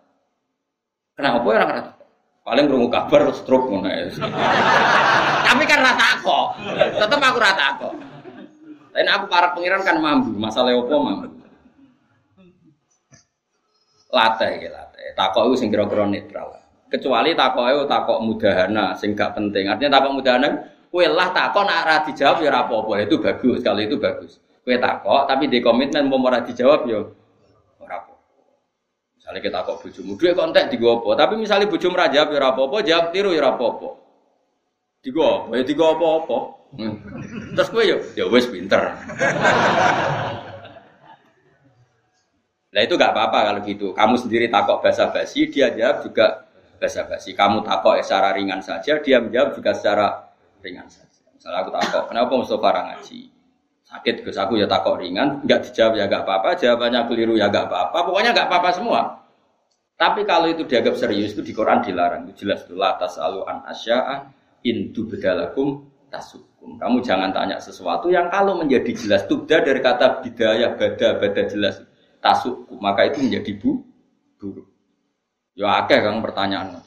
Kenapa 1.18 1.36
ya 1.42 1.56
orang 1.58 1.70
rata? 1.74 1.92
Paling 2.46 2.64
krungu 2.70 2.88
kabar 2.88 3.22
stroke 3.34 3.66
ngono 3.66 3.90
ya. 3.92 4.06
Tapi 5.44 5.62
kan 5.68 5.78
rata 5.84 6.08
kok. 6.24 6.46
Tetep 6.96 7.20
aku 7.20 7.38
rata 7.42 7.66
kok. 7.76 7.92
Tapi 8.96 9.10
aku 9.12 9.24
para 9.28 9.52
pengiran 9.52 9.84
kan 9.84 10.00
mampu, 10.00 10.32
masalah 10.32 10.72
opo 10.72 10.96
mampu. 10.96 11.35
Latih 14.16 14.52
ya 14.64 14.70
latih. 14.72 15.12
Takok 15.12 15.52
itu 15.52 15.54
sing 15.60 15.68
kira-kira 15.68 16.08
netral. 16.08 16.56
Kecuali 16.88 17.36
takok 17.36 17.66
itu 17.68 17.82
takok 17.84 18.18
mudahana 18.24 18.96
sing 18.96 19.12
gak 19.12 19.36
penting. 19.36 19.68
Artinya 19.68 20.00
takok 20.00 20.12
mudahana 20.16 20.48
kue 20.88 21.04
lah 21.04 21.28
takok 21.36 21.68
nak 21.68 21.84
ra 21.84 21.96
dijawab 22.08 22.40
ya 22.40 22.48
ora 22.48 22.60
apa-apa. 22.64 22.92
Itu 23.04 23.20
bagus, 23.20 23.60
kalau 23.60 23.80
itu 23.84 24.00
bagus. 24.00 24.40
Kue 24.64 24.80
takok 24.80 25.28
tapi 25.28 25.52
di 25.52 25.60
komitmen 25.60 26.08
mau 26.08 26.16
ora 26.24 26.40
dijawab 26.40 26.88
ya 26.88 27.04
ora 27.82 27.96
apa. 28.00 28.14
Misalnya 29.20 29.40
kita 29.44 29.58
kok 29.66 29.76
bojomu, 29.84 30.12
duwe 30.16 30.32
kontak 30.32 30.72
di 30.72 30.76
apa? 30.80 31.10
Tapi 31.18 31.34
misalnya 31.36 31.66
bojomu 31.68 31.98
ra 32.00 32.08
jawab 32.08 32.28
ya 32.32 32.36
ora 32.40 32.48
apa-apa, 32.56 32.76
jawab 32.86 33.06
tiru 33.12 33.30
ya 33.36 33.44
ora 33.44 33.50
apa-apa. 33.58 33.88
Digo 35.04 35.22
apa? 35.22 35.50
Ya 35.60 35.62
digo 35.66 35.84
apa-apa. 35.84 36.38
Hmm. 36.76 36.96
Terus 37.52 37.68
kue 37.68 37.84
ya 37.84 37.96
ya 38.16 38.24
wis 38.32 38.48
pinter. 38.48 38.94
Nah 42.76 42.84
itu 42.84 42.92
gak 43.00 43.16
apa-apa 43.16 43.38
kalau 43.48 43.60
gitu. 43.64 43.96
Kamu 43.96 44.20
sendiri 44.20 44.52
takok 44.52 44.84
basa 44.84 45.08
basi, 45.08 45.48
dia 45.48 45.72
jawab 45.72 46.04
juga 46.04 46.44
basa 46.76 47.08
basi. 47.08 47.32
Kamu 47.32 47.64
takok 47.64 48.04
secara 48.04 48.36
ringan 48.36 48.60
saja, 48.60 49.00
dia 49.00 49.16
menjawab 49.16 49.56
juga 49.56 49.72
secara 49.72 50.06
ringan 50.60 50.84
saja. 50.84 51.24
Misalnya 51.32 51.64
aku 51.64 51.70
takok, 51.72 52.04
kenapa 52.12 52.32
Mustafa 52.36 52.68
ngaji? 52.84 53.20
Sakit, 53.86 54.28
Gus 54.28 54.36
aku 54.36 54.60
ya 54.60 54.68
takok 54.68 55.00
ringan, 55.00 55.40
nggak 55.48 55.72
dijawab 55.72 55.96
ya 55.96 56.04
gak 56.04 56.28
apa-apa, 56.28 56.52
jawabannya 56.60 57.00
keliru 57.08 57.40
ya 57.40 57.48
gak 57.48 57.64
apa-apa, 57.72 57.98
pokoknya 58.12 58.36
gak 58.36 58.46
apa-apa 58.52 58.70
semua. 58.76 59.00
Tapi 59.96 60.28
kalau 60.28 60.52
itu 60.52 60.68
dianggap 60.68 61.00
serius 61.00 61.32
itu 61.32 61.40
di 61.40 61.56
Quran 61.56 61.80
dilarang. 61.80 62.28
Itu 62.28 62.44
jelas 62.44 62.68
itu 62.68 62.76
latas 62.76 63.16
alu 63.16 63.48
an 63.48 63.64
asya'a 63.64 64.28
intu 64.68 65.08
bedalakum 65.08 65.88
tasukum. 66.12 66.76
Kamu 66.76 67.00
jangan 67.00 67.32
tanya 67.32 67.56
sesuatu 67.56 68.12
yang 68.12 68.28
kalau 68.28 68.60
menjadi 68.60 68.92
jelas 68.92 69.24
tubda 69.24 69.64
dari 69.64 69.80
kata 69.80 70.20
bidaya 70.20 70.76
bada 70.76 71.16
bada 71.16 71.42
jelas 71.48 71.80
tasuk 72.26 72.66
maka 72.82 73.06
itu 73.06 73.22
menjadi 73.22 73.52
bu 73.54 73.86
buruk. 74.42 74.66
Ya 75.54 75.86
akeh 75.86 76.02
kang 76.02 76.18
pertanyaan 76.20 76.82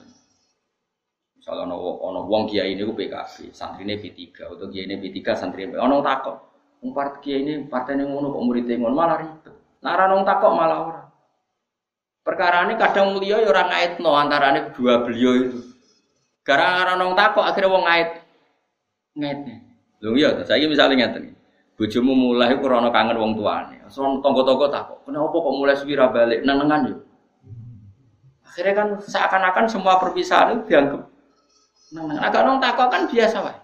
Misalnya 1.40 1.72
ono 1.72 1.76
ono 2.04 2.20
wong 2.28 2.52
kiai 2.52 2.76
ini 2.76 2.84
PKB, 2.84 3.56
santrine 3.56 3.96
P3 3.96 4.20
atau 4.44 4.68
kiai 4.68 4.86
ini 4.86 5.00
P3 5.00 5.18
santrine 5.40 5.80
ono 5.80 6.04
takok. 6.04 6.38
Wong 6.84 6.92
part 6.92 7.24
kiai 7.24 7.42
ini 7.42 7.64
partai 7.66 7.96
yang 7.96 8.12
ngono 8.12 8.36
kok 8.36 8.44
murid 8.44 8.68
ngono 8.68 8.94
malah 8.94 9.18
ribet. 9.24 9.56
Nah 9.80 9.96
ora 9.96 10.12
takok 10.28 10.52
malah 10.52 10.80
ora. 10.84 11.02
Perkara 12.20 12.68
ini 12.68 12.76
kadang 12.76 13.16
mulia 13.16 13.42
ya 13.42 13.50
orang 13.50 13.72
no 14.04 14.14
antarane 14.14 14.76
dua 14.76 15.02
beliau 15.02 15.34
itu. 15.40 15.60
Gara-gara 16.44 17.00
nong 17.00 17.16
takok 17.16 17.46
akhirnya 17.48 17.72
wong 17.72 17.84
ngait 17.88 18.10
ngaitnya. 19.16 19.58
Lho 20.00 20.16
iya, 20.16 20.30
saya 20.48 20.66
misalnya 20.70 21.08
ngeten. 21.08 21.29
Bojomu 21.80 22.12
mulai 22.12 22.60
krana 22.60 22.92
kangen 22.92 23.16
wong 23.16 23.40
tuane. 23.40 23.80
So 23.88 24.04
tonggo-tonggo 24.20 24.68
takok, 24.68 25.08
kenapa 25.08 25.32
kok 25.32 25.56
mulai 25.56 25.80
suwi 25.80 25.96
balik 25.96 26.44
nenengan 26.44 26.92
yo? 26.92 26.96
Akhirnya 28.44 28.74
kan 28.76 28.88
seakan-akan 29.00 29.66
semua 29.72 29.96
perpisahan 29.96 30.60
itu 30.60 30.76
dianggap 30.76 31.08
nenengan. 31.96 32.20
Agak 32.20 32.42
nong 32.44 32.60
takok 32.60 32.88
kan 32.92 33.08
biasa 33.08 33.38
wae. 33.48 33.58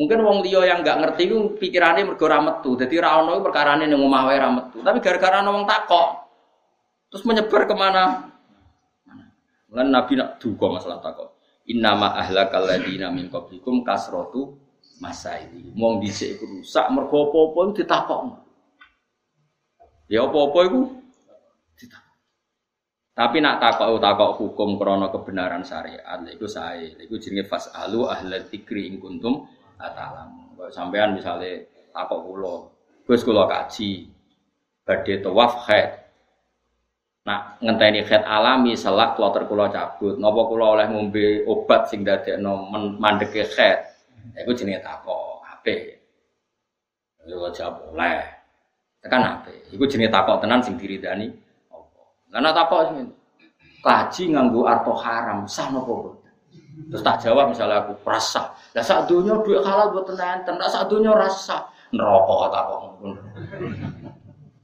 Mungkin 0.00 0.18
wong 0.24 0.38
liya 0.48 0.64
yang 0.64 0.80
nggak 0.80 0.96
ngerti 1.04 1.22
itu 1.28 1.36
pikirannya 1.60 2.08
mergo 2.08 2.24
ra 2.24 2.40
metu. 2.40 2.72
Dadi 2.72 2.96
ra 2.96 3.20
ono 3.20 3.36
perkarane 3.44 3.84
ning 3.84 4.00
omah 4.00 4.22
wae 4.24 4.40
ra 4.40 4.48
metu. 4.48 4.80
Tapi 4.80 5.04
gara-gara 5.04 5.44
ana 5.44 5.52
wong 5.52 5.68
takok 5.68 6.08
terus 7.12 7.24
menyebar 7.28 7.68
ke 7.68 7.76
mana? 7.76 8.32
Lan 9.76 9.92
Nabi 9.92 10.16
nak 10.16 10.40
duga 10.40 10.72
masalah 10.72 11.04
takok. 11.04 11.36
Innama 11.68 12.16
ahlakal 12.16 12.64
ladina 12.64 13.12
min 13.12 13.28
qablikum 13.28 13.84
kasratu 13.84 14.65
masa 15.00 15.36
ini. 15.40 15.72
Wong 15.76 16.00
dhisik 16.00 16.36
iku 16.36 16.44
rusak 16.60 16.86
mergo 16.92 17.28
apa-apa 17.28 17.60
iku. 17.72 18.28
Ya 20.06 20.22
apa-apa 20.22 20.58
iku 20.66 20.80
ditakok. 21.76 22.16
Tapi 23.16 23.36
nak 23.40 23.58
takok 23.58 23.96
takok 23.98 24.30
hukum 24.38 24.76
krana 24.76 25.08
kebenaran 25.08 25.64
syariat, 25.64 26.20
iku 26.28 26.46
sae. 26.46 26.94
Iku 27.00 27.16
jenenge 27.16 27.48
fasalu 27.48 28.06
ahla 28.08 28.44
dzikri 28.44 28.92
in 28.92 29.00
kuntum 29.00 29.48
atalam. 29.80 30.56
Sampean 30.72 31.16
misalnya 31.16 31.64
takok 31.92 32.20
kula, 32.24 32.56
Gus 33.06 33.22
kula 33.22 33.46
kaji 33.46 34.10
badhe 34.86 35.14
tawaf 35.22 35.66
haid. 35.68 35.90
Nak 37.26 37.58
ngenteni 37.58 38.06
haid 38.06 38.22
alami 38.22 38.78
selak 38.78 39.18
kloter 39.18 39.50
kula 39.50 39.72
cabut. 39.72 40.14
Napa 40.20 40.40
kula 40.46 40.78
oleh 40.78 40.86
ngombe 40.86 41.42
obat 41.48 41.90
sing 41.90 42.06
dadekno 42.06 42.70
mandeke 43.00 43.42
haid? 44.34 44.42
Iku 44.42 44.50
jenenge 44.56 44.80
takok 44.82 45.44
HP. 45.44 45.66
Yo 47.26 47.46
jawab 47.50 47.94
oleh. 47.94 48.22
Tekan 49.02 49.22
HP. 49.22 49.46
Iku 49.76 49.84
jenenge 49.86 50.10
takok 50.10 50.42
tenan 50.42 50.62
sing 50.62 50.74
diridani 50.74 51.30
apa. 51.70 52.02
Lah 52.34 52.54
takok 52.54 52.80
sing 52.90 52.98
kaji 53.84 54.22
nganggo 54.34 54.66
arto 54.66 54.90
haram 54.98 55.46
sah 55.46 55.70
napa 55.70 56.16
Terus 56.76 57.02
tak 57.02 57.24
jawab 57.24 57.50
misalnya 57.50 57.88
aku 57.88 57.96
rasa. 58.04 58.52
Lah 58.76 58.84
sak 58.84 59.08
donya 59.08 59.40
duit 59.40 59.64
halal 59.64 59.96
buat 59.96 60.12
tenan, 60.12 60.44
tenan 60.44 60.68
sak 60.68 60.92
donya 60.92 61.16
rasa. 61.16 61.72
Neraka 61.96 62.52
takok. 62.52 62.80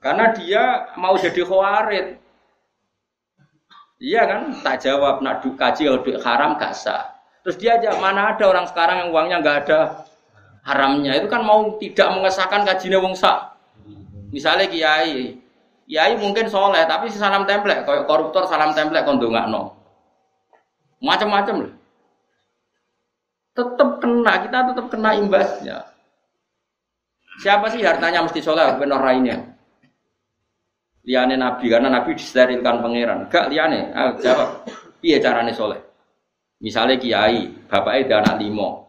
Karena 0.03 0.25
dia 0.37 0.63
mau 1.01 1.17
jadi 1.17 1.41
khawarid. 1.41 2.07
Iya 4.03 4.23
kan? 4.27 4.43
Tak 4.61 4.83
jawab 4.83 5.23
nak 5.23 5.47
kaji 5.47 5.87
kalau 5.87 6.03
duit 6.03 6.19
haram 6.21 6.59
gak 6.59 6.75
sah. 6.75 7.12
Terus 7.43 7.57
dia 7.59 7.78
aja 7.78 7.99
mana 7.99 8.34
ada 8.34 8.45
orang 8.47 8.66
sekarang 8.70 9.07
yang 9.07 9.09
uangnya 9.11 9.36
nggak 9.43 9.57
ada 9.66 9.80
haramnya 10.62 11.18
itu 11.18 11.26
kan 11.26 11.43
mau 11.43 11.74
tidak 11.82 12.09
mengesahkan 12.14 12.62
kajinya 12.62 13.03
wong 13.03 13.18
sak. 13.18 13.59
Misalnya 14.30 14.70
kiai, 14.70 15.36
kiai 15.84 16.14
mungkin 16.16 16.47
soleh 16.47 16.86
tapi 16.86 17.11
si 17.11 17.18
salam 17.18 17.45
template, 17.45 17.82
kayak 17.84 18.07
koruptor 18.07 18.47
salam 18.47 18.72
template 18.72 19.05
kondo 19.05 19.28
nggak 19.28 19.51
no. 19.51 19.74
Macam-macam 21.03 21.66
lah. 21.66 21.72
Tetap 23.53 23.90
kena, 24.01 24.32
kita 24.47 24.59
tetap 24.72 24.86
kena 24.88 25.11
imbasnya. 25.18 25.78
Siapa 27.43 27.68
sih 27.74 27.82
hartanya 27.82 28.22
mesti 28.22 28.38
soleh, 28.38 28.64
benar 28.78 29.03
lainnya. 29.03 29.53
Liane 31.03 31.34
Nabi 31.34 31.66
karena 31.66 31.90
Nabi 31.90 32.14
disterilkan 32.14 32.78
pangeran. 32.78 33.26
Gak 33.26 33.51
liane, 33.51 33.90
ah, 33.90 34.14
jawab. 34.22 34.62
Iya 35.03 35.18
carane 35.18 35.51
soleh. 35.51 35.91
Misalnya 36.63 36.95
kiai, 36.95 37.67
bapaknya 37.67 38.01
ada 38.07 38.15
anak 38.23 38.37
limo, 38.47 38.87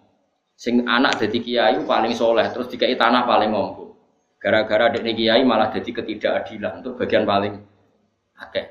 sing 0.53 0.85
anak 0.85 1.17
jadi 1.17 1.37
kiai 1.41 1.77
paling 1.81 2.13
soleh, 2.13 2.45
terus 2.53 2.69
dikai 2.69 2.93
tanah 2.93 3.25
paling 3.25 3.49
ngomong. 3.49 3.97
Gara-gara 4.37 4.93
adik 4.93 5.01
kiai 5.17 5.41
malah 5.41 5.73
jadi 5.73 5.89
ketidakadilan 5.89 6.85
untuk 6.85 7.01
bagian 7.01 7.25
paling 7.25 7.57
akeh. 8.37 8.65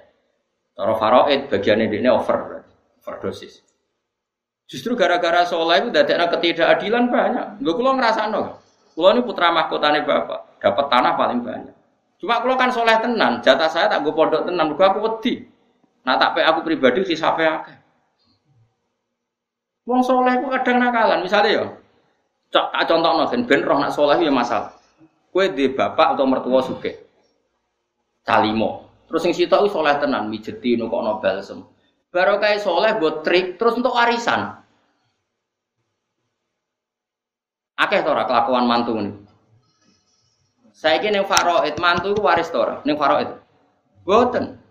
Toro 0.79 0.95
faroid 0.95 1.51
bagian 1.51 1.83
ini 1.83 2.07
over, 2.07 2.63
overdosis. 3.03 3.67
Justru 4.71 4.95
gara-gara 4.95 5.43
soleh 5.51 5.83
itu 5.83 5.91
ada 5.91 6.31
ketidakadilan 6.39 7.11
banyak. 7.11 7.47
Gue 7.59 7.75
kulo 7.75 7.99
ngerasa 7.99 8.31
no, 8.31 8.63
kulo 8.95 9.19
ini 9.19 9.21
putra 9.27 9.51
mahkotane 9.51 10.07
bapak, 10.07 10.63
dapat 10.63 10.87
tanah 10.87 11.13
paling 11.19 11.43
banyak. 11.43 11.75
Cuma 12.23 12.39
kulo 12.39 12.55
kan 12.55 12.71
soleh 12.71 12.95
tenan, 13.03 13.43
jatah 13.43 13.67
saya 13.67 13.91
tak 13.91 14.07
gue 14.07 14.15
pondok 14.15 14.47
tenan, 14.47 14.71
gue 14.71 14.87
aku 14.87 15.03
wedi. 15.03 15.43
Nah 16.07 16.15
tapi 16.15 16.39
aku 16.47 16.63
pribadi 16.63 17.03
sih 17.03 17.19
sampai 17.19 17.51
akeh. 17.51 17.82
Wong 19.83 20.01
soleh 20.07 20.39
ku 20.39 20.47
kadang 20.47 20.78
nakalan, 20.78 21.26
misalnya 21.26 21.51
ya, 21.51 21.64
tak 22.55 22.70
contoh 22.87 23.18
no, 23.18 23.26
ben 23.26 23.61
roh 23.66 23.83
nak 23.83 23.91
soleh 23.91 24.14
ya 24.22 24.30
masalah. 24.30 24.78
Kue 25.35 25.51
di 25.51 25.66
bapak 25.74 26.14
atau 26.14 26.22
mertua 26.22 26.62
suke, 26.62 27.03
calimo. 28.22 28.87
Terus 29.11 29.26
yang 29.26 29.35
situ 29.35 29.59
soleh 29.66 29.99
tenan, 29.99 30.30
mijeti 30.30 30.78
nukok 30.78 31.01
no 31.03 31.18
balsem. 31.18 31.66
Baru 32.14 32.39
kayak 32.39 32.62
soleh 32.62 32.95
buat 33.03 33.26
trik, 33.26 33.59
terus 33.59 33.74
untuk 33.74 33.91
warisan. 33.91 34.62
Akeh 37.74 38.07
tora 38.07 38.22
kelakuan 38.22 38.70
mantu 38.70 38.95
nih. 39.03 39.14
Saya 40.70 41.03
kira 41.03 41.18
yang 41.18 41.26
faroid 41.26 41.74
mantu 41.83 42.14
itu 42.14 42.22
waris 42.22 42.55
tora, 42.55 42.78
neng 42.87 42.95
faroid. 42.95 43.35
Boten. 44.07 44.62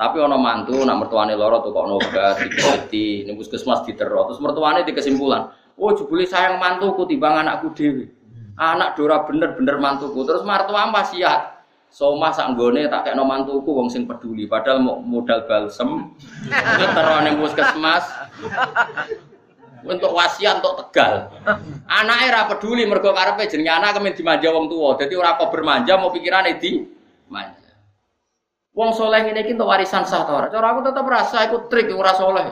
Tapi 0.00 0.16
ono 0.16 0.40
mantu, 0.40 0.80
nak 0.80 0.96
mertuane 0.96 1.36
loro 1.36 1.60
tuh 1.60 1.76
kok 1.76 1.84
nobat, 1.84 2.40
diketi, 2.40 3.28
ning 3.28 3.36
puskesmas 3.36 3.84
diteror. 3.84 4.32
Terus 4.32 4.40
mertuane 4.40 4.80
di 4.80 4.96
kesimpulan, 4.96 5.52
oh 5.76 5.92
jebule 5.92 6.24
sayang 6.24 6.56
mantuku 6.56 7.04
timbang 7.04 7.36
anakku 7.36 7.76
dewi. 7.76 8.08
Anak 8.56 8.96
dora 8.96 9.28
bener-bener 9.28 9.76
mantuku. 9.76 10.24
Terus 10.24 10.40
mertua 10.40 10.88
wasiat. 10.88 11.60
Soma 11.92 12.32
sak 12.32 12.56
nggone 12.56 12.88
tak 12.88 13.12
kekno 13.12 13.28
mantuku 13.28 13.68
wong 13.76 13.92
sing 13.92 14.08
peduli. 14.08 14.48
Padahal 14.48 14.80
mau 14.80 14.96
modal 15.04 15.44
balsem, 15.44 16.16
diteror 16.48 17.20
ning 17.20 17.36
puskesmas. 17.36 18.08
Untuk 19.84 20.16
wasiat 20.16 20.64
untuk 20.64 20.88
tegal. 20.88 21.28
Anaknya 21.84 22.28
ra 22.32 22.42
peduli 22.48 22.88
mergo 22.88 23.12
karepe 23.12 23.52
jenenge 23.52 23.68
anak 23.68 24.00
kemen 24.00 24.16
dimanja 24.16 24.48
wong 24.48 24.64
tua. 24.72 24.96
Dadi 24.96 25.12
ora 25.12 25.36
kok 25.36 25.52
bermanja 25.52 26.00
mau 26.00 26.08
pikirane 26.08 26.56
di 26.56 26.88
manja. 27.28 27.59
Wong 28.70 28.90
soleh 28.94 29.26
ini 29.26 29.42
kita 29.42 29.66
warisan 29.66 30.06
sah 30.06 30.22
tora. 30.22 30.46
Cara 30.46 30.72
aku 30.74 30.80
tetap 30.86 31.04
rasa 31.06 31.50
ikut 31.50 31.66
trik 31.66 31.90
ora 31.90 32.14
soleh. 32.14 32.46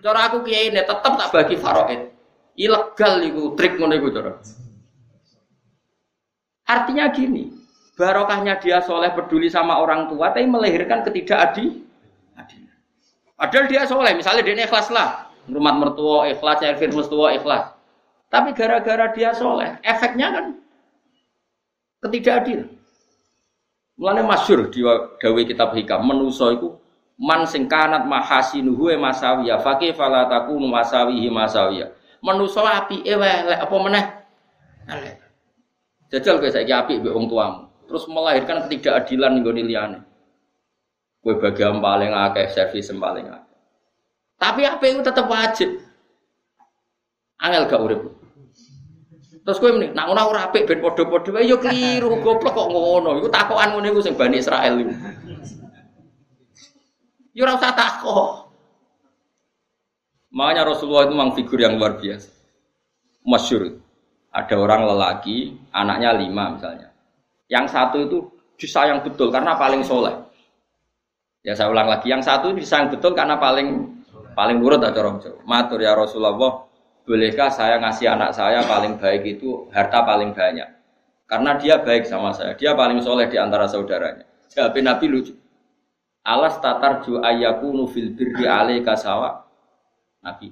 Cara 0.00 0.32
aku 0.32 0.44
kiai 0.44 0.72
ini 0.72 0.80
tetap 0.80 1.00
tak 1.04 1.28
bagi 1.32 1.56
faraid. 1.60 2.12
Ilegal 2.56 3.24
itu 3.24 3.56
trik 3.56 3.76
ngono 3.76 3.94
iku 3.96 4.08
cara. 4.12 4.32
Artinya 6.68 7.08
gini, 7.12 7.52
barokahnya 7.96 8.60
dia 8.62 8.80
soleh 8.80 9.10
peduli 9.12 9.52
sama 9.52 9.80
orang 9.80 10.08
tua, 10.08 10.32
tapi 10.32 10.48
melahirkan 10.48 11.04
ketidakadil. 11.04 11.84
Padahal 13.40 13.66
dia 13.72 13.88
soleh, 13.88 14.12
misalnya 14.12 14.44
dia 14.44 14.68
ikhlas 14.68 14.92
lah, 14.92 15.32
rumah 15.48 15.72
mertua 15.72 16.28
ikhlas, 16.28 16.60
nyari 16.60 16.92
mertua 16.92 17.32
ikhlas. 17.32 17.72
Tapi 18.28 18.52
gara-gara 18.52 19.08
dia 19.16 19.32
soleh, 19.32 19.80
efeknya 19.80 20.28
kan 20.30 20.44
ketidakadilan. 22.04 22.79
Mulane 24.00 24.24
masyur 24.24 24.72
di 24.72 24.80
dawe 25.20 25.40
kitab 25.44 25.76
hikam 25.76 26.00
menuso 26.08 26.48
iku 26.48 26.72
man 27.20 27.44
sing 27.44 27.68
kanat 27.68 28.08
mahasinuhu 28.08 28.88
e 28.88 28.96
masawiya 28.96 29.60
faqih 29.60 29.92
fala 29.92 30.24
takunu 30.24 30.64
masawihi 30.72 31.28
masawiya. 31.28 31.92
Menuso 32.24 32.64
apike 32.64 33.12
lek 33.12 33.60
apa 33.60 33.76
meneh 33.76 34.04
elek. 34.88 35.20
Jajal 36.08 36.40
kowe 36.40 36.48
saiki 36.48 36.72
apik 36.72 37.04
mbek 37.04 37.12
wong 37.12 37.28
tuamu, 37.28 37.68
terus 37.86 38.08
melahirkan 38.08 38.64
ketidakadilan 38.66 39.30
ning 39.36 39.44
gone 39.44 39.62
liyane. 39.62 39.98
Kowe 41.20 41.36
bagian 41.36 41.78
paling 41.84 42.10
akeh, 42.16 42.48
servis 42.50 42.88
paling 42.90 43.28
akeh. 43.28 43.56
Tapi 44.40 44.64
apa 44.64 44.80
itu 44.88 45.04
tetap 45.04 45.28
wajib. 45.28 45.76
Angel 47.36 47.68
gak 47.68 47.78
urip. 47.84 48.09
Terus 49.40 49.56
kowe 49.56 49.72
muni, 49.72 49.88
nak 49.96 50.04
ngono 50.04 50.20
ora 50.28 50.40
apik 50.52 50.68
ben 50.68 50.84
padha-padha 50.84 51.40
wae 51.40 51.48
ya 51.48 51.56
keliru, 51.56 52.12
goblok 52.24 52.52
kok 52.52 52.68
ngono. 52.68 53.16
Iku 53.18 53.28
takokan 53.32 53.72
ngene 53.72 53.88
iku 53.88 54.00
sing 54.04 54.14
Bani 54.14 54.36
Israel 54.36 54.74
iku. 54.76 54.92
Ya 57.32 57.40
ora 57.48 57.56
usah 57.56 57.72
takok. 57.72 58.52
Makanya 60.30 60.62
Rasulullah 60.68 61.08
itu 61.08 61.14
memang 61.16 61.32
figur 61.34 61.58
yang 61.58 61.74
luar 61.80 61.98
biasa. 61.98 62.30
Masyur. 63.26 63.82
Ada 64.30 64.54
orang 64.54 64.86
lelaki, 64.86 65.58
anaknya 65.74 66.14
lima 66.14 66.54
misalnya. 66.54 66.94
Yang 67.50 67.66
satu 67.74 67.96
itu 68.06 68.18
disayang 68.54 69.02
betul 69.02 69.34
karena 69.34 69.58
paling 69.58 69.82
soleh. 69.82 70.14
Ya 71.42 71.58
saya 71.58 71.72
ulang 71.72 71.90
lagi, 71.90 72.12
yang 72.12 72.22
satu 72.22 72.54
disayang 72.54 72.94
betul 72.94 73.16
karena 73.16 73.40
paling 73.42 73.98
paling 74.38 74.62
nurut 74.62 74.78
aja 74.84 75.02
orang 75.02 75.18
Matur 75.42 75.82
ya 75.82 75.98
Rasulullah, 75.98 76.69
bolehkah 77.04 77.50
saya 77.52 77.80
ngasih 77.80 78.06
anak 78.12 78.30
saya 78.36 78.64
paling 78.64 78.96
baik 79.00 79.22
itu 79.38 79.68
harta 79.72 80.04
paling 80.04 80.32
banyak? 80.32 80.68
Karena 81.30 81.54
dia 81.54 81.78
baik 81.78 82.10
sama 82.10 82.34
saya, 82.34 82.58
dia 82.58 82.74
paling 82.74 82.98
soleh 83.06 83.30
di 83.30 83.38
antara 83.38 83.70
saudaranya. 83.70 84.26
Jawab 84.50 84.74
Nabi 84.82 85.06
lucu. 85.06 85.32
Alas 86.26 86.58
tatar 86.58 87.06
ju 87.06 87.22
ayakunu 87.22 87.86
fil 87.86 88.12
birri 88.18 88.50
alaika 88.50 88.98
sawa. 88.98 89.46
Nabi. 90.26 90.50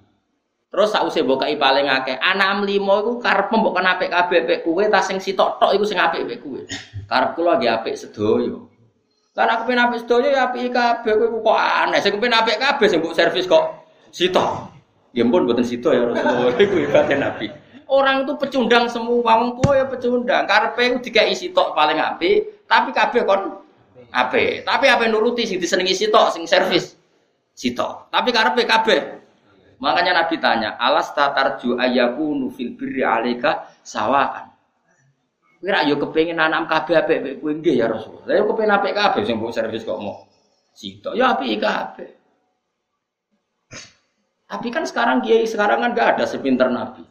Terus 0.68 0.92
sausé 0.92 1.24
mbok 1.24 1.48
paling 1.58 1.88
akeh, 1.88 2.14
anak 2.14 2.62
limo 2.62 2.94
iku 3.00 3.12
karep 3.18 3.48
mbok 3.50 3.74
kan 3.74 3.96
apik 3.96 4.12
kabeh 4.12 4.44
apik 4.44 4.58
kowe 4.62 4.84
ta 4.86 5.00
sing 5.00 5.16
sitok 5.16 5.56
tok 5.56 5.72
iku 5.74 5.82
sing 5.82 5.98
apik 5.98 6.28
apik 6.28 6.38
kowe. 6.44 6.60
Karep 7.08 7.30
kula 7.34 7.56
nggih 7.58 7.72
apik 7.72 7.96
sedaya. 7.96 8.54
Kan 9.32 9.48
aku 9.48 9.62
pengen 9.66 9.88
apik 9.88 9.98
sedaya 10.04 10.28
ya 10.28 10.40
apik 10.52 10.70
kabeh 10.70 11.12
kowe 11.18 11.26
kok 11.42 11.58
aneh. 11.58 12.00
Sing 12.04 12.12
pengen 12.22 12.38
apik 12.38 12.60
kabeh 12.60 12.86
sing 12.86 13.00
mbok 13.02 13.16
servis 13.18 13.48
kok 13.50 13.64
sitok. 14.14 14.77
Ya 15.18 15.26
pun 15.26 15.50
buatan 15.50 15.66
situ 15.66 15.90
ya 15.90 16.06
Rasulullah. 16.06 16.54
Iku 16.54 16.76
ibadah 16.86 17.16
Nabi. 17.18 17.50
Orang 17.90 18.22
itu 18.22 18.38
pecundang 18.38 18.86
semua, 18.86 19.34
wong 19.42 19.58
tua 19.58 19.82
ya 19.82 19.84
pecundang. 19.90 20.46
Karpe 20.46 21.02
tiga 21.02 21.26
isi 21.26 21.50
tok 21.50 21.74
paling 21.74 21.98
api, 21.98 22.62
tapi 22.70 22.94
kabeh 22.94 23.26
kon 23.26 23.58
api. 24.14 24.62
Tapi 24.62 24.86
apa 24.86 25.10
nuruti 25.10 25.42
sing 25.48 25.58
disenengi 25.58 25.96
sitok, 25.96 26.30
sing 26.30 26.46
servis 26.46 26.94
sitok. 27.56 28.12
Tapi 28.14 28.30
karpe 28.30 28.62
kabeh. 28.62 29.00
Makanya 29.82 30.22
Nabi 30.22 30.36
tanya, 30.42 30.74
alas 30.78 31.14
tatarju 31.14 31.78
ayaku 31.78 32.34
nufil 32.34 32.74
birri 32.78 33.02
alika 33.02 33.72
sawaan. 33.82 34.50
Kira 35.58 35.82
yo 35.86 35.98
kepengen 35.98 36.38
nanam 36.38 36.70
kabeh 36.70 36.94
apik 36.98 37.42
kowe 37.42 37.50
ya 37.50 37.90
Rasul. 37.90 38.22
Lah 38.26 38.38
yo 38.38 38.46
kepengen 38.52 38.74
apik 38.78 38.94
kabeh 38.94 39.22
sing 39.26 39.42
mbok 39.42 39.50
servis 39.50 39.82
kok 39.82 39.98
mau 39.98 40.28
sitok. 40.76 41.18
Ya 41.18 41.34
apik 41.34 41.58
kabeh. 41.58 42.17
Tapi 44.48 44.72
kan 44.72 44.88
sekarang 44.88 45.20
kiai 45.20 45.44
sekarang 45.44 45.84
kan 45.84 45.92
gak 45.92 46.08
ada 46.16 46.24
sepinter 46.24 46.72
Nabi. 46.72 47.04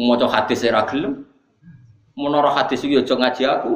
Mau 0.00 0.16
hadis 0.16 0.64
saya 0.64 0.80
gelem. 0.88 1.28
Menara 2.16 2.50
hadis 2.50 2.82
itu 2.82 2.98
aja 2.98 3.14
ngaji 3.14 3.42
aku. 3.46 3.72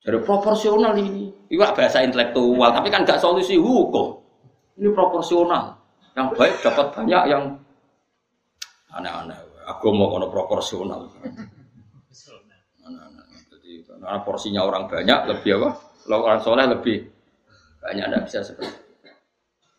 Jadi 0.00 0.18
proporsional 0.24 0.96
ini. 0.96 1.28
Itu 1.52 1.60
bahasa 1.60 2.00
intelektual, 2.00 2.72
tapi 2.72 2.88
kan 2.88 3.04
gak 3.04 3.20
solusi 3.20 3.60
hukum. 3.60 4.16
Ini 4.80 4.90
proporsional. 4.96 5.76
Yang 6.16 6.26
baik 6.34 6.54
dapat 6.64 6.86
banyak, 6.96 7.22
yang 7.28 7.42
aneh-aneh. 8.90 9.38
Aku 9.76 9.92
mau 9.92 10.08
kono 10.08 10.32
proporsional. 10.32 11.06
Karena 14.00 14.24
porsinya 14.24 14.64
orang 14.64 14.88
banyak 14.88 15.28
lebih 15.28 15.60
apa? 15.60 15.70
Kalau 16.08 16.24
orang 16.24 16.40
soleh 16.40 16.66
lebih 16.66 17.06
banyak, 17.84 18.04
tidak 18.08 18.22
bisa 18.26 18.40
seperti. 18.40 18.79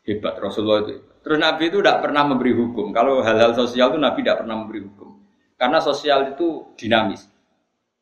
Hebat 0.02 0.42
Rasulullah 0.42 0.82
itu. 0.86 1.02
Terus 1.22 1.38
Nabi 1.38 1.70
itu 1.70 1.78
tidak 1.78 2.02
pernah 2.02 2.26
memberi 2.26 2.54
hukum. 2.58 2.90
Kalau 2.90 3.22
hal-hal 3.22 3.54
sosial 3.54 3.94
itu 3.94 4.00
Nabi 4.02 4.26
tidak 4.26 4.42
pernah 4.42 4.56
memberi 4.58 4.82
hukum. 4.82 5.10
Karena 5.54 5.78
sosial 5.78 6.34
itu 6.34 6.74
dinamis. 6.74 7.30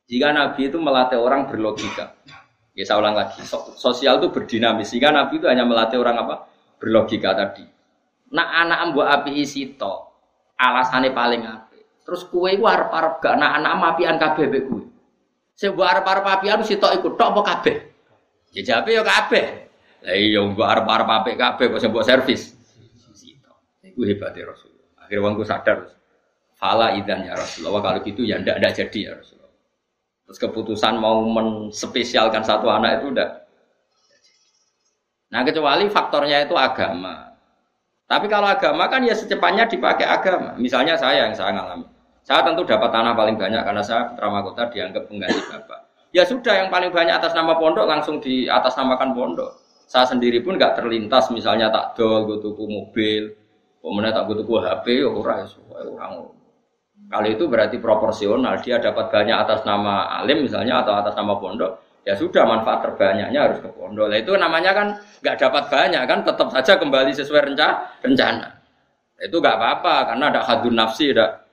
Jika 0.08 0.32
Nabi 0.32 0.72
itu 0.72 0.80
melatih 0.80 1.20
orang 1.20 1.52
berlogika. 1.52 2.16
Ya 2.72 2.84
saya 2.88 3.04
ulang 3.04 3.20
lagi. 3.20 3.44
Sosial 3.76 4.24
itu 4.24 4.32
berdinamis. 4.32 4.96
Jika 4.96 5.12
Nabi 5.12 5.44
itu 5.44 5.52
hanya 5.52 5.68
melatih 5.68 6.00
orang 6.00 6.16
apa? 6.24 6.36
Berlogika 6.80 7.36
tadi. 7.36 7.68
Nah 8.32 8.64
anak 8.64 8.96
buat 8.96 9.08
api 9.20 9.44
isi 9.44 9.76
to. 9.76 9.94
Alasannya 10.56 11.12
paling 11.12 11.44
api. 11.44 11.80
Terus 12.08 12.24
kue 12.32 12.56
itu 12.56 12.64
harap-harap 12.64 13.20
gak. 13.20 13.36
Nah 13.36 13.60
anak 13.60 13.76
apian 13.96 14.16
kabeh 14.16 14.46
be 14.48 14.60
kue. 14.64 14.84
Sebuah 15.60 16.00
harap-harap 16.00 16.40
apian 16.40 16.64
si 16.64 16.80
tok 16.80 16.96
ikut 16.96 17.20
tok 17.20 17.36
apa 17.36 17.42
kabeh? 17.44 17.76
Ya 18.56 18.62
jawab 18.64 18.88
ya 18.88 19.04
kabeh. 19.04 19.69
Lah 20.00 20.16
iya 20.16 20.40
mbok 20.40 20.64
arep-arep 20.64 21.08
apik 21.08 21.36
kabeh 21.36 21.66
kok 21.76 21.84
mbok 21.92 22.06
servis. 22.08 22.56
Iku 23.84 24.08
hebatnya 24.08 24.48
Rasulullah. 24.48 24.88
Akhirnya 25.04 25.24
wongku 25.28 25.44
sadar. 25.44 25.92
Fala 26.56 26.96
idan 26.96 27.28
ya 27.28 27.36
Rasulullah. 27.36 27.84
Kalau 27.84 28.00
gitu 28.04 28.22
ya 28.24 28.40
ndak 28.40 28.64
ndak 28.64 28.74
jadi 28.80 29.00
ya 29.00 29.12
Rasulullah. 29.20 29.52
Terus 30.30 30.40
keputusan 30.40 30.94
mau 31.02 31.26
menspesialkan 31.28 32.46
satu 32.46 32.70
anak 32.72 33.04
itu 33.04 33.12
udah 33.12 33.30
Nah 35.30 35.46
kecuali 35.46 35.86
faktornya 35.94 36.42
itu 36.42 36.58
agama. 36.58 37.38
Tapi 38.10 38.26
kalau 38.26 38.50
agama 38.50 38.90
kan 38.90 39.06
ya 39.06 39.14
secepatnya 39.14 39.70
dipakai 39.70 40.02
agama. 40.02 40.58
Misalnya 40.58 40.98
saya 40.98 41.30
yang 41.30 41.38
saya 41.38 41.54
ngalami. 41.54 41.86
Saya 42.26 42.42
tentu 42.42 42.66
dapat 42.66 42.90
tanah 42.90 43.14
paling 43.14 43.38
banyak 43.38 43.62
karena 43.62 43.84
saya 43.86 44.10
putra 44.10 44.26
mahkota 44.26 44.74
dianggap 44.74 45.06
pengganti 45.06 45.42
bapak. 45.54 45.80
Ya 46.10 46.26
sudah 46.26 46.66
yang 46.66 46.74
paling 46.74 46.90
banyak 46.90 47.14
atas 47.14 47.38
nama 47.38 47.54
pondok 47.62 47.86
langsung 47.86 48.18
di 48.18 48.50
atas 48.50 48.74
namakan 48.74 49.14
pondok 49.14 49.69
saya 49.90 50.06
sendiri 50.06 50.46
pun 50.46 50.54
nggak 50.54 50.78
terlintas 50.78 51.34
misalnya 51.34 51.74
tak 51.74 51.98
dol 51.98 52.30
gue 52.30 52.38
tuku 52.46 52.64
mobil 52.70 53.34
kemudian 53.82 54.14
tak 54.14 54.30
gue 54.30 54.38
tuku 54.46 54.54
HP 54.62 54.86
ya 55.02 55.10
ora 55.10 55.34
ya 55.42 55.48
orang 55.82 56.14
kali 57.10 57.30
itu 57.34 57.50
berarti 57.50 57.82
proporsional 57.82 58.62
dia 58.62 58.78
dapat 58.78 59.10
banyak 59.10 59.34
atas 59.34 59.66
nama 59.66 60.22
alim 60.22 60.46
misalnya 60.46 60.86
atau 60.86 60.94
atas 60.94 61.18
nama 61.18 61.34
pondok 61.42 61.82
ya 62.06 62.14
sudah 62.14 62.46
manfaat 62.46 62.86
terbanyaknya 62.86 63.40
harus 63.50 63.60
ke 63.62 63.70
pondok. 63.70 64.08
Nah, 64.10 64.18
itu 64.18 64.32
namanya 64.34 64.72
kan 64.72 64.88
nggak 65.26 65.36
dapat 65.42 65.64
banyak 65.68 66.04
kan 66.08 66.20
tetap 66.24 66.48
saja 66.54 66.74
kembali 66.80 67.12
sesuai 67.12 67.54
rencana. 67.54 68.02
Rencana 68.02 68.50
itu 69.20 69.36
nggak 69.36 69.56
apa-apa 69.60 69.96
karena 70.14 70.26
ada 70.32 70.42
hadun 70.48 70.80
nafsi 70.80 71.12
ada 71.12 71.44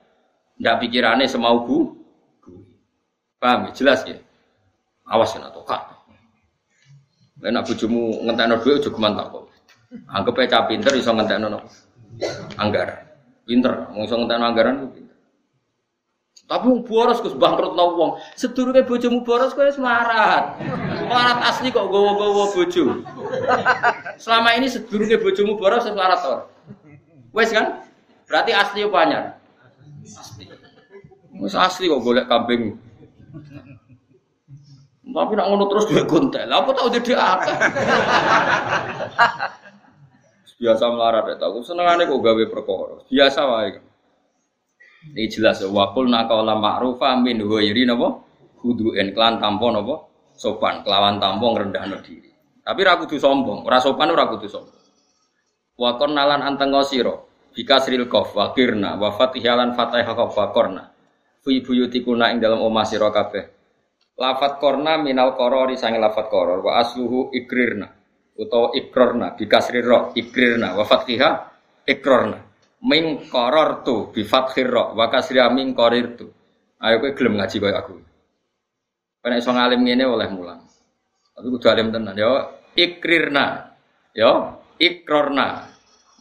tidak 0.55 0.75
pikirannya 0.81 1.27
semau 1.27 1.67
gu 1.67 1.79
paham 3.37 3.69
ya? 3.69 3.71
jelas 3.75 4.01
ya? 4.07 4.17
Awas 5.07 5.35
ya 5.35 5.43
atau 5.43 5.63
kak 5.67 5.96
Enak 7.45 7.69
bojomu 7.69 8.25
ngentekno 8.25 8.55
dhuwit 8.61 8.81
aja 8.81 8.89
geman 8.89 9.13
tak 9.13 9.27
kok. 9.29 9.43
Anggap 10.09 10.35
aja 10.41 10.65
pinter 10.65 10.93
iso 10.97 11.11
ngentekno 11.13 11.47
no. 11.53 11.59
anggaran. 12.57 13.05
Pinter, 13.45 13.73
mau 13.93 14.03
iso 14.03 14.17
anggaran 14.17 14.75
ku 14.81 14.87
pinter. 14.89 15.07
Tapi 16.47 16.63
wong 16.71 16.87
boros 16.87 17.19
Gus 17.19 17.35
bangkrut 17.35 17.75
wong. 17.75 18.23
Sedurunge 18.39 18.87
bojomu 18.87 19.27
boros 19.27 19.51
kowe 19.51 19.67
semarat. 19.67 20.55
Semarat 21.03 21.37
asli 21.43 21.75
kok 21.75 21.91
gowo-gowo 21.91 22.55
bojo. 22.55 23.03
Selama 24.15 24.55
ini 24.55 24.71
sedurunge 24.71 25.19
bojomu 25.19 25.59
boros 25.59 25.83
semarat 25.83 26.23
ora. 26.23 26.47
Wes 27.35 27.51
kan? 27.51 27.83
Berarti 28.31 28.51
asli 28.55 28.79
apa 28.87 28.97
anyar? 29.03 29.23
Asli. 30.07 30.47
Wis 31.35 31.51
asli 31.51 31.91
kok 31.91 31.99
golek 31.99 32.31
kambing. 32.31 32.79
Tapi 35.17 35.33
nak 35.33 35.47
ngono 35.49 35.65
terus 35.65 35.85
dia 35.89 36.05
gontel. 36.05 36.45
Apa 36.45 36.69
tahu 36.77 36.93
dia 36.93 37.17
akeh. 37.17 37.55
Biasa 40.61 40.83
melarat 40.93 41.25
ya 41.33 41.35
tahu. 41.41 41.65
Senengane 41.65 42.05
kok 42.05 42.21
gawe 42.21 42.43
perkara. 42.49 43.01
Biasa 43.09 43.39
wae. 43.49 43.81
Ini 45.17 45.25
jelas 45.25 45.65
ya. 45.65 45.69
Wakul 45.73 46.09
nakaula 46.13 46.53
ma'rufa 46.53 47.17
min 47.17 47.41
huwairi 47.41 47.89
napa? 47.89 48.21
Hudu'en 48.61 49.13
klan 49.17 49.41
tampon 49.41 49.81
napa? 49.81 50.05
Sopan 50.37 50.85
kelawan 50.85 51.17
tampon 51.17 51.57
rendah 51.57 51.85
diri. 52.05 52.29
Tapi 52.61 52.79
ra 52.85 53.01
kudu 53.01 53.17
sombong. 53.17 53.65
Ora 53.65 53.81
sopan 53.81 54.13
ora 54.13 54.29
kudu 54.29 54.45
sombong. 54.45 54.77
Wa 55.77 55.97
nalan 56.05 56.45
anteng 56.45 56.73
sira 56.85 57.13
bikasril 57.57 58.05
qaf 58.05 58.37
wa 58.37 58.53
kirna 58.53 59.01
wa 59.01 59.09
fatihalan 59.13 59.73
fatihah 59.73 60.13
qaf 60.13 60.33
wa. 60.37 60.85
Fi 61.41 61.53
buyutikuna 61.65 62.33
ing 62.33 62.37
dalam 62.37 62.61
omah 62.61 62.85
sira 62.85 63.09
kabeh. 63.09 63.56
Lafat 64.17 64.57
korna 64.57 64.97
minal 64.97 65.37
korori 65.37 65.77
sangi 65.77 66.01
lafat 66.01 66.33
koror. 66.33 66.65
Wa 66.65 66.81
asluhu 66.81 67.29
ikrirna 67.37 67.85
utawa 68.33 68.73
ikrorna 68.73 69.37
bikasri 69.37 69.85
ro 69.85 70.09
ikrirna. 70.17 70.73
Wa 70.73 70.81
fathiha 70.89 71.29
ikrorna. 71.85 72.41
Min 72.81 73.29
koror 73.29 73.85
tu 73.85 74.09
bi 74.09 74.25
fathir 74.25 74.73
ro 74.73 74.97
wa 74.97 75.05
kasri 75.13 75.37
min 75.53 75.77
korir 75.77 76.17
tu 76.17 76.25
ayo 76.81 76.97
kowe 77.01 77.13
gelem 77.13 77.37
ngaji 77.37 77.57
koyo 77.61 77.77
aku. 77.77 77.93
Karena 79.21 79.37
iso 79.37 79.53
ngalim 79.53 79.81
ngene 79.85 80.03
oleh 80.09 80.29
mulang. 80.33 80.61
Tapi 81.37 81.47
kudu 81.53 81.67
alim 81.69 81.93
tenan. 81.93 82.17
Yo 82.17 82.33
ikrirna. 82.73 83.69
Yo 84.17 84.61
ikrorna. 84.81 85.69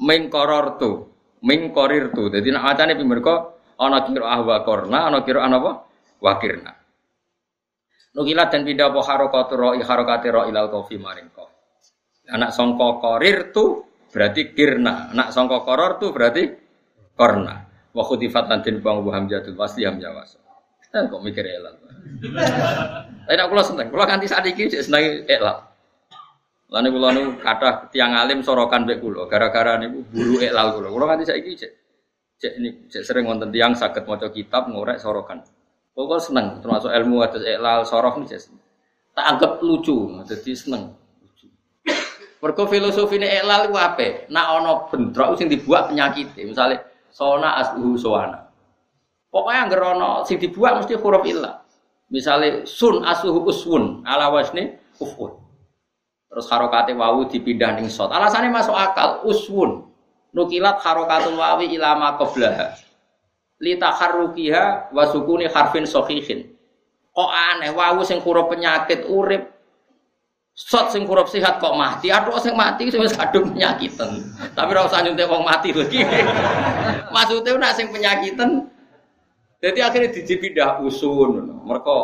Min 0.05 0.29
koror 0.29 0.77
tu 0.77 1.09
min 1.49 1.73
korir 1.73 2.13
tu 2.13 2.29
dadi 2.29 2.53
nak 2.53 2.77
macane 2.77 2.93
pi 2.93 3.05
mergo 3.09 3.57
ana 3.81 4.05
kira 4.05 4.29
ahwa 4.37 4.61
korna 4.69 5.09
ana 5.09 5.25
kira 5.25 5.49
apa? 5.49 5.89
Wakirna 6.21 6.86
Nukilat 8.17 8.49
dan 8.49 8.65
pindah 8.65 8.89
apa 8.89 9.01
harokatu 9.05 9.55
ro'i 9.61 9.85
harokati 9.85 10.33
ro'i 10.33 10.49
lal 10.49 10.73
kofi 10.73 10.97
maring 10.97 11.29
kof. 11.37 11.53
Anak 12.33 12.57
songko 12.57 12.97
korir 12.97 13.53
tu 13.53 13.85
berarti 14.09 14.57
kirna. 14.57 15.13
Anak 15.13 15.37
songko 15.37 15.69
koror 15.69 16.01
tu 16.01 16.17
berarti 16.17 16.49
korna. 17.13 17.69
Wa 17.93 18.03
khudifat 18.05 18.49
lan 18.49 18.65
den 18.65 18.81
buang 18.81 19.05
buham 19.05 19.29
jatuh 19.29 19.53
pasti 19.53 19.85
hamzah 19.85 20.17
waso. 20.17 20.41
Eh 20.97 21.05
kok 21.05 21.21
mikir 21.21 21.45
elal. 21.45 21.77
Tapi 23.27 23.35
nak 23.37 23.47
kula 23.53 23.63
seneng, 23.67 23.93
kula 23.93 24.09
nganti 24.09 24.27
saat 24.31 24.49
ini 24.49 24.65
cek 24.71 24.83
seneng 24.87 25.05
elal. 25.29 25.59
Lalu 26.73 26.89
kula 26.97 27.09
nu 27.13 27.23
kata 27.37 27.93
tiang 27.93 28.17
alim 28.17 28.41
sorokan 28.41 28.89
bek 28.89 28.99
kula 29.05 29.29
gara-gara 29.29 29.77
niku 29.77 30.01
buru 30.09 30.41
elal 30.41 30.73
kula. 30.73 30.89
Kula 30.89 31.05
nganti 31.13 31.25
saiki 31.29 31.53
cek 31.53 31.73
cek 32.41 32.53
ini 32.65 32.69
cek 32.89 33.03
sering 33.05 33.29
wonten 33.29 33.53
tiang 33.53 33.77
sakit 33.77 34.09
maca 34.09 34.33
kitab 34.33 34.73
ngorek 34.73 34.97
sorokan. 34.97 35.45
Pokoknya 35.97 36.21
seneng, 36.21 36.47
termasuk 36.61 36.93
ilmu 36.93 37.25
atas 37.25 37.41
iklal 37.41 37.81
sorof 37.89 38.21
nih 38.21 38.37
jadi 38.37 38.53
tak 39.17 39.25
anggap 39.33 39.65
lucu, 39.65 40.13
jadi 40.29 40.53
seneng. 40.53 40.93
Mergo 42.37 42.69
filosofi 42.69 43.17
ini 43.17 43.25
iklal 43.41 43.73
itu 43.73 43.81
apa? 43.81 44.29
Nak 44.29 44.47
ono 44.61 44.73
bentrok 44.93 45.41
sing 45.41 45.49
dibuat 45.49 45.89
penyakit, 45.89 46.37
misalnya 46.45 46.85
sona 47.09 47.57
asluhu 47.65 47.97
soana. 47.97 48.45
Pokoknya 49.33 49.73
yang 49.73 49.97
ono 49.97 50.21
sing 50.29 50.37
dibuat 50.37 50.85
mesti 50.85 51.01
huruf 51.01 51.25
ilah. 51.25 51.65
Misalnya 52.13 52.69
sun 52.69 53.01
asluhu 53.01 53.49
uswun 53.49 54.05
ala 54.05 54.29
wasni 54.29 54.77
ufun. 55.01 55.33
Terus 56.29 56.45
harokate 56.53 56.93
wawu 56.93 57.25
dipindah 57.25 57.73
ning 57.81 57.89
sot. 57.89 58.13
Alasannya 58.13 58.53
masuk 58.53 58.77
akal 58.77 59.25
uswun. 59.25 59.89
Nukilat 60.37 60.77
harokatul 60.85 61.41
wawi 61.41 61.73
ilama 61.73 62.21
qoblaha 62.21 62.86
litaharrukiha 63.63 64.93
wa 64.93 65.05
sukuni 65.09 65.49
harfin 65.49 65.89
sahihin. 65.89 66.53
Kok 67.17 67.31
aneh 67.33 67.73
wawu 67.73 68.05
sing 68.05 68.21
huruf 68.21 68.53
penyakit 68.53 69.09
urip 69.09 69.57
Sot 70.57 70.89
sing 70.89 71.05
huruf 71.05 71.29
sehat 71.29 71.61
kok 71.61 71.77
mati, 71.77 72.09
aduh 72.09 72.41
sing 72.41 72.57
mati 72.57 72.89
sing 72.89 73.05
wis 73.05 73.13
kadung 73.13 73.53
penyakitan. 73.53 74.25
Tapi 74.57 74.73
ora 74.73 74.89
usah 74.89 75.05
nyuntik 75.05 75.29
wong 75.29 75.45
mati 75.45 75.69
lagi. 75.69 76.01
Maksudnya 77.13 77.61
nak 77.61 77.77
sing 77.77 77.93
penyakitan 77.93 78.65
jadi 79.61 79.85
akhirnya 79.85 80.17
dipindah 80.17 80.81
usun. 80.81 81.61
Mereka 81.61 81.97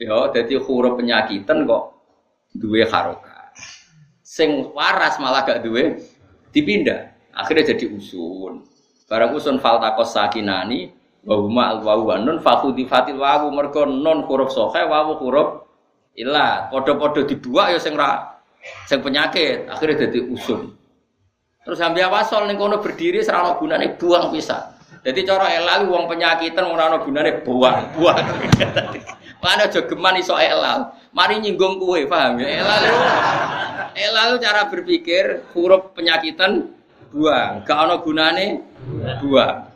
ya 0.00 0.32
jadi 0.32 0.56
huruf 0.64 0.96
penyakitan 0.96 1.68
kok 1.68 1.92
duwe 2.56 2.88
haroka. 2.88 3.52
Sing 4.24 4.72
waras 4.72 5.20
malah 5.20 5.44
gak 5.44 5.60
duwe 5.60 6.00
dipindah. 6.56 7.12
Akhirnya 7.36 7.76
jadi 7.76 7.92
usun. 7.92 8.64
Barang 9.06 9.38
usun 9.38 9.62
fal 9.62 9.78
takos 9.78 10.10
sakinani 10.10 10.90
wa 11.22 11.38
huma 11.38 11.70
al 11.70 11.78
wawu 11.86 12.10
nun 12.18 12.42
fakhudi 12.42 12.90
fatil 12.90 13.22
wawu 13.22 13.54
mergo 13.54 13.86
non 13.86 14.26
huruf 14.26 14.50
sohe 14.50 14.82
wawu 14.82 15.14
huruf 15.22 15.62
ilah 16.18 16.66
podo-podo 16.74 17.22
dibuat 17.22 17.70
ya 17.70 17.78
sing 17.78 17.94
ra 17.94 18.42
sing 18.90 18.98
penyakit 19.06 19.70
akhirnya 19.70 20.10
jadi 20.10 20.26
usun. 20.26 20.74
Terus 21.62 21.78
sampai 21.78 22.02
wasol 22.10 22.50
ning 22.50 22.58
kono 22.58 22.82
berdiri 22.82 23.22
serana 23.22 23.54
gunane 23.54 23.94
buang 23.94 24.34
bisa. 24.34 24.74
Jadi 25.06 25.22
cara 25.22 25.54
elal 25.54 25.86
wong 25.86 26.10
penyakitan 26.10 26.66
ora 26.66 26.90
ana 26.90 26.98
gunane 26.98 27.46
buang, 27.46 27.94
buang. 27.94 28.18
Mana 29.42 29.70
aja 29.70 29.86
iso 30.18 30.34
elal. 30.34 30.90
Mari 31.14 31.38
nyinggung 31.38 31.78
kue, 31.78 32.10
paham 32.10 32.42
ya? 32.42 32.58
Elal 32.58 32.82
elal 33.94 34.30
cara 34.42 34.66
berpikir 34.66 35.46
huruf 35.54 35.94
penyakitan 35.94 36.74
buang, 37.14 37.62
gak 37.62 37.78
ana 37.78 38.02
gunane 38.02 38.62
dua. 39.22 39.66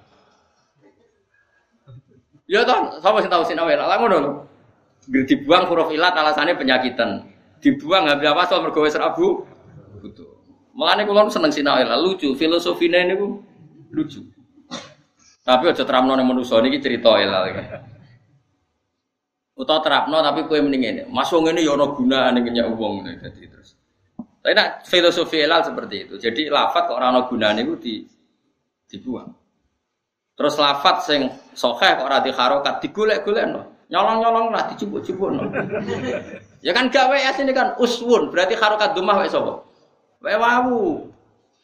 Ya 2.51 2.67
toh, 2.67 2.99
sapa 2.99 3.23
sing 3.23 3.31
tahu 3.31 3.47
sinau 3.47 3.71
lah 3.71 3.95
ngono 3.99 4.17
lho. 4.19 4.33
Dibuang 5.07 5.71
huruf 5.71 5.95
ilat 5.95 6.15
alasannya 6.19 6.59
penyakitan. 6.59 7.31
Dibuang 7.63 8.11
nggak 8.11 8.27
apa 8.27 8.51
soal 8.51 8.67
wis 8.67 8.99
rabu. 8.99 9.47
Betul. 10.03 10.35
Mulane 10.75 11.07
kula 11.07 11.31
seneng 11.31 11.55
sinau 11.55 11.79
lucu, 12.03 12.35
filosofine 12.35 13.07
niku 13.07 13.39
lucu. 13.95 14.23
Tapi 15.41 15.73
aja 15.73 15.83
terapno 15.83 16.15
ning 16.15 16.27
manusa 16.27 16.63
niki 16.63 16.79
cerita 16.79 17.17
elal 17.19 17.51
iki. 17.51 17.63
Utawa 19.57 19.81
terapno 19.83 20.19
tapi 20.23 20.47
kowe 20.47 20.59
mending 20.63 20.83
ngene. 20.85 21.03
Masuk 21.11 21.45
ngene 21.45 21.65
ya 21.65 21.75
ana 21.75 21.87
gunane 21.91 22.39
nyak 22.39 22.67
wong 22.77 23.03
dadi 23.05 23.45
terus. 23.51 23.75
Tapi 24.41 24.53
nak 24.57 24.89
filosofi 24.89 25.43
elal 25.43 25.67
seperti 25.67 26.09
itu. 26.09 26.15
Jadi 26.17 26.49
lafat 26.49 26.89
kok 26.89 26.97
ora 26.97 27.13
ana 27.13 27.27
gunane 27.29 27.67
iku 27.67 27.77
di 27.77 28.05
dibuang. 28.91 29.31
Terus 30.35 30.55
lafat 30.59 30.97
sing 31.07 31.31
sokeh 31.55 32.01
kok 32.01 32.07
ora 32.07 32.21
harokat 32.21 32.83
digolek-golek 32.83 33.47
no. 33.49 33.63
Nyolong-nyolong 33.91 34.55
lah 34.55 34.71
dicubuk-cubuk 34.71 35.31
no. 35.35 35.43
ya 36.67 36.71
kan 36.75 36.91
gawe 36.91 37.19
asine 37.31 37.51
kan 37.55 37.75
uswun 37.79 38.31
berarti 38.31 38.59
harokat 38.59 38.95
dumah 38.95 39.23
wae 39.23 39.31
sapa? 39.31 39.63
Wae 40.21 40.37
wawu. 40.37 41.07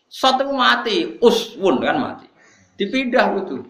Satu 0.07 0.55
mati, 0.55 1.18
uswun 1.18 1.83
kan 1.83 1.99
mati. 1.99 2.27
Dipindah 2.79 3.33
gitu. 3.43 3.64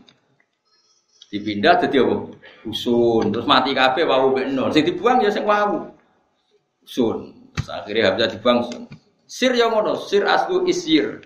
Dipindah 1.31 1.79
jadi 1.83 2.07
apa? 2.07 2.17
Usun. 2.67 3.35
Terus 3.35 3.47
mati 3.47 3.71
kabeh 3.75 4.07
wawu 4.07 4.35
mek 4.35 4.47
nun. 4.51 4.71
Sing 4.71 4.87
dibuang 4.87 5.23
ya 5.23 5.31
sing 5.31 5.47
wawu. 5.47 5.91
Usun. 6.87 7.35
Terus 7.55 7.69
akhirnya 7.71 8.03
habis 8.11 8.31
dibuang 8.39 8.59
sun. 8.67 8.83
Sir 9.27 9.51
yang 9.59 9.75
ngono, 9.75 9.99
sir 10.07 10.23
aslu 10.23 10.71
isir. 10.71 11.26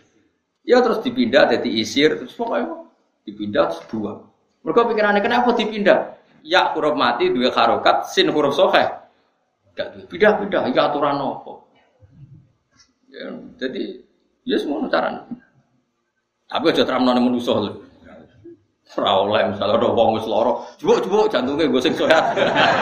Ya 0.70 0.78
terus 0.78 1.02
dipindah 1.02 1.50
jadi 1.50 1.66
isir 1.66 2.14
terus 2.14 2.30
pokoknya 2.38 2.86
dipindah 3.26 3.74
terus 3.74 3.82
buang. 3.90 4.30
Mereka 4.62 4.86
pikirannya 4.86 5.18
kenapa 5.18 5.50
dipindah? 5.58 5.98
Ya 6.46 6.70
huruf 6.70 6.94
mati 6.94 7.26
dua 7.26 7.50
harokat, 7.50 8.06
sin 8.14 8.30
huruf 8.30 8.54
sohe. 8.54 8.86
Gak 9.74 10.06
pindah 10.06 10.38
pindah 10.38 10.62
ya 10.70 10.86
aturan 10.86 11.18
nopo. 11.18 11.66
Ya, 13.10 13.34
jadi 13.58 13.98
ya 14.46 14.56
semua 14.62 14.86
cara. 14.86 15.26
Tapi 16.46 16.64
aja 16.70 16.86
terang 16.86 17.02
nona 17.02 17.18
manusia 17.18 17.50
lho. 17.50 17.90
Ora 18.98 19.46
misalnya 19.46 19.78
ada 19.78 19.86
wong 19.86 20.18
wis 20.18 20.26
lara, 20.26 20.50
jebuk-jebuk 20.82 21.30
gue 21.30 21.82
sing 21.82 21.94
sehat. 21.94 22.34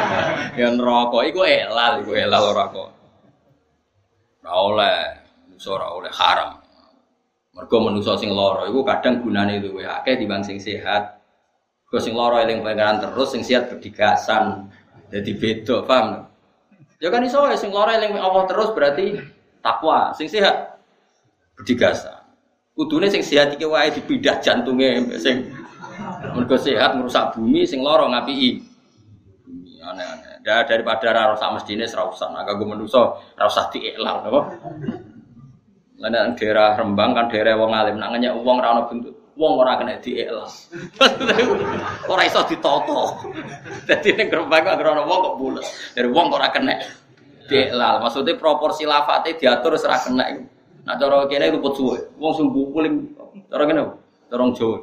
ya 0.60 0.72
neraka 0.72 1.20
iku 1.28 1.44
elal, 1.44 2.00
iku 2.00 2.16
elal 2.16 2.56
ora 2.56 2.64
kok. 2.72 2.90
Ora 4.40 4.52
oleh, 4.56 4.96
oleh 5.68 6.12
haram. 6.16 6.67
Mergo 7.58 7.82
manusa 7.82 8.14
sing 8.14 8.30
lara 8.30 8.70
iku 8.70 8.86
kadang 8.86 9.18
gunane 9.18 9.58
luwih 9.58 9.82
akeh 9.82 10.14
dibanding 10.14 10.62
sing 10.62 10.78
sehat. 10.78 11.18
Mergo 11.90 11.98
sing 11.98 12.14
lara 12.14 12.46
eling 12.46 12.62
pangeran 12.62 13.02
terus 13.02 13.34
sing 13.34 13.42
sehat 13.42 13.74
berdigasan. 13.74 14.70
Jadi 15.10 15.34
beda, 15.34 15.82
paham? 15.82 16.30
Ya 17.02 17.10
kan 17.10 17.26
iso 17.26 17.42
sing 17.58 17.74
lara 17.74 17.98
eling 17.98 18.14
Allah 18.14 18.46
terus 18.46 18.70
berarti 18.70 19.18
takwa, 19.58 20.14
sing 20.14 20.30
sehat 20.30 20.78
berdigasan. 21.58 22.22
Kudune 22.78 23.10
sing 23.10 23.26
sehat 23.26 23.58
iki 23.58 23.66
wae 23.66 23.90
dipindah 23.90 24.38
jantunge 24.38 25.18
sing 25.18 25.50
mergo 26.38 26.54
sehat 26.54 26.94
merusak 26.94 27.34
bumi 27.34 27.66
sing 27.66 27.82
lara 27.82 28.06
ngapiki. 28.06 28.62
Aneh-aneh. 29.82 30.38
daripada 30.44 31.10
ora 31.10 31.34
sak 31.34 31.58
mestine 31.58 31.84
ora 31.90 32.04
usah. 32.08 32.28
Nah, 32.32 32.44
kanggo 32.46 32.64
manusa 32.70 33.18
ora 33.18 33.46
usah 33.50 33.66
dielang 33.72 34.24
apa. 34.24 34.40
Lah 35.98 36.30
daerah 36.38 36.78
Rembang 36.78 37.10
kan 37.10 37.26
daerah 37.26 37.58
wong 37.58 37.74
alim, 37.74 37.98
nak 37.98 38.14
ngenyek 38.14 38.38
wong 38.38 38.62
ono 38.62 38.86
bentuk. 38.86 39.14
Wong 39.38 39.54
ora 39.54 39.78
kena 39.78 40.02
dielas. 40.02 40.70
ora 42.10 42.22
iso 42.26 42.42
ditoto. 42.46 43.30
Dadi 43.86 44.14
ning 44.14 44.30
Rembang 44.30 44.62
kok 44.62 44.78
ora 44.78 44.90
ono 44.94 45.02
wong 45.06 45.18
kok 45.22 45.34
bulet. 45.38 45.66
Dari 45.94 46.06
wong 46.10 46.26
ora 46.30 46.50
kena 46.54 46.74
dielal. 47.50 48.02
Maksudnya 48.02 48.38
proporsi 48.38 48.86
lafate 48.86 49.34
diatur 49.38 49.74
ora 49.74 49.98
kena. 49.98 50.24
Nah 50.86 50.94
cara 50.98 51.26
kene 51.26 51.50
luput 51.54 51.74
suwe. 51.74 51.98
Wong 52.18 52.32
sing 52.34 52.46
paling 52.50 52.94
cara 53.50 53.62
kene 53.66 53.82
cara 54.30 54.44
Jawa. 54.54 54.78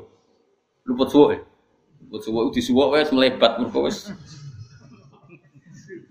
Luput 0.87 1.07
suwe. 1.11 1.35
Luput 2.03 2.21
suwe 2.23 2.41
disuwuk 2.51 2.95
wis 2.95 3.11
melebat 3.15 3.59
mergo 3.59 3.87
wis 3.87 4.11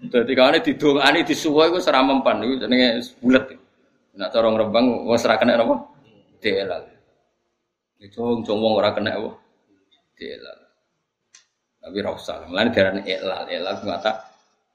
Dadi 0.04 0.32
kane 0.36 0.60
didongani 0.60 1.24
disuwuk 1.24 1.72
iku 1.72 1.78
ora 1.80 2.00
mempan 2.04 2.44
iku 2.44 2.60
jenenge 2.60 3.04
bulet. 3.24 3.63
Nak 4.14 4.30
corong 4.30 4.54
rembang 4.54 4.86
wong 5.06 5.18
serahkan 5.18 5.50
apa? 5.50 5.94
delal. 6.44 6.82
Itu 7.98 8.20
wong 8.20 8.44
wong 8.44 8.72
ora 8.76 8.92
kena 8.92 9.16
apa? 9.16 9.32
Delal. 10.14 10.58
Tapi 11.80 11.96
ra 12.00 12.10
usah. 12.12 12.48
Lan 12.48 12.72
darane 12.72 13.02
elal, 13.04 13.48
elal 13.48 13.76
ngata 13.80 14.12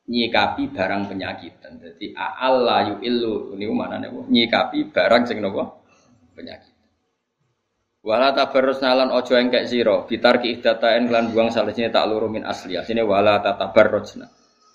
nyikapi 0.10 0.74
barang 0.74 1.10
penyakitan. 1.10 1.78
Jadi 1.78 2.18
Allah 2.18 2.94
yu'ilu 2.94 3.54
ini 3.54 3.66
mana 3.70 4.02
nih? 4.02 4.10
Nyikapi 4.10 4.90
barang 4.90 5.30
sing 5.30 5.38
nopo 5.42 5.86
penyakit. 6.34 6.74
Wala 8.00 8.32
tabarrus 8.32 8.80
nalan 8.80 9.12
ojo 9.12 9.36
engkek 9.36 9.68
siro 9.68 10.08
bitar 10.08 10.40
ki 10.40 10.58
ihdatain 10.58 11.12
lan 11.12 11.36
buang 11.36 11.52
salesnya 11.52 11.92
tak 11.92 12.08
luru 12.08 12.32
min 12.32 12.48
asli. 12.48 12.80
Sini 12.82 13.04
wala 13.04 13.44
tatabarrusna. 13.44 14.26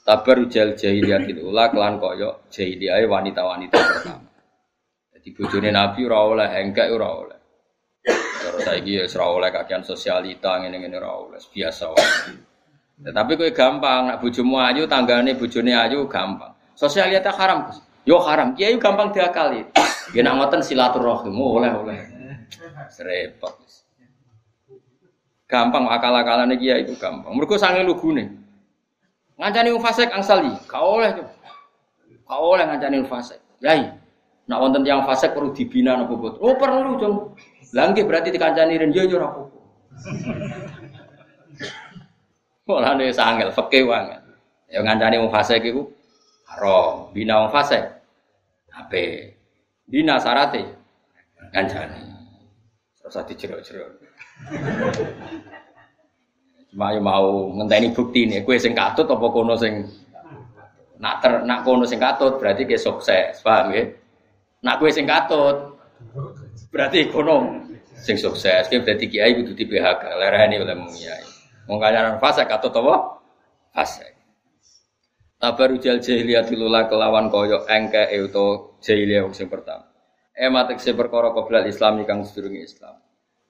Tabar 0.05 0.37
ujal 0.45 0.77
jahiliyatil 0.77 1.41
ula 1.41 1.73
kelan 1.73 1.97
koyo 1.97 2.45
jahiliyah 2.53 3.09
wanita-wanita 3.09 3.79
pertama. 3.81 4.24
Jadi 5.25 5.41
bojone 5.41 5.73
Nabi 5.73 6.05
ora 6.05 6.21
oleh 6.21 6.49
engkek 6.61 6.93
ora 6.93 7.09
oleh. 7.09 7.39
Terus 8.05 8.61
saiki 8.61 9.01
ya 9.01 9.09
ora 9.17 9.27
oleh 9.41 9.49
kakian 9.49 9.81
sosialita 9.81 10.61
ngene-ngene 10.61 11.01
ora 11.01 11.17
oleh 11.17 11.41
biasa 11.41 11.85
wae. 11.89 12.37
Tetapi 13.09 13.33
kowe 13.41 13.51
gampang, 13.57 14.13
nak 14.13 14.21
bojomu 14.21 14.61
ayu, 14.61 14.85
tanggane 14.85 15.33
bojone 15.33 15.73
ayu 15.73 16.05
gampang. 16.13 16.53
Sosialita 16.77 17.33
haram, 17.33 17.73
Gus. 17.73 17.81
Yo 18.05 18.21
haram, 18.21 18.53
kiai 18.53 18.77
gampang 18.77 19.17
diakali. 19.17 19.65
Ya 20.13 20.21
nak 20.21 20.37
ngoten 20.45 20.61
silaturahim, 20.61 21.33
oh, 21.41 21.57
oleh 21.57 21.73
oleh. 21.73 21.99
Serepot. 22.93 23.65
Gampang 25.49 25.89
akal-akalane 25.89 26.61
kiai 26.61 26.85
itu 26.85 27.01
gampang. 27.01 27.33
Mergo 27.33 27.57
sange 27.57 27.81
lugune. 27.81 28.29
Ngancani 29.41 29.73
wong 29.73 29.83
angsali, 29.89 30.53
kau 30.69 31.01
oleh. 31.01 31.17
Kau 32.29 32.53
oleh 32.53 32.69
ngancani 32.69 33.01
wong. 33.01 33.09
Yai, 33.65 34.04
nak 34.45 34.61
wonten 34.61 34.85
yang 34.85 35.09
fasik 35.09 35.33
perlu 35.33 35.57
dibina 35.57 35.97
napa 35.97 36.13
boten? 36.13 36.37
Oh 36.45 36.53
perlu, 36.57 36.99
Cung. 37.01 37.33
Lah 37.73 37.89
berarti 37.91 38.31
dikancani 38.31 38.79
ren 38.79 38.93
yo 38.95 39.03
yo 39.09 39.17
ora 39.19 39.29
apa-apa. 39.33 39.59
Sangel 43.19 43.51
fikih 43.51 43.85
wangen. 43.89 44.23
Ya 44.69 44.83
ngancani 44.85 45.19
wong 45.21 45.31
fasik 45.33 45.65
iku 45.65 45.89
haram, 46.51 47.13
bina 47.17 47.41
wong 47.47 47.51
fasik. 47.51 47.85
Ape? 48.75 49.35
Bina 49.89 50.21
syarate 50.21 50.65
ngancani. 51.53 52.03
Terus 53.01 53.17
dijerok-jerok. 53.29 53.91
Cuma 56.75 56.91
yo 56.91 56.99
mau 56.99 57.55
ngenteni 57.55 57.95
bukti 57.95 58.27
nih, 58.27 58.43
kue 58.43 58.59
sing 58.59 58.75
katut 58.75 59.07
apa 59.07 59.23
kono 59.31 59.55
sing 59.55 59.87
nak 60.99 61.23
ter 61.23 61.47
nak 61.47 61.63
kono 61.63 61.87
sing 61.87 62.03
katut 62.03 62.43
berarti 62.43 62.67
ke 62.67 62.75
sukses, 62.75 63.39
paham 63.47 63.71
ya? 63.71 63.87
Nak 64.65 64.81
kue 64.81 64.89
sing 64.89 65.05
katut 65.05 65.77
berarti 66.73 67.13
kono 67.13 67.69
sing 68.01 68.17
sukses, 68.17 68.65
kue 68.73 68.81
berarti 68.81 69.07
kiai 69.13 69.37
kudu 69.37 69.53
di 69.53 69.69
PHK, 69.69 70.03
lereni 70.17 70.57
oleh 70.59 70.75
mung 70.75 70.91
Wong 71.65 71.81
kancanan 71.81 72.21
fasik 72.21 72.49
atau 72.53 72.69
apa? 72.69 72.95
Fasik. 73.73 74.13
Tabaru 75.41 75.81
jal 75.81 76.01
jahiliyah 76.01 76.45
dilula 76.45 76.89
kelawan 76.89 77.33
koyok 77.33 77.69
engke 77.69 78.09
euto 78.13 78.77
jahiliyah 78.85 79.29
sing 79.33 79.49
pertama. 79.49 79.89
Ematik 80.37 80.81
se 80.81 80.93
perkara 80.93 81.33
qoblal 81.33 81.65
Islam 81.65 82.05
kang 82.05 82.25
sedurunge 82.25 82.65
Islam. 82.65 83.01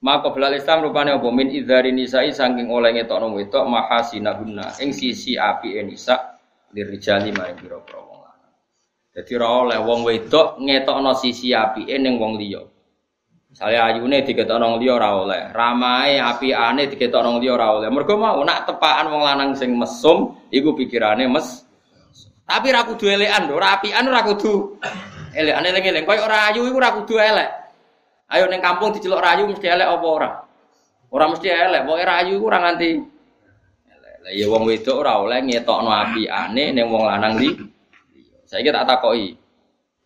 Maka 0.04 0.30
qoblal 0.30 0.54
Islam 0.54 0.84
rupane 0.84 1.16
apa 1.16 1.28
min 1.32 1.50
idzari 1.50 1.90
nisai 1.90 2.30
saking 2.30 2.70
oleh 2.70 2.92
ngetokno 2.94 3.34
wedok 3.34 3.64
mahasinahunna 3.66 4.78
ing 4.78 4.94
sisi 4.94 5.34
api 5.34 5.80
nisa 5.80 6.38
lirijali 6.76 7.32
maring 7.32 7.56
pira-pira 7.56 8.13
Dadi 9.14 9.30
ora 9.38 9.48
oleh 9.62 9.78
wong 9.78 10.02
wedok 10.02 10.58
ngetokno 10.58 11.14
sisi 11.14 11.54
api 11.54 11.86
ning 12.02 12.18
wong 12.18 12.34
liya. 12.34 12.66
Saya 13.54 13.86
ayune 13.86 14.26
diketokno 14.26 14.74
wong 14.74 14.78
liya 14.82 14.98
ora 14.98 15.08
oleh, 15.14 15.40
ramae 15.54 16.18
apiane 16.18 16.90
diketokno 16.90 17.38
wong 17.38 17.38
liya 17.38 17.54
ora 17.54 17.78
oleh. 17.78 17.88
Mergo 17.94 18.18
mau 18.18 18.42
nak 18.42 18.66
tepakan 18.66 19.14
wong 19.14 19.22
lanang 19.22 19.50
sing 19.54 19.70
mesum 19.78 20.34
iku 20.50 20.74
pikirane 20.74 21.30
mes. 21.30 21.62
Tapi 22.42 22.74
ra 22.74 22.82
kudu 22.82 23.06
elekan, 23.06 23.46
ora 23.54 23.78
apian 23.78 24.02
ora 24.10 24.26
kudu 24.26 24.82
elekan 25.30 25.62
eling-eling. 25.62 26.02
Koyo 26.02 26.26
ora 26.26 26.50
ayu 26.50 26.66
iku 26.66 26.76
ora 26.82 26.90
kudu 26.98 27.14
elek. 27.14 27.50
Ayo 28.34 28.50
ning 28.50 28.58
kampung 28.58 28.90
diceluk 28.90 29.22
rayu 29.22 29.46
mesti 29.46 29.70
elek 29.70 29.94
apa 29.94 30.06
ora? 30.10 30.30
Ora 31.14 31.30
mesti 31.30 31.46
elek, 31.54 31.86
pokoke 31.86 32.02
rayu 32.02 32.42
iku 32.42 32.50
ora 32.50 32.58
nganti 32.66 32.90
elek. 33.94 34.14
Lah 34.26 34.32
ya 34.34 34.46
wong 34.50 34.66
wedok 34.66 34.96
ora 35.06 35.22
oleh 35.22 35.38
ngetokno 35.38 35.90
apiane 35.94 36.74
ning 36.74 36.90
wong 36.90 37.06
lanang 37.06 37.38
li. 37.38 37.74
Saiki 38.55 38.70
tak 38.70 38.86
takoki. 38.86 39.34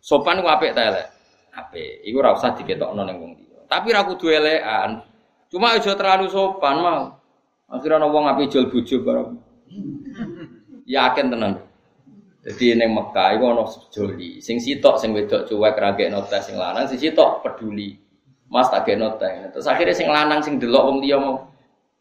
Sopan 0.00 0.40
ku 0.40 0.48
apik 0.48 0.72
ta 0.72 0.88
elek? 0.88 1.18
apik. 1.58 2.06
Iku 2.06 2.16
ora 2.22 2.34
usah 2.36 2.54
diketokno 2.54 3.02
ning 3.02 3.16
wong 3.18 3.32
liya. 3.34 3.60
Tapi 3.66 3.86
ra 3.90 4.06
kudu 4.06 4.30
elekan. 4.30 5.02
Cuma 5.50 5.74
aja 5.74 5.92
terlalu 5.96 6.30
sopan 6.30 6.76
mau. 6.80 7.02
Akhirnya 7.68 8.00
ana 8.00 8.08
wong 8.08 8.24
api 8.30 8.48
jual 8.48 8.70
bojo 8.72 8.96
bareng. 9.04 9.30
Yakin 10.88 11.26
tenan. 11.28 11.52
Jadi 12.48 12.78
ning 12.78 12.96
Mekah 12.96 13.36
iku 13.36 13.44
ana 13.52 13.64
joli. 13.92 14.40
Sing 14.40 14.62
sitok 14.62 14.96
sing 14.96 15.12
wedok 15.12 15.44
cuek 15.50 15.76
ra 15.76 15.92
gekno 15.92 16.24
sing 16.40 16.56
lanang, 16.56 16.88
sing 16.88 16.96
sitok 16.96 17.44
peduli. 17.44 17.98
Mas 18.48 18.72
tak 18.72 18.88
gekno 18.88 19.20
tes. 19.20 19.52
Terus 19.52 19.68
akhirnya 19.68 19.92
sing 19.92 20.08
lanang 20.08 20.40
sing 20.40 20.56
delok 20.56 20.84
wong 20.88 20.98
liya 21.04 21.20
mau 21.20 21.44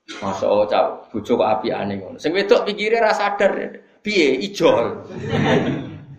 Masya 0.07 0.47
Allah, 0.47 0.67
cak, 0.71 1.11
bojo 1.11 1.35
api 1.43 1.67
aneh 1.67 1.99
ngono. 1.99 2.15
Sing 2.15 2.31
wedok 2.31 2.63
pikirnya 2.63 3.11
rasa 3.11 3.35
sadar, 3.35 3.83
piye 3.99 4.39
ijol. 4.39 5.03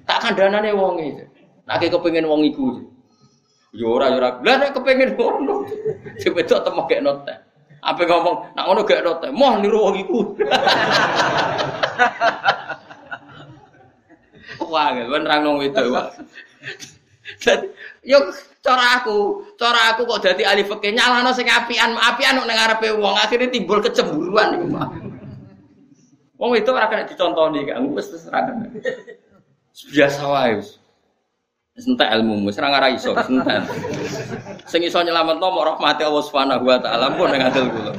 Tak 0.09 0.25
kandhanane 0.25 0.73
wong 0.73 0.97
itu. 1.05 1.25
Nek 1.69 1.85
kepengin 1.85 2.25
wong 2.25 2.49
iku. 2.49 2.81
Yo 3.77 3.93
ora 3.93 4.09
yo 4.09 4.17
ora. 4.17 4.41
Lah 4.41 4.57
nek 4.57 4.73
kepengin 4.73 5.13
ngono. 5.13 5.69
Sing 6.25 6.33
wedok 6.33 6.65
gek 6.89 7.05
note. 7.05 7.35
Apa 7.85 8.03
ngomong, 8.09 8.57
nak 8.57 8.65
ngono 8.65 8.89
gek 8.89 9.05
note. 9.05 9.29
Moh 9.29 9.61
niru 9.61 9.85
wong 9.85 10.01
iku. 10.01 10.21
Wah, 14.69 14.93
kan 14.93 15.25
rang 15.29 15.41
nang 15.45 15.61
wedok 15.61 15.93
wae. 15.93 16.09
Yo 18.09 18.33
cara 18.65 19.01
aku, 19.01 19.45
cara 19.61 19.93
aku 19.93 20.09
kok 20.09 20.25
dadi 20.25 20.49
ahli 20.49 20.65
fikih 20.65 20.97
nyalano 20.97 21.37
sing 21.37 21.45
apian, 21.45 21.93
apian 22.01 22.41
nek 22.41 22.57
ngarepe 22.57 22.97
wong 22.97 23.13
akhirnya 23.21 23.53
timbul 23.53 23.85
kecemburuan 23.85 24.57
iku. 24.57 24.67
Wong 26.41 26.51
itu 26.57 26.71
ora 26.73 26.89
kena 26.89 27.05
dicontoni 27.05 27.69
kan, 27.69 27.85
wis 27.93 28.09
terserah. 28.09 28.57
Biasa 29.87 30.23
wae 30.27 30.59
wis. 30.59 30.75
Sentek 31.79 32.11
ilmu 32.11 32.43
mu, 32.43 32.51
serang 32.51 32.75
arah 32.75 32.91
iso, 32.91 33.15
sentek. 33.15 33.63
Sing 34.67 34.83
iso 34.83 34.99
nyelametno 34.99 35.47
mok 35.47 35.79
rahmati 35.79 36.03
Allah 36.03 36.25
Subhanahu 36.27 36.67
wa 36.67 36.79
taala 36.83 37.15
pun 37.15 37.31
ning 37.31 37.43
adil 37.47 37.71
kula. 37.71 37.93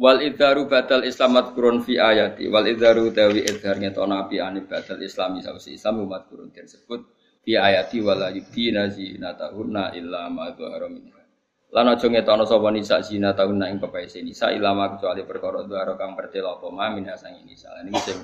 Wal 0.00 0.24
idharu 0.24 0.64
badal 0.64 1.04
islamat 1.04 1.52
kurun 1.52 1.84
fi 1.84 2.00
ayati 2.00 2.48
Wal 2.48 2.72
idharu 2.72 3.12
dawi 3.12 3.44
idhar 3.44 3.76
ngetona 3.76 4.24
api 4.24 4.40
ani 4.40 4.64
badal 4.64 4.96
islami 5.04 5.44
sawsi 5.44 5.76
islam 5.76 6.00
umat 6.08 6.24
kurun 6.32 6.48
disebut 6.48 7.04
fi 7.44 7.60
ayati 7.60 8.00
wala 8.00 8.32
yubdina 8.32 8.88
zinatahunna 8.88 9.92
illa 9.92 10.32
ma 10.32 10.56
minha 10.88 11.19
Lan 11.70 11.86
aja 11.86 12.06
ngetono 12.10 12.42
sapa 12.42 12.68
nisa 12.74 12.98
zinatahunna 12.98 13.70
ing 13.70 13.78
pepaise 13.78 14.18
nisa 14.26 14.50
illa 14.50 14.74
ma 14.74 14.90
kecuali 14.90 15.22
perkara 15.22 15.62
dhuhara 15.62 15.94
kang 15.94 16.18
pertela 16.18 16.58
apa 16.58 16.66
ma 16.66 16.90
min 16.90 17.06
sang 17.14 17.46
nisa 17.46 17.70
Ini 17.86 18.00
sing 18.02 18.18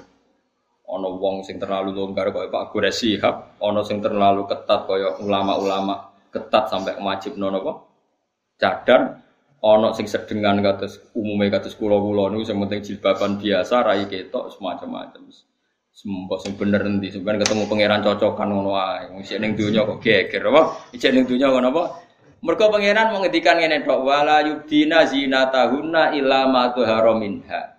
Ono 0.87 1.19
wong 1.19 1.43
sing 1.43 1.59
terlalu 1.59 1.91
longgar 1.91 2.31
kaya 2.31 2.47
Pak 2.47 2.71
Gures 2.71 3.03
Sihab, 3.03 3.59
ono 3.59 3.83
sing 3.83 3.99
terlalu 3.99 4.47
ketat 4.47 4.87
kaya 4.87 5.19
ulama-ulama 5.19 6.15
ketat 6.31 6.71
sampai 6.71 6.95
wajib 7.03 7.35
nono 7.35 7.59
kok 7.59 7.77
cadar, 8.55 9.19
ono 9.67 9.91
sing 9.99 10.07
sedengan 10.07 10.63
kados 10.63 11.11
umumnya 11.19 11.59
kados 11.59 11.75
kula-kula 11.75 12.31
niku 12.31 12.47
sing 12.47 12.63
penting 12.63 12.81
jilbaban 12.87 13.35
biasa 13.35 13.83
rai 13.83 14.07
ketok 14.07 14.55
semacam-macam. 14.55 15.27
Sembah 15.91 16.39
sing 16.39 16.55
bener 16.55 16.87
sebenarnya 16.87 17.43
ketemu 17.43 17.65
pangeran 17.67 18.01
cocokan 18.07 18.49
ngono 18.55 18.71
wae. 18.79 19.11
Wong 19.11 19.27
sik 19.27 19.43
ning 19.43 19.59
donya 19.59 19.83
kok 19.83 19.99
geger 19.99 20.45
apa? 20.55 20.63
Ijek 20.95 21.11
ning 21.11 21.25
donya 21.27 21.51
ngono 21.51 21.69
apa? 21.75 21.83
Mergo 22.45 22.69
pangeran 22.69 23.13
mau 23.13 23.25
ngendikan 23.25 23.57
ngene 23.57 23.89
tok 23.89 24.01
wala 24.05 24.45
yubdina 24.45 25.09
zinatahunna 25.09 26.13
illa 26.13 26.45
ma 26.51 26.69
minha. 27.17 27.77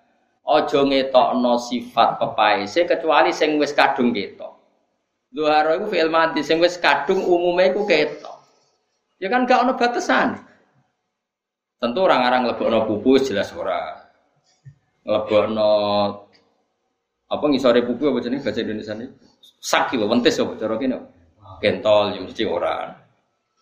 Ojo 0.48 0.88
ngetokno 0.88 1.60
sifat 1.60 2.18
pepaese 2.18 2.88
kecuali 2.88 3.36
sing 3.36 3.60
wis 3.60 3.76
kadung 3.76 4.16
ketok. 4.16 4.56
Luharo 5.36 5.76
iku 5.76 5.86
fi'il 5.92 6.08
mati 6.08 6.40
sing 6.42 6.58
wis 6.64 6.80
kadung 6.80 7.20
umume 7.20 7.70
iku 7.70 7.84
ketok. 7.84 8.38
Ya 9.20 9.28
kan 9.28 9.44
gak 9.44 9.68
ono 9.68 9.76
batasan. 9.76 10.40
Tentu 11.78 12.00
orang-orang 12.02 12.50
lebokno 12.50 12.90
pupus 12.90 13.30
jelas 13.30 13.54
ora. 13.54 14.08
Lebokno 15.06 15.72
apa 17.28 17.44
ngisore 17.44 17.84
pupu 17.84 18.08
apa 18.08 18.24
jenenge 18.24 18.42
bahasa 18.48 18.64
Indonesia 18.64 18.96
ini? 18.96 19.08
Saki 19.60 20.00
lho, 20.00 20.08
wentis 20.08 20.40
apa 20.40 20.56
cara 20.56 20.80
kene. 20.80 20.98
Kentol 21.60 22.16
ya 22.16 22.20
mesti 22.24 22.44
ora. 22.48 23.07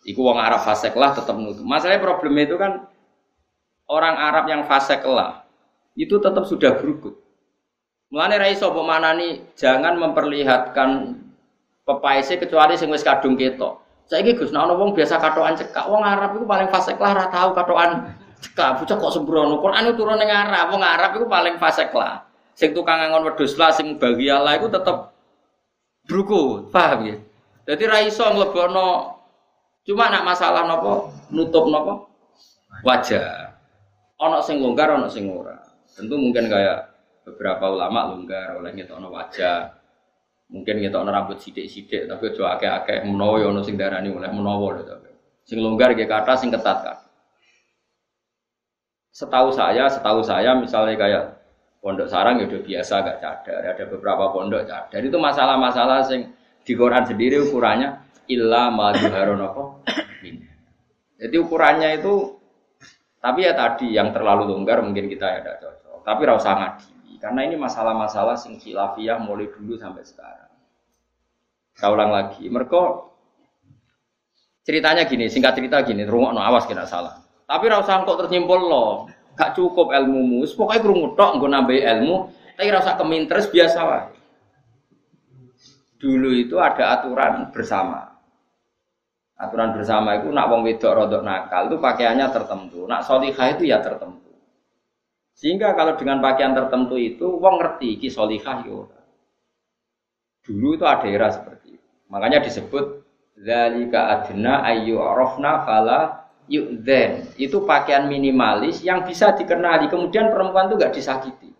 Iku 0.06 0.22
wong 0.22 0.38
Arab 0.38 0.62
fasek 0.62 0.94
lah 0.94 1.10
tetap 1.18 1.34
nutup. 1.34 1.66
Masalahnya 1.66 1.98
problem 1.98 2.38
itu 2.38 2.54
kan 2.54 2.86
orang 3.90 4.14
Arab 4.14 4.46
yang 4.46 4.62
fasek 4.62 5.02
lah 5.02 5.42
itu 5.98 6.22
tetap 6.22 6.46
sudah 6.46 6.78
berukut. 6.78 7.18
Mulane 8.14 8.38
rai 8.38 8.54
sapa 8.54 8.78
manani 8.86 9.42
jangan 9.58 9.98
memperlihatkan 9.98 11.18
pepaese 11.82 12.38
kecuali 12.38 12.78
sing 12.78 12.86
wis 12.94 13.02
kadung 13.02 13.34
ketok. 13.34 13.82
Saiki 14.06 14.38
Gus, 14.38 14.54
nek 14.54 14.70
ana 14.70 14.78
wong 14.78 14.94
biasa 14.94 15.18
katokan 15.18 15.58
cekak, 15.58 15.90
wong 15.90 16.06
Arab 16.06 16.38
iku 16.38 16.46
paling 16.46 16.70
fasik 16.70 16.94
lah 17.02 17.10
ora 17.10 17.26
tau 17.26 17.50
katokan 17.50 18.14
cekak. 18.38 18.78
Bocah 18.78 18.96
kok 19.02 19.10
sembrono. 19.10 19.58
Quran 19.58 19.90
itu 19.90 19.98
turun 19.98 20.22
ning 20.22 20.30
Arab, 20.30 20.70
wong 20.70 20.86
Arab 20.86 21.18
iku 21.18 21.26
paling 21.26 21.58
fasik 21.58 21.90
lah. 21.90 22.22
Sing 22.54 22.70
tukang 22.70 23.02
ngangon 23.02 23.26
wedhus 23.26 23.58
lah, 23.58 23.74
sing 23.74 23.98
bagiala 23.98 24.54
iku 24.54 24.70
tetep 24.70 25.10
bruku, 26.06 26.70
paham 26.70 27.10
ya? 27.10 27.16
Jadi 27.66 27.82
ra 27.90 27.98
iso 28.06 28.22
nglebono 28.22 29.15
cuma 29.86 30.10
nak 30.10 30.26
masalah 30.26 30.66
nopo 30.66 31.14
nutup 31.30 31.70
nopo 31.70 32.16
wajah. 32.82 33.54
Ono 34.16 34.40
sing 34.40 34.60
longgar, 34.60 34.96
ono 34.96 35.08
sing 35.08 35.28
ora. 35.28 35.56
Tentu 35.92 36.16
mungkin 36.16 36.48
kayak 36.48 36.92
beberapa 37.24 37.68
ulama 37.72 38.12
longgar 38.12 38.56
oleh 38.56 38.72
ngetokno 38.72 39.08
wajah, 39.12 39.76
Mungkin 40.46 40.78
ngetokno 40.78 41.10
rambut 41.10 41.42
sidik-sidik, 41.42 42.06
tapi 42.06 42.30
aja 42.30 42.54
akeh-akeh 42.54 43.02
menawa 43.02 43.42
ya 43.42 43.50
ono 43.50 43.66
sing 43.66 43.74
darani 43.74 44.14
oleh 44.14 44.30
tapi. 44.30 45.10
Sing 45.42 45.58
longgar 45.58 45.90
nggih 45.90 46.06
kata 46.06 46.38
sing 46.38 46.54
ketat 46.54 46.78
kan. 46.86 46.98
Setahu 49.10 49.50
saya, 49.50 49.90
setahu 49.90 50.22
saya 50.22 50.54
misalnya 50.54 50.94
kayak 50.94 51.24
pondok 51.82 52.06
sarang 52.06 52.38
ya 52.38 52.46
udah 52.46 52.62
biasa 52.62 52.94
gak 53.02 53.18
cadar, 53.18 53.58
ada 53.74 53.84
beberapa 53.90 54.30
pondok 54.30 54.70
cadar. 54.70 55.02
Itu 55.02 55.18
masalah-masalah 55.18 56.06
sing 56.06 56.30
di 56.62 56.72
Quran 56.78 57.02
sendiri 57.02 57.42
ukurannya 57.42 58.05
illa 58.28 58.70
ma 58.72 58.92
apa? 58.92 59.64
Jadi 61.16 61.36
ukurannya 61.40 61.96
itu 61.96 62.36
tapi 63.26 63.42
ya 63.42 63.58
tadi 63.58 63.90
yang 63.90 64.14
terlalu 64.14 64.54
longgar 64.54 64.86
mungkin 64.86 65.10
kita 65.10 65.26
ya 65.26 65.38
tidak 65.42 65.58
cocok. 65.58 65.98
Tapi 66.06 66.22
rasa 66.22 66.50
ngadi. 66.54 67.18
Karena 67.18 67.40
ini 67.42 67.56
masalah-masalah 67.58 68.38
sing 68.38 68.54
khilafiyah 68.60 69.18
mulai 69.18 69.50
dulu 69.50 69.74
sampai 69.74 70.06
sekarang. 70.06 70.52
Saya 71.74 71.90
ulang 71.90 72.14
lagi. 72.14 72.46
Mereka 72.46 72.80
ceritanya 74.62 75.10
gini, 75.10 75.26
singkat 75.26 75.58
cerita 75.58 75.82
gini, 75.82 76.06
rumah 76.06 76.30
no 76.30 76.38
awas 76.38 76.70
kena 76.70 76.86
salah. 76.86 77.18
Tapi 77.46 77.66
rasa 77.66 78.06
kok 78.06 78.18
tersimpul 78.26 78.62
loh. 78.62 79.10
Gak 79.36 79.52
cukup 79.52 79.92
ilmu 79.92 80.22
mus, 80.24 80.56
pokoknya 80.56 80.80
kerungu 80.80 81.08
tok, 81.12 81.44
gue 81.44 81.50
nambah 81.52 81.76
ilmu, 81.76 82.32
tapi 82.56 82.72
rasa 82.72 82.96
kemintres 82.96 83.52
biasa 83.52 83.80
lah. 83.84 84.04
Dulu 86.00 86.32
itu 86.32 86.56
ada 86.56 86.96
aturan 86.96 87.52
bersama. 87.52 88.15
Aturan 89.36 89.76
bersama 89.76 90.16
itu 90.16 90.32
nak 90.32 90.48
wong 90.48 90.64
wedok 90.64 90.96
rodok 90.96 91.20
nakal 91.20 91.68
itu 91.68 91.76
pakaiannya 91.76 92.32
tertentu. 92.32 92.88
Nak 92.88 93.04
solihah 93.04 93.52
itu 93.52 93.68
ya 93.68 93.84
tertentu. 93.84 94.32
Sehingga 95.36 95.76
kalau 95.76 96.00
dengan 96.00 96.24
pakaian 96.24 96.56
tertentu 96.56 96.96
itu, 96.96 97.28
wong 97.28 97.60
ngerti 97.60 98.00
ki 98.00 98.08
solihah 98.08 98.64
yo. 98.64 98.88
Ya 98.88 98.96
Dulu 100.48 100.80
itu 100.80 100.84
ada 100.88 101.04
era 101.04 101.28
seperti 101.28 101.76
itu. 101.76 101.88
Makanya 102.08 102.40
disebut 102.40 103.04
zalika 103.36 104.08
adna 104.08 104.64
ayu 104.64 104.96
arafna 105.04 105.68
fala 105.68 106.32
yu'dzen. 106.48 107.36
Itu 107.36 107.68
pakaian 107.68 108.08
minimalis 108.08 108.80
yang 108.80 109.04
bisa 109.04 109.36
dikenali. 109.36 109.92
Kemudian 109.92 110.32
perempuan 110.32 110.72
itu 110.72 110.80
gak 110.80 110.94
disakiti. 110.96 111.50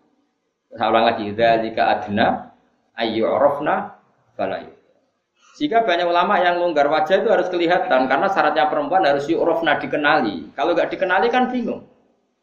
Ulang 0.73 1.05
lagi, 1.13 1.29
zalika 1.37 1.83
adna 1.93 2.57
ayu 2.97 3.27
arafna 3.29 4.01
fala 4.33 4.65
Jika 5.57 5.81
banyak 5.89 6.05
ulama 6.05 6.37
yang 6.37 6.61
longgar 6.61 6.85
wajah 6.85 7.25
itu 7.25 7.29
harus 7.33 7.49
kelihatan 7.49 8.05
karena 8.05 8.29
syaratnya 8.29 8.69
perempuan 8.69 9.01
harus 9.09 9.25
yu'rafna 9.25 9.81
dikenali. 9.81 10.53
Kalau 10.53 10.77
gak 10.77 10.93
dikenali 10.93 11.33
kan 11.33 11.49
bingung. 11.49 11.81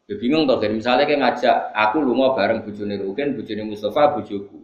Ya 0.05 0.19
bingung 0.19 0.43
toh, 0.45 0.59
misalnya 0.59 1.07
kayak 1.07 1.21
ngajak 1.23 1.55
aku 1.71 1.97
lu 2.03 2.13
mau 2.13 2.35
bareng 2.35 2.61
bujuni 2.61 2.99
Rukin, 2.99 3.39
bujuni 3.39 3.63
Mustafa, 3.65 4.13
bujuku. 4.13 4.61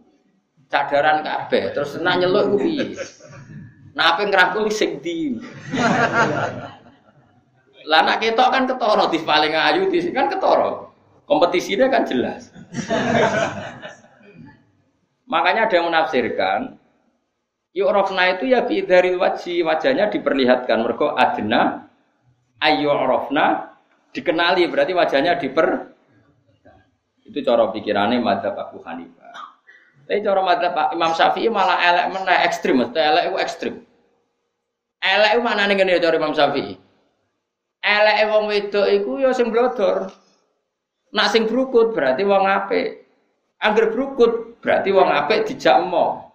Cadaran 0.67 1.23
kabeh, 1.25 1.71
terus 1.73 1.97
senang 1.97 2.21
nyeluk 2.21 2.61
piye? 2.61 2.93
Nah, 3.97 4.15
apa 4.15 4.23
ngerangkul 4.27 4.69
sing 4.69 5.01
di. 5.01 5.35
Lah 7.89 8.05
nak 8.05 8.21
ketok 8.21 8.49
kan 8.53 8.63
ketoro 8.69 9.09
di 9.09 9.19
paling 9.25 9.51
ayu 9.55 9.89
di 9.89 9.99
kan 10.13 10.29
ketoro. 10.29 10.93
Kompetisinya 11.25 11.89
kan 11.89 12.03
jelas. 12.05 12.51
Makanya 15.25 15.71
ada 15.71 15.73
yang 15.79 15.87
menafsirkan 15.87 16.80
Yu'rafna 17.71 18.35
itu 18.35 18.51
ya 18.51 18.67
dari 18.67 19.15
wajhi 19.15 19.63
wajahnya 19.63 20.11
diperlihatkan 20.11 20.83
mereka 20.83 21.15
adna 21.15 21.87
ayu 22.59 22.91
rofna 22.91 23.79
dikenali 24.11 24.67
berarti 24.67 24.91
wajahnya 24.91 25.39
diper 25.39 25.91
itu 27.31 27.47
cara 27.47 27.71
pikirannya 27.71 28.19
madzhab 28.19 28.59
Abu 28.59 28.83
Hanifah. 28.83 29.31
Tapi 30.03 30.19
cara 30.19 30.43
madzhab 30.43 30.75
Imam 30.91 31.15
Syafi'i 31.15 31.47
malah 31.47 31.79
elek 31.79 32.05
mana 32.11 32.43
ekstrim, 32.43 32.83
mesti 32.83 32.99
elek 32.99 33.23
itu 33.31 33.37
ekstrim. 33.39 33.73
Elek 34.99 35.39
itu 35.39 35.41
mana 35.41 35.63
nih 35.71 35.79
gini 35.79 35.95
cara 36.03 36.15
Imam 36.19 36.35
Syafi'i? 36.35 36.75
Elek 37.81 38.17
wong 38.27 38.43
wedok 38.51 38.87
iku 38.91 39.11
ya 39.23 39.31
sing 39.31 39.47
blodor. 39.47 40.11
Nak 41.15 41.31
sing 41.31 41.47
brukut 41.47 41.95
berarti 41.95 42.27
wong 42.27 42.43
apik. 42.43 43.07
Angger 43.63 43.95
brukut 43.95 44.59
berarti 44.59 44.91
wong 44.91 45.07
apik 45.07 45.47
dijak 45.47 45.79
mo. 45.87 46.30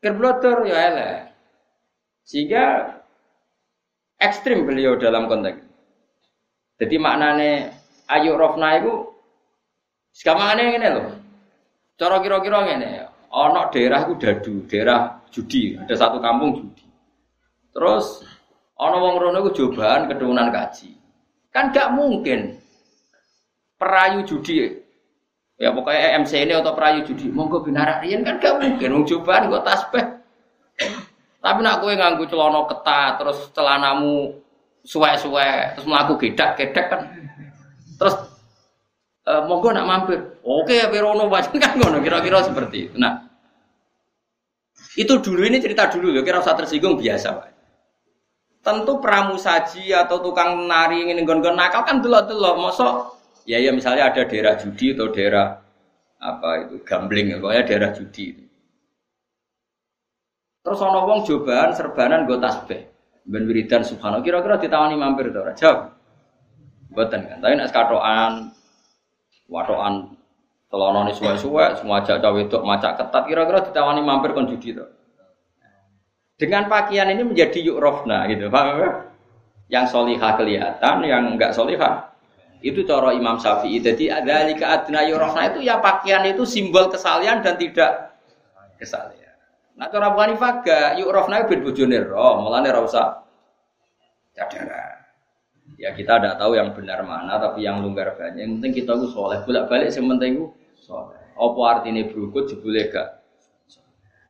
Ker 0.00 0.16
blodor 0.16 0.64
ya 0.64 0.78
elek. 0.92 1.16
Sehingga 2.24 2.96
ekstrim 4.20 4.64
beliau 4.64 4.96
dalam 4.96 5.28
konteks 5.28 5.70
jadi 6.80 6.96
maknane 6.96 7.76
ayu 8.08 8.40
rofna 8.40 8.80
itu 8.80 9.12
sekamane 10.16 10.64
ngene 10.72 10.88
lho. 10.96 11.04
Cara 12.00 12.24
kira-kira 12.24 12.64
ngene, 12.64 13.04
ana 13.28 13.68
daerah 13.68 14.08
dadu, 14.16 14.64
daerah 14.64 15.20
judi, 15.28 15.76
ada 15.76 15.92
satu 15.92 16.24
kampung 16.24 16.56
judi. 16.56 16.88
Terus 17.76 18.24
ana 18.80 18.96
wong 18.96 19.20
rono 19.20 19.44
iku 19.44 19.52
cobaan 19.52 20.08
keturunan 20.08 20.48
kaji. 20.48 20.96
Kan 21.52 21.68
gak 21.76 21.92
mungkin 21.92 22.56
perayu 23.76 24.24
judi 24.24 24.79
ya 25.60 25.68
pokoknya 25.76 26.24
MC 26.24 26.48
ini 26.48 26.56
atau 26.56 26.72
perayu 26.72 27.04
judi. 27.04 27.28
Monggo 27.28 27.60
binarak 27.60 28.00
riyen 28.00 28.24
kan 28.24 28.40
gak 28.40 28.56
mungkin. 28.56 28.88
Wong 28.96 29.04
cobaan 29.04 29.52
kok 29.52 29.64
tasbih. 29.68 30.04
Tapi 31.40 31.58
nak 31.60 31.84
kowe 31.84 31.92
nganggo 31.92 32.24
celana 32.24 32.64
ketat 32.64 33.12
terus 33.20 33.38
celanamu 33.52 34.40
suwe-suwe 34.80 35.76
terus 35.76 35.84
melaku 35.84 36.16
gedak-gedak 36.16 36.86
kan. 36.88 37.00
Terus 38.00 38.16
e, 39.28 39.32
monggo 39.44 39.68
nak 39.76 39.84
mampir. 39.84 40.40
Oke 40.40 40.80
ya 40.80 40.88
Perono 40.88 41.28
wajan 41.28 41.60
kan 41.60 41.76
ngono 41.76 42.00
kira-kira 42.00 42.40
seperti 42.40 42.88
itu. 42.88 42.96
Nah 42.96 43.28
itu 44.96 45.12
dulu 45.20 45.44
ini 45.44 45.60
cerita 45.60 45.92
dulu 45.92 46.16
ya 46.16 46.24
kira 46.24 46.40
usah 46.40 46.56
tersinggung 46.56 46.96
biasa 46.96 47.28
pak. 47.36 47.48
Tentu 48.60 49.00
pramusaji 49.00 49.92
atau 49.92 50.20
tukang 50.20 50.68
nari 50.68 51.04
ingin 51.04 51.24
gon-gon 51.24 51.56
nakal 51.56 51.84
kan 51.84 52.00
delok-delok. 52.00 52.56
Mosok 52.56 53.19
ya 53.44 53.58
ya 53.60 53.70
misalnya 53.72 54.12
ada 54.12 54.26
daerah 54.26 54.58
judi 54.60 54.92
atau 54.92 55.08
daerah 55.12 55.60
apa 56.20 56.48
itu 56.68 56.76
gambling 56.84 57.36
pokoknya 57.40 57.62
daerah 57.64 57.90
judi 57.96 58.36
terus 60.60 60.80
ono 60.84 61.08
wong 61.08 61.24
cobaan 61.24 61.72
serbanan 61.72 62.28
gue 62.28 62.36
tasbih. 62.36 62.80
Ben 63.24 63.44
wiridan 63.48 63.84
subhanallah. 63.84 64.24
Kira-kira 64.24 64.60
ditawani 64.60 64.96
mampir 64.96 65.32
to 65.32 65.40
ora? 65.40 65.52
Jawab. 65.56 65.92
Mboten 66.92 67.20
kan. 67.26 67.38
Tapi 67.40 67.54
nek 67.56 67.68
katokan 67.72 68.32
watokan 69.50 69.94
celana 70.70 71.10
suwe-suwe 71.10 71.64
semua 71.80 71.98
ajak 72.04 72.22
cawe 72.22 72.34
wedok 72.36 72.62
macak 72.62 72.94
ketat 73.00 73.22
kira-kira 73.26 73.58
ditawani 73.66 74.00
mampir 74.04 74.36
kon 74.36 74.50
judi 74.50 74.76
to? 74.76 74.86
Dengan 76.40 76.68
pakaian 76.72 77.08
ini 77.12 77.24
menjadi 77.24 77.60
yuk 77.60 77.80
rofna 77.80 78.24
gitu. 78.28 78.48
Paham 78.48 78.80
ya? 78.80 78.90
yang 79.70 79.86
solihah 79.86 80.34
kelihatan 80.34 81.06
yang 81.06 81.22
enggak 81.38 81.54
solihah 81.54 82.09
itu 82.60 82.84
cara 82.84 83.16
Imam 83.16 83.40
Syafi'i 83.40 83.80
jadi 83.80 84.20
ada 84.20 84.46
lika 84.48 84.66
adna 84.68 85.04
rofna 85.16 85.52
itu 85.52 85.64
ya 85.64 85.80
pakaian 85.80 86.24
itu 86.28 86.44
simbol 86.44 86.92
kesalian 86.92 87.40
dan 87.40 87.56
tidak 87.56 88.16
kesalian 88.76 89.20
Nah 89.80 89.88
cara 89.88 90.12
Abu 90.12 90.20
Hanifah 90.20 90.60
gak 90.60 91.00
yuk 91.00 91.08
rofna 91.08 91.48
bin 91.48 91.64
bojone 91.64 92.04
roh, 92.04 92.52
ora 92.52 92.80
usah 92.84 93.24
cadara. 94.36 95.00
Ya 95.80 95.96
kita 95.96 96.20
tidak 96.20 96.36
tahu 96.36 96.52
yang 96.52 96.76
benar 96.76 97.00
mana, 97.00 97.40
tapi 97.40 97.64
yang 97.64 97.80
longgar 97.80 98.12
banyak. 98.12 98.44
Yang 98.44 98.50
penting 98.60 98.72
kita 98.84 98.92
itu 99.00 99.08
soleh. 99.08 99.40
Bolak 99.48 99.72
balik 99.72 99.88
yang 99.88 100.04
penting 100.12 100.30
itu 100.36 100.46
soleh. 100.84 101.16
Apa 101.32 101.60
artinya 101.64 102.04
berukut 102.12 102.52
jebule 102.52 102.92
gak? 102.92 103.24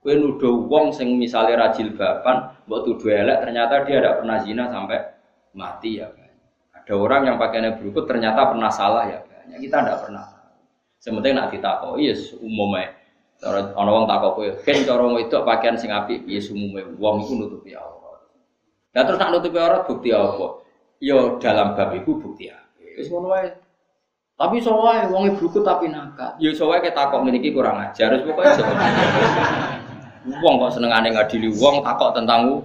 Kue 0.00 0.14
nuduh 0.14 0.70
wong 0.70 0.94
sing 0.94 1.18
misalnya 1.18 1.66
rajil 1.66 1.98
bapan, 1.98 2.54
buat 2.70 2.86
tuduh 2.86 3.10
elek, 3.10 3.44
ternyata 3.44 3.84
dia 3.84 4.00
tidak 4.00 4.22
pernah 4.22 4.38
zina 4.40 4.64
sampai 4.70 4.98
mati 5.52 5.98
ya. 5.98 6.08
Ada 6.90 6.98
orang 6.98 7.22
yang 7.22 7.36
pakainya 7.38 7.78
berukut 7.78 8.10
ternyata 8.10 8.50
pernah 8.50 8.66
salah 8.66 9.06
ya 9.06 9.22
kan. 9.22 9.46
Kita 9.62 9.78
tidak 9.78 10.02
pernah. 10.02 10.26
Sementing 10.98 11.38
nak 11.38 11.54
ditakoi, 11.54 12.02
yes, 12.02 12.34
umumnya 12.42 12.90
ana 13.48 13.90
wong 13.90 14.04
takok 14.04 14.30
kowe, 14.36 14.48
"Ken 14.68 14.84
cara 14.84 15.04
itu 15.16 15.36
pakaian 15.40 15.76
sing 15.80 15.88
apik 15.88 16.28
piye 16.28 16.40
sumume 16.42 16.84
wong 17.00 17.24
iku 17.24 17.32
nutupi 17.40 17.72
aurat." 17.72 18.20
Lah 18.92 19.02
terus 19.08 19.16
nak 19.16 19.32
nutupi 19.32 19.56
aurat 19.56 19.88
bukti 19.88 20.12
apa? 20.12 20.60
Yo 21.00 21.40
ya 21.40 21.40
dalam 21.40 21.72
bab 21.72 21.96
iku 21.96 22.20
bukti 22.20 22.52
apik. 22.52 23.00
Wis 23.00 23.08
ngono 23.08 23.32
wae. 23.32 23.48
Tapi 24.36 24.56
wae 24.60 25.04
wong 25.08 25.22
e 25.28 25.60
tapi 25.64 25.86
nakal. 25.88 26.36
Ya 26.36 26.48
iso 26.52 26.68
wae 26.68 26.84
ketakok 26.84 27.24
ngene 27.24 27.40
iki 27.40 27.52
kurang 27.56 27.80
ajar. 27.80 28.12
Wis 28.12 28.24
pokoke 28.28 28.52
iso. 28.52 28.64
Wong 30.44 30.54
kok 30.60 30.72
senengane 30.76 31.08
ngadili 31.16 31.48
wong 31.56 31.80
takok 31.80 32.12
tentang 32.12 32.60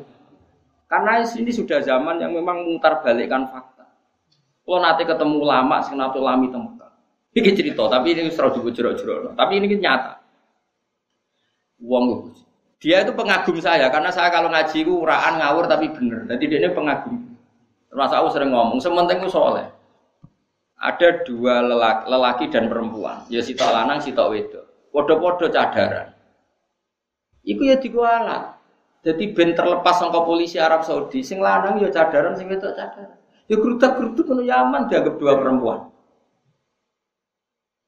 karena 0.92 1.24
ini 1.24 1.52
sudah 1.56 1.80
zaman 1.82 2.20
yang 2.20 2.36
memang 2.36 2.68
mutar 2.68 3.00
balikkan 3.00 3.48
fakta. 3.48 3.75
Kalau 4.66 4.82
nanti 4.82 5.06
ketemu 5.06 5.46
lama, 5.46 5.78
sing 5.86 5.96
nato 5.96 6.18
lami 6.18 6.50
temukan. 6.50 6.90
Ini 7.38 7.54
cerita, 7.54 7.86
tapi 7.86 8.18
ini 8.18 8.34
serau 8.34 8.50
juga 8.50 8.74
jerok-jerok. 8.74 9.38
Tapi 9.38 9.54
ini 9.62 9.78
nyata. 9.78 10.18
Wong 11.86 12.34
dia 12.86 13.02
itu 13.02 13.18
pengagum 13.18 13.58
saya 13.58 13.90
karena 13.90 14.14
saya 14.14 14.30
kalau 14.30 14.52
ngaji 14.52 14.86
itu 14.86 14.94
uraan 14.94 15.42
ngawur 15.42 15.66
tapi 15.66 15.90
bener. 15.90 16.30
Jadi 16.30 16.44
dia 16.46 16.60
ini 16.62 16.70
pengagum. 16.70 17.18
Termasuk 17.90 18.16
aku 18.22 18.30
sering 18.30 18.54
ngomong, 18.54 18.78
sementing 18.78 19.26
itu 19.26 19.34
soleh. 19.34 19.66
Ada 20.78 21.26
dua 21.26 21.66
lelaki, 21.66 22.04
lelaki 22.06 22.46
dan 22.54 22.70
perempuan, 22.70 23.26
ya 23.32 23.42
sitok 23.42 23.74
lanang, 23.74 23.98
sitok 24.04 24.30
wedok. 24.30 24.66
Podo-podo 24.94 25.50
cadaran. 25.50 26.14
Iku 27.42 27.66
ya 27.66 27.82
dikualat. 27.82 28.54
Jadi 29.02 29.34
ben 29.34 29.58
terlepas 29.58 29.98
sangka 29.98 30.22
polisi 30.22 30.62
Arab 30.62 30.86
Saudi, 30.86 31.26
sing 31.26 31.42
lanang 31.42 31.82
ya 31.82 31.90
cadaran, 31.90 32.38
sing 32.38 32.46
wedok 32.52 32.76
cadaran. 32.78 33.18
Ya 33.46 33.56
geruduk-geruduk 33.62 34.26
kono 34.26 34.42
Yaman 34.42 34.90
dianggap 34.90 35.16
dua 35.22 35.34
perempuan. 35.38 35.80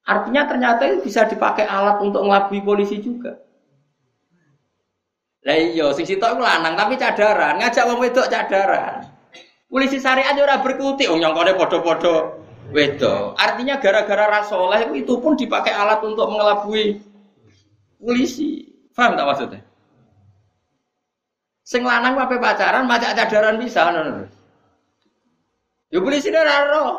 Artinya 0.07 0.47
ternyata 0.47 0.87
itu 0.87 1.09
bisa 1.09 1.27
dipakai 1.27 1.67
alat 1.67 1.99
untuk 1.99 2.23
ngelabui 2.23 2.63
polisi 2.63 3.01
juga. 3.03 3.35
Lah 5.43 5.57
iya, 5.57 5.91
sing 5.95 6.07
sitok 6.07 6.39
lanang 6.39 6.75
tapi 6.75 6.95
cadaran, 6.95 7.59
ngajak 7.59 7.87
wong 7.87 7.99
wedok 8.03 8.27
cadaran. 8.31 9.03
Polisi 9.67 9.99
syariat 9.99 10.35
ora 10.39 10.63
berkutik, 10.63 11.11
oh 11.11 11.19
nyongkone 11.19 11.55
padha-padha 11.59 12.15
wedok. 12.71 13.35
Artinya 13.35 13.79
gara-gara 13.83 14.39
rasoleh 14.39 14.91
itu 14.95 15.13
pun 15.19 15.35
dipakai 15.35 15.75
alat 15.75 15.99
untuk 16.03 16.31
mengelabui 16.31 17.03
polisi. 17.99 18.63
Paham 18.95 19.19
tak 19.19 19.27
maksudnya? 19.27 19.61
Sing 21.67 21.83
lanang 21.83 22.15
apa 22.15 22.39
pacaran 22.39 22.87
macak 22.87 23.11
cadaran 23.19 23.59
bisa 23.59 23.91
ngono. 23.91 24.36
Ya 25.87 25.99
polisi 26.03 26.27
ora 26.31 26.57
roh. 26.67 26.91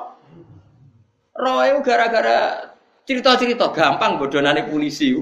Itu 1.39 1.79
gara-gara 1.85 2.73
cerita-cerita 3.05 3.71
gampang 3.73 4.17
bodonane 4.17 4.67
polisi. 4.69 5.13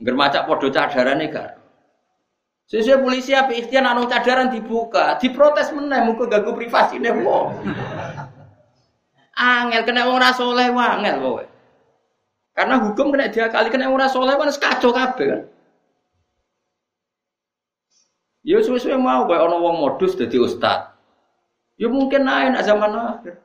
Ngger 0.00 0.14
macak 0.16 0.48
padha 0.48 0.68
cadarane 0.72 1.28
gak. 1.28 1.60
Sesuai 2.70 3.02
polisi 3.02 3.34
apa 3.34 3.50
ikhtiar 3.50 3.82
anu 3.82 4.06
cadaran 4.06 4.54
dibuka, 4.54 5.18
diprotes 5.18 5.74
meneh 5.74 6.06
muga 6.06 6.30
ganggu 6.30 6.54
privasine 6.54 7.10
wong. 7.18 7.66
Angel 9.34 9.82
kena 9.82 10.06
wong 10.06 10.22
ora 10.22 10.30
saleh 10.30 10.70
angel 10.70 11.16
kowe. 11.18 11.44
Karena 12.54 12.78
hukum 12.78 13.10
kena 13.10 13.26
dia 13.26 13.50
kali 13.50 13.74
kena 13.74 13.90
wong 13.90 13.98
ora 13.98 14.06
saleh 14.06 14.38
kan 14.38 14.54
kacau 14.54 14.94
kan. 14.94 15.10
Ya 18.46 18.56
suwe-suwe 18.62 18.96
mau 18.96 19.26
kayak 19.26 19.50
ono 19.50 19.56
wong 19.66 19.76
modus 19.82 20.14
dadi 20.14 20.38
ustad. 20.38 20.89
Ya 21.80 21.88
mungkin 21.88 22.28
naik 22.28 22.52
nak 22.52 22.64
zaman 22.68 22.92
akhir. 22.92 23.40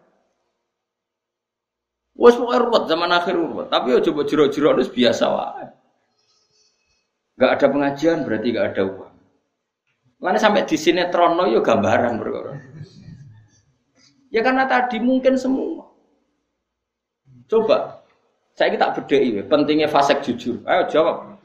Wes 2.20 2.36
pokoke 2.36 2.60
ruwet 2.68 2.84
zaman 2.92 3.12
akhir 3.12 3.36
ruwet, 3.36 3.68
tapi 3.72 3.96
ya 3.96 4.04
coba 4.04 4.28
jero-jero 4.28 4.76
itu 4.76 4.92
biasa 4.92 5.24
wae. 5.32 5.68
Gak 7.40 7.52
ada 7.60 7.68
pengajian 7.72 8.24
berarti 8.28 8.48
gak 8.56 8.76
ada 8.76 8.84
uang. 8.88 9.14
Mana 10.20 10.40
sampai 10.40 10.64
di 10.64 10.80
sinetron 10.80 11.36
no 11.36 11.48
yo 11.48 11.60
ya 11.60 11.62
gambaran 11.64 12.16
berkorban. 12.16 12.60
Ya 14.32 14.44
karena 14.44 14.68
tadi 14.68 15.00
mungkin 15.00 15.36
semua. 15.36 15.88
Coba, 17.52 18.04
saya 18.56 18.72
kita 18.72 18.96
bedai, 18.96 19.44
pentingnya 19.48 19.92
fasek 19.92 20.24
jujur. 20.24 20.64
Ayo 20.64 20.88
jawab. 20.88 21.36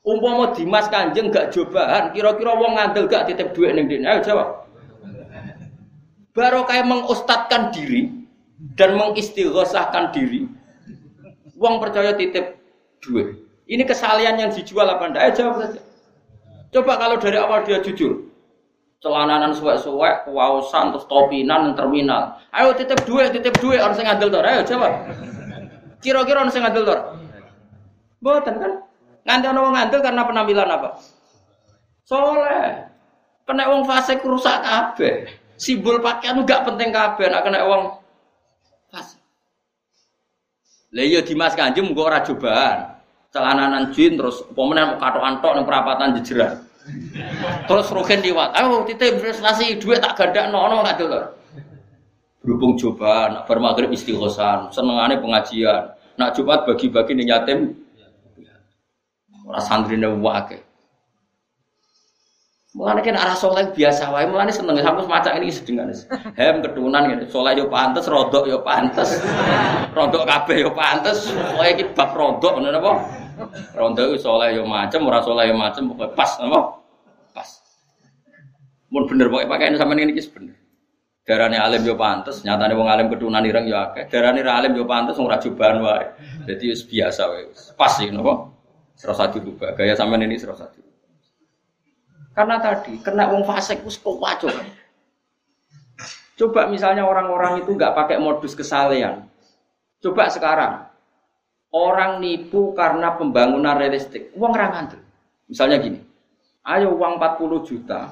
Umpama 0.00 0.54
Dimas 0.54 0.86
Kanjeng 0.88 1.28
gak 1.34 1.52
cobaan, 1.52 2.14
kira-kira 2.14 2.54
wong 2.54 2.78
ngandel 2.78 3.10
gak 3.10 3.26
titip 3.26 3.50
duit 3.52 3.74
ning. 3.74 3.86
Ayo 4.06 4.22
jawab. 4.22 4.69
Baru 6.30 6.62
kayak 6.62 6.86
mengustatkan 6.86 7.74
diri 7.74 8.10
dan 8.78 8.94
mengistighosahkan 8.94 10.14
diri. 10.14 10.46
Wong 11.58 11.82
percaya 11.82 12.14
titip 12.14 12.56
duit. 13.02 13.40
Ini 13.70 13.86
kesalian 13.86 14.38
yang 14.38 14.50
dijual 14.50 14.86
apa 14.86 15.10
ndak? 15.10 15.22
Ayo 15.22 15.32
jawab 15.36 15.54
saja. 15.62 15.80
Coba 16.70 16.92
kalau 16.98 17.16
dari 17.18 17.38
awal 17.38 17.66
dia 17.66 17.82
jujur. 17.82 18.30
Celananan 19.00 19.56
suwek-suwek, 19.56 20.28
kewausan, 20.28 20.92
terus 20.92 21.08
topinan, 21.08 21.72
terminal. 21.72 22.36
Ayo 22.52 22.76
titip 22.76 23.00
duit, 23.08 23.32
titip 23.32 23.56
duit, 23.58 23.80
orang 23.80 23.96
yang 23.96 24.06
ngandel 24.12 24.28
tuh. 24.28 24.40
Ayo 24.44 24.60
jawab. 24.66 24.92
Kira-kira 26.04 26.44
orang 26.44 26.52
yang 26.52 26.62
ngandel 26.68 26.84
tuh. 26.84 27.00
Boten 28.20 28.54
kan? 28.60 28.72
Ana 29.24 29.60
wong 29.60 29.74
ngandel 29.76 30.00
karena 30.04 30.22
penampilan 30.26 30.68
apa? 30.68 30.88
Soleh. 32.04 32.90
Kena 33.46 33.70
wong 33.70 33.82
fasik 33.86 34.20
rusak 34.26 34.62
kabeh. 34.62 35.30
Simbol 35.60 36.00
pakaian 36.00 36.40
gak 36.48 36.64
penting 36.64 36.88
kabeh 36.88 37.28
nak 37.28 37.44
kena 37.44 37.68
wong 37.68 38.00
fasik. 38.88 39.20
Lah 40.96 41.04
iya 41.04 41.20
Dimas 41.20 41.52
Kanjeng 41.52 41.92
muga 41.92 42.08
ora 42.08 42.24
cobaan. 42.24 42.96
Celananan 43.30 43.92
jin 43.92 44.16
terus 44.16 44.40
pemenang 44.56 44.96
katokan 44.96 45.38
tok 45.44 45.54
ning 45.54 45.66
perapatan 45.68 46.16
jejeran. 46.18 46.64
Terus 47.68 47.86
roken 47.92 48.24
liwat. 48.24 48.56
Ayo 48.56 48.88
titip 48.88 49.20
investasi 49.20 49.76
duit 49.76 50.00
tak 50.00 50.16
gadak 50.16 50.48
nono 50.48 50.80
ngandel 50.80 51.06
lho. 51.12 51.22
Berhubung 52.40 52.72
coba, 52.80 53.28
nak 53.28 53.42
bar 53.44 53.60
maghrib 53.60 53.92
istighosan, 53.92 54.72
senengane 54.72 55.20
pengajian. 55.20 55.92
Nak 56.16 56.32
Jumat 56.40 56.64
bagi-bagi 56.64 57.12
ning 57.12 57.28
yatim 57.28 57.76
Ora 59.50 59.60
santrine 59.60 60.06
wae. 60.22 60.69
Mulane 62.70 63.02
kan 63.02 63.18
arah 63.18 63.34
soleh 63.34 63.66
biasa 63.74 64.14
wae, 64.14 64.30
mulane 64.30 64.54
seneng 64.54 64.78
sampe 64.78 65.02
semacam 65.02 65.42
ini 65.42 65.50
sedengan. 65.50 65.90
Hem 66.38 66.62
ketunan 66.62 67.02
ngene, 67.02 67.26
soleh 67.26 67.58
yo 67.58 67.66
pantes, 67.66 68.06
rodok 68.06 68.46
yo 68.46 68.62
pantes. 68.62 69.18
Rodok 69.90 70.22
kabeh 70.22 70.62
yo 70.62 70.70
pantes, 70.70 71.34
pokoke 71.34 71.66
iki 71.66 71.84
bab 71.98 72.14
rodok 72.14 72.62
ngono 72.62 72.78
apa? 72.78 72.92
Rodok 73.74 74.14
iku 74.14 74.16
soleh 74.22 74.54
yo 74.54 74.62
macem, 74.62 75.02
ora 75.02 75.18
soleh 75.18 75.50
yo 75.50 75.58
macem, 75.58 75.90
pokoke 75.90 76.14
pas 76.14 76.30
apa? 76.38 76.78
Pas. 77.34 77.48
Mun 78.94 79.02
bener 79.10 79.26
pokoke 79.26 79.50
pakaian 79.50 79.74
sampean 79.74 80.06
ini 80.06 80.14
iki 80.14 80.30
bener. 80.30 80.54
Darane 81.26 81.58
alim 81.58 81.82
yo 81.82 81.98
pantes, 81.98 82.46
nyatane 82.46 82.78
wong 82.78 82.86
alim 82.86 83.10
ketunan 83.10 83.42
ireng 83.50 83.66
yo 83.66 83.82
akeh. 83.82 84.06
Darane 84.06 84.46
ra 84.46 84.62
alim 84.62 84.78
yo 84.78 84.86
pantes 84.86 85.18
ra 85.18 85.42
jubahan 85.42 85.82
wae. 85.82 86.06
Dadi 86.46 86.70
wis 86.70 86.86
biasa 86.86 87.34
wae. 87.34 87.50
Pas 87.74 87.98
iki 87.98 88.14
napa? 88.14 88.46
Serasa 88.94 89.26
dirubah. 89.26 89.74
Gaya 89.74 89.98
sampean 89.98 90.22
ini 90.22 90.38
serasa 90.38 90.70
dirubah. 90.70 90.89
Karena 92.30 92.56
tadi 92.62 92.98
kena 93.02 93.30
wong 93.30 93.42
fasik 93.42 93.82
wis 93.82 93.98
kewacuk. 93.98 94.54
Coba 96.40 96.72
misalnya 96.72 97.04
orang-orang 97.04 97.60
itu 97.60 97.76
nggak 97.76 97.92
pakai 97.92 98.16
modus 98.16 98.56
kesalehan. 98.56 99.28
Coba 100.00 100.32
sekarang 100.32 100.88
orang 101.74 102.18
nipu 102.18 102.72
karena 102.72 103.14
pembangunan 103.14 103.76
realistik. 103.76 104.32
Uang 104.34 104.56
rangan 104.56 104.96
Misalnya 105.50 105.82
gini, 105.82 105.98
ayo 106.62 106.94
uang 106.94 107.18
40 107.18 107.66
juta, 107.66 108.06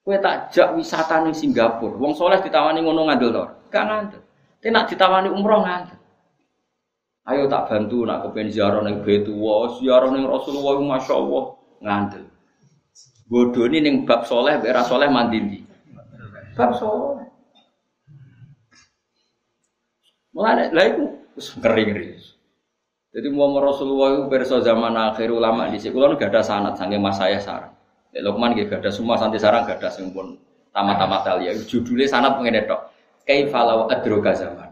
kue 0.00 0.16
tak 0.16 0.48
jak 0.56 0.72
wisata 0.72 1.20
nih 1.20 1.36
Singapura. 1.36 2.00
Wong 2.00 2.16
soleh 2.16 2.40
ditawani 2.40 2.80
ngono 2.80 3.12
ngandel 3.12 3.30
lor, 3.30 3.48
gak 3.68 3.84
ngandel. 3.84 4.22
Tapi 4.58 4.72
nak 4.72 4.88
ditawani 4.88 5.28
umroh 5.28 5.62
ngandel. 5.62 6.00
Ayo 7.28 7.44
tak 7.46 7.70
bantu 7.70 8.02
nak 8.02 8.24
kepen 8.24 8.50
ziarah 8.50 8.82
ning 8.82 9.04
Betuwa, 9.04 9.78
ziarah 9.78 10.10
ning 10.10 10.24
Rasulullah 10.24 10.80
Masya 10.80 11.14
Allah 11.14 11.44
ngandel. 11.84 12.25
Bodoh 13.26 13.66
ini 13.66 13.82
ning 13.82 13.94
bab 14.06 14.22
soleh, 14.22 14.54
bera 14.62 14.86
soleh 14.86 15.10
mandiri. 15.10 15.66
Bab 16.54 16.78
soleh. 16.78 17.26
Mulane 20.30 20.70
lah 20.70 20.84
iku 20.86 21.04
ngeri-ngeri. 21.58 22.14
Jadi 23.16 23.32
mau 23.32 23.48
Rasulullah 23.56 24.12
itu 24.12 24.22
berso 24.28 24.60
zaman 24.60 24.92
akhir 24.92 25.32
ulama 25.32 25.72
di 25.72 25.80
sini, 25.80 25.96
kalau 25.96 26.20
gak 26.20 26.36
ada 26.36 26.44
sanat 26.44 26.76
sange 26.76 27.00
mas 27.00 27.16
saya 27.16 27.40
sarang. 27.40 27.72
Ya, 28.12 28.20
Lukman 28.20 28.52
gak 28.52 28.76
ada 28.76 28.92
semua 28.92 29.16
santi 29.16 29.40
sarang 29.40 29.64
gak 29.64 29.80
ada 29.80 29.88
sing 29.88 30.12
pun 30.12 30.36
tamat-tamat 30.76 31.24
talia. 31.24 31.56
Judulnya 31.56 32.04
sanat 32.06 32.36
pengen 32.36 32.68
tok. 32.68 32.92
Kaifalau 33.26 33.88
adroga 33.88 34.36
zaman. 34.36 34.70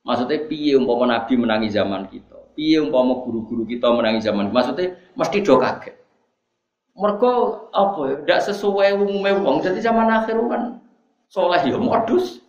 Maksudnya 0.00 0.48
piye 0.48 0.80
umpama 0.80 1.04
Nabi 1.10 1.36
menangi 1.36 1.68
zaman 1.68 2.08
kita. 2.08 2.38
Piye 2.56 2.80
umpama 2.80 3.20
guru-guru 3.20 3.68
kita 3.68 3.92
menangi 3.92 4.24
zaman. 4.24 4.48
Maksudnya 4.48 4.96
mesti 5.12 5.44
do 5.44 5.60
kaget. 5.60 5.99
Mereka 6.98 7.32
apa 7.70 8.00
ya? 8.10 8.14
Tidak 8.22 8.40
sesuai 8.52 8.88
umumnya 8.98 9.38
wong. 9.38 9.62
Jadi 9.62 9.78
zaman 9.80 10.10
akhir 10.10 10.36
kan 10.50 10.82
soleh 11.30 11.62
ya 11.62 11.78
modus. 11.78 12.42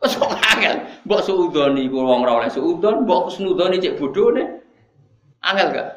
Wes 0.00 0.16
angel. 0.16 0.80
Mbok 1.04 1.20
suudoni 1.20 1.84
ku 1.92 2.00
wong 2.00 2.24
ora 2.24 2.40
oleh 2.40 2.50
suudon, 2.50 3.04
mbok 3.04 3.28
kusnudoni 3.28 3.76
cek 3.76 4.00
nih. 4.00 4.48
Angel 5.44 5.68
gak? 5.72 5.88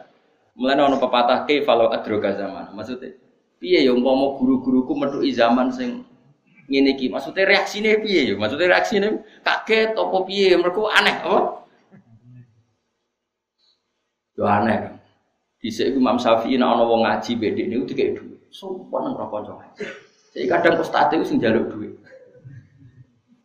Mulane 0.59 0.81
ana 0.85 0.97
pepatah 0.99 1.47
ke 1.47 1.63
kalau 1.63 1.89
adroga 1.89 2.35
zaman. 2.35 2.71
Maksudnya 2.75 3.15
piye 3.63 3.87
ya 3.87 3.95
umpama 3.95 4.35
guru-guruku 4.35 4.91
metuki 4.93 5.31
zaman 5.31 5.71
sing 5.71 6.03
ngene 6.67 6.99
iki. 6.99 7.07
Maksudnya 7.07 7.47
reaksine 7.47 7.99
piye 8.03 8.31
ya? 8.31 8.35
Maksudnya 8.35 8.75
reaksine 8.75 9.23
kaget 9.41 9.95
apa 9.95 10.17
piye? 10.27 10.53
Mergo 10.59 10.91
aneh 10.91 11.15
apa? 11.23 11.39
Yo 14.35 14.43
aneh 14.45 14.75
kan. 14.77 14.92
Dhisik 15.63 15.95
iku 15.95 15.97
Imam 16.03 16.19
Syafi'i 16.19 16.59
nek 16.59 16.75
ana 16.75 16.83
wong 16.83 17.07
ngaji 17.07 17.31
bedek 17.39 17.65
niku 17.71 17.87
dikek 17.87 18.19
dhuwit. 18.19 18.51
Sopan 18.51 19.07
nang 19.07 19.15
kanca 19.15 19.55
ngaji. 19.55 19.87
Jadi 20.35 20.45
kadang 20.51 20.75
ustaz 20.83 21.07
itu 21.15 21.23
sing 21.23 21.39
njaluk 21.39 21.71
dhuwit. 21.71 21.95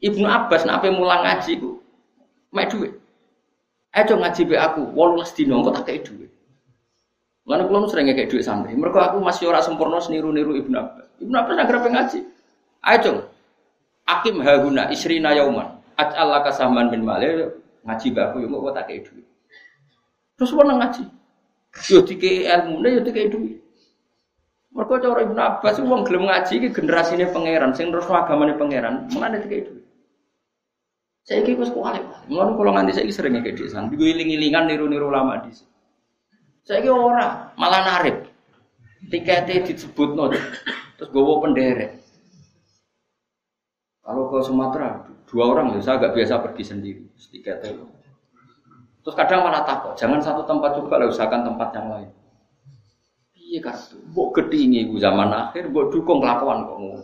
Ibnu 0.02 0.26
Abbas 0.26 0.66
nek 0.66 0.82
ape 0.82 0.90
mulang 0.90 1.22
ngaji 1.22 1.62
ku 1.62 1.78
mek 2.50 2.74
dhuwit. 2.74 2.90
Ayo 3.94 4.18
ngaji 4.18 4.42
be 4.50 4.58
aku 4.58 4.82
18 4.98 5.38
dina 5.38 5.62
engko 5.62 5.70
tak 5.70 5.86
kei 5.86 6.02
dhuwit. 6.02 6.26
Lan 7.46 7.70
kula 7.70 7.86
sering 7.86 8.10
ngekek 8.10 8.34
dhuwit 8.34 8.42
santri. 8.42 8.74
Mergo 8.74 8.98
aku 8.98 9.22
masih 9.22 9.54
ora 9.54 9.62
sempurna 9.62 10.02
niru-niru 10.02 10.58
Ibnu 10.58 10.74
Abbas. 10.74 11.06
Ibnu 11.22 11.34
Abbas 11.38 11.54
nek 11.54 11.70
arep 11.70 11.86
ngaji. 11.86 12.18
Ayo. 12.82 13.30
Akim 14.10 14.42
haguna 14.42 14.90
isrina 14.90 15.38
yauman. 15.38 15.70
Aj'al 15.94 16.34
laka 16.34 16.50
sahman 16.50 16.90
min 16.90 17.06
male 17.06 17.54
ngaji 17.86 18.06
aku 18.10 18.42
yo 18.42 18.50
engko 18.50 18.74
tak 18.74 18.90
kei 18.90 19.06
dhuwit. 19.06 19.26
Terus 20.34 20.50
wong 20.50 20.74
ngaji. 20.82 21.17
Yo 21.86 22.02
dikei 22.02 22.50
ilmune 22.50 22.88
yo 22.98 23.00
dikei 23.06 23.30
duit. 23.30 23.62
Mergo 24.74 24.98
cara 24.98 25.22
Ibnu 25.22 25.38
Abbas 25.38 25.78
wong 25.78 26.02
gelem 26.02 26.26
ngaji 26.26 26.52
iki 26.58 26.68
generasine 26.74 27.30
pangeran 27.30 27.72
sing 27.74 27.94
terus 27.94 28.10
agamane 28.10 28.58
pangeran, 28.58 29.06
mengane 29.14 29.38
dikei 29.46 29.62
duit. 29.62 29.84
Saiki 31.28 31.54
wis 31.54 31.70
kualik. 31.70 32.02
Ngono 32.26 32.56
kula 32.56 32.72
nganti 32.74 32.98
saiki 32.98 33.12
sering 33.12 33.38
ngekek 33.38 33.68
san. 33.68 33.92
Digo 33.92 34.02
iling-ilingan 34.02 34.66
niru-niru 34.66 35.12
ulama 35.12 35.44
di 35.44 35.52
Saiki 36.64 36.88
ora, 36.88 37.52
malah 37.56 37.80
narip. 37.84 38.28
Tiketnya 39.08 39.62
disebutno 39.62 40.28
terus 40.98 41.08
gowo 41.14 41.40
penderek. 41.44 42.02
Kalau 44.02 44.32
ke 44.32 44.40
Sumatera 44.40 45.04
dua 45.28 45.44
orang 45.52 45.76
ya 45.76 45.84
saya 45.84 46.00
agak 46.00 46.16
biasa 46.16 46.40
pergi 46.40 46.64
sendiri 46.64 47.02
tiketnya 47.28 47.76
Terus 49.02 49.14
kadang 49.16 49.46
malah 49.46 49.64
takut, 49.64 49.96
jangan 49.96 50.20
satu 50.20 50.44
tempat 50.44 50.76
coba 50.76 51.00
lah 51.00 51.08
usahakan 51.08 51.46
tempat 51.46 51.68
yang 51.72 51.86
lain. 51.88 52.10
Iya 53.32 53.58
kartu, 53.64 53.96
gede 54.36 54.58
ini 54.68 54.84
zaman 55.00 55.32
akhir, 55.32 55.72
buat 55.72 55.88
dukung 55.88 56.20
kelakuan 56.20 56.68
kamu. 56.68 57.00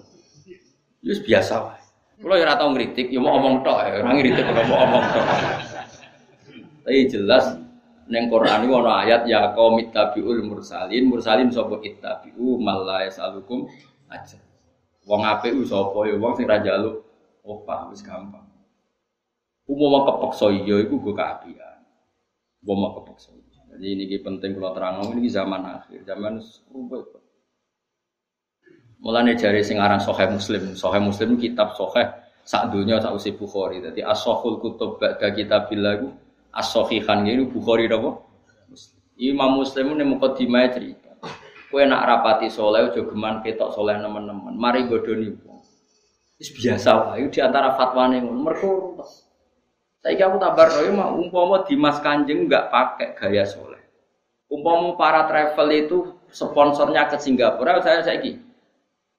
Yus 1.01 1.25
biasa. 1.25 1.81
Kalau 2.21 2.37
ya 2.37 2.53
tahu 2.53 2.77
ngeritik, 2.77 3.09
ya 3.09 3.21
mau 3.21 3.41
omong 3.41 3.65
tok, 3.65 3.79
ya 3.81 4.05
orang 4.05 4.21
ngeritik 4.21 4.45
kalau 4.45 4.65
mau 4.69 4.79
omong 4.85 5.05
tok. 5.13 5.25
Tapi 6.85 7.09
jelas 7.09 7.45
neng 8.05 8.29
Quran 8.29 8.69
ini 8.69 8.77
ada 8.77 8.93
ayat 9.01 9.23
ya 9.25 9.57
kau 9.57 9.73
mitabiul 9.73 10.45
mursalin, 10.45 11.09
mursalin 11.09 11.49
sobo 11.49 11.81
ittabiu 11.81 12.61
malah 12.61 13.09
salukum 13.09 13.65
aja. 14.13 14.37
Wong 15.09 15.25
apu 15.25 15.65
sopo 15.65 16.05
ya 16.05 16.21
wong 16.21 16.37
sing 16.37 16.45
raja 16.45 16.77
lu, 16.77 17.01
opah 17.41 17.89
wis 17.89 18.05
gampang. 18.05 18.45
Umum 19.65 20.05
kepeksa 20.05 20.53
iya 20.53 20.77
iku 20.85 21.01
gue 21.01 21.17
keapian. 21.17 21.64
Mau 22.65 22.97
kepaksa. 22.97 23.31
Jadi 23.75 23.87
ini 23.93 24.17
penting 24.23 24.57
kalau 24.57 24.73
terang 24.73 25.03
ini 25.13 25.29
zaman 25.29 25.61
akhir, 25.67 26.01
zaman 26.09 26.41
rubah. 26.73 27.03
Mulane 29.05 29.37
jari 29.37 29.61
sing 29.61 29.77
aran 29.77 30.01
Muslim, 30.33 30.73
Sahih 30.73 31.03
Muslim 31.03 31.37
kitab 31.37 31.77
Sahih 31.77 32.09
sak 32.45 32.71
dunia 32.71 33.01
sak 33.01 33.13
usi 33.13 33.37
Bukhari. 33.37 33.81
Jadi 33.81 34.01
as-sahul 34.05 34.61
kutub 34.61 35.01
ba'da 35.01 35.33
kitabillah 35.33 35.93
iku 36.01 36.09
as-sahihan 36.57 37.25
ini 37.25 37.45
Bukhari 37.49 37.85
napa? 37.91 38.21
Imam 39.19 39.61
Muslim 39.61 39.97
ini 39.99 40.05
mukadimah 40.07 40.71
cerita. 40.71 41.13
Kue 41.69 41.83
nak 41.83 42.07
rapati 42.07 42.47
soleh, 42.47 42.87
ojo 42.87 43.03
geman 43.11 43.43
ketok 43.43 43.75
soleh 43.75 43.99
teman-teman. 43.99 44.55
Mari 44.55 44.87
godoni 44.87 45.35
wong. 45.43 45.59
Biasa 46.39 46.91
wae 47.11 47.27
di 47.27 47.41
antara 47.43 47.75
fatwane 47.75 48.23
ngono. 48.23 48.41
Mergo 48.41 48.71
saya 50.05 50.29
aku 50.29 50.37
tabar 50.37 50.69
roy 50.69 50.93
mah 50.93 51.17
umpama 51.17 51.65
Dimas 51.65 51.97
Kanjeng 52.05 52.45
nggak 52.45 52.69
pakai 52.69 53.17
gaya 53.17 53.49
soleh. 53.49 53.81
Umpama 54.53 55.01
para 55.01 55.25
travel 55.25 55.69
itu 55.73 55.99
sponsornya 56.29 57.09
ke 57.09 57.17
Singapura, 57.17 57.81
saya 57.81 58.05
saya 58.05 58.21
ki, 58.21 58.37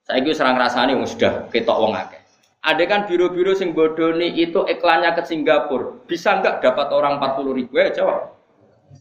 saya 0.06 0.22
ki 0.22 0.30
serang 0.30 0.54
rasanya 0.54 0.94
sudah 1.02 1.50
ketok 1.50 1.74
wong 1.74 1.90
akeh. 1.98 2.22
Ada 2.62 2.86
kan 2.86 3.10
biro-biro 3.10 3.50
sing 3.58 3.74
bodoni 3.74 4.30
itu 4.38 4.62
iklannya 4.62 5.10
ke 5.18 5.26
Singapura, 5.26 6.06
bisa 6.06 6.38
nggak 6.38 6.62
dapat 6.62 6.94
orang 6.94 7.18
40 7.18 7.58
ribu 7.58 7.82
ya 7.82 7.90
jawab? 7.90 8.38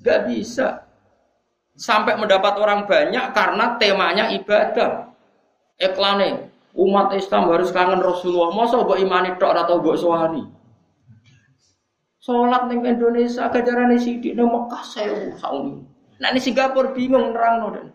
Nggak 0.01 0.19
bisa. 0.25 0.89
Sampai 1.77 2.17
mendapat 2.17 2.57
orang 2.57 2.89
banyak 2.89 3.29
karena 3.29 3.77
temanya 3.77 4.33
ibadah. 4.33 5.13
Iklannya 5.77 6.49
umat 6.73 7.13
Islam 7.13 7.53
harus 7.53 7.69
kangen 7.69 8.01
Rasulullah. 8.01 8.49
Masa 8.57 8.81
buat 8.81 8.97
imani 8.97 9.37
tok 9.37 9.53
atau 9.53 9.77
buat 9.77 10.01
suami? 10.01 10.64
Sholat 12.25 12.65
neng 12.65 12.81
Indonesia 12.81 13.45
gajaran 13.53 13.93
sidik 14.01 14.33
neng 14.33 14.49
Mekah 14.49 14.81
sewu 14.81 15.37
sauni. 15.37 15.85
Nah 16.17 16.33
ini 16.33 16.41
Singapura 16.41 16.89
bingung 16.89 17.37
nerang 17.37 17.61
no 17.61 17.67
dan. 17.69 17.87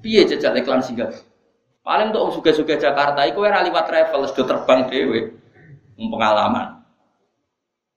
Piye 0.00 0.24
jajal 0.24 0.56
iklan 0.56 0.80
Singapura? 0.80 1.28
Paling 1.84 2.12
untuk 2.12 2.40
suga-suga 2.40 2.80
Jakarta, 2.80 3.24
iku 3.24 3.44
era 3.44 3.64
liwat 3.64 3.88
travel 3.88 4.28
sudah 4.28 4.44
terbang 4.52 4.88
dewe, 4.88 5.32
pengalaman. 5.96 6.80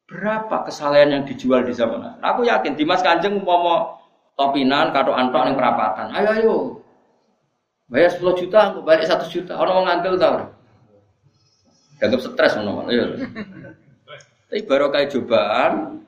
Berapa 0.08 0.68
kesalahan 0.68 1.12
yang 1.12 1.24
dijual 1.28 1.68
di 1.68 1.76
zaman 1.76 2.20
Aku 2.20 2.48
yakin 2.48 2.80
Dimas 2.80 3.04
Kanjeng 3.04 3.44
mau 3.44 4.00
topinan 4.40 4.92
kado 4.92 5.16
antok 5.16 5.48
yang 5.48 5.56
perapatan. 5.56 6.12
Ayo 6.16 6.30
ayo. 6.36 6.56
Bayar 7.92 8.12
10 8.12 8.40
juta, 8.40 8.76
bayar 8.84 9.04
1 9.08 9.32
juta. 9.32 9.54
Orang 9.56 9.84
mau 9.84 9.86
ngambil 9.88 10.14
tau. 10.20 10.38
Dianggap 12.00 12.20
stres 12.24 12.60
Ayo. 12.60 13.04
Tapi 14.54 14.70
baru 14.70 14.94
kayak 14.94 15.18
cobaan, 15.18 16.06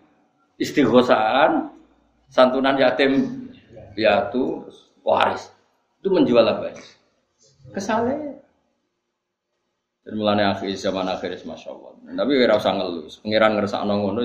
istighosaan, 0.62 1.74
santunan 2.30 2.78
yatim 2.78 3.42
piatu, 3.98 4.70
waris. 5.02 5.50
Itu 5.98 6.14
menjual 6.14 6.46
apa? 6.46 6.78
Kesalahan. 7.74 8.38
Dan 10.06 10.14
mulanya 10.22 10.54
akhir 10.54 10.78
zaman 10.78 11.10
akhir 11.10 11.42
masya 11.42 11.74
Allah. 11.74 11.98
Tapi 12.06 12.32
kira 12.38 12.54
usah 12.62 12.78
ngelus. 12.78 13.18
Pengiran 13.26 13.58
ngerasa 13.58 13.82
ngono. 13.82 14.22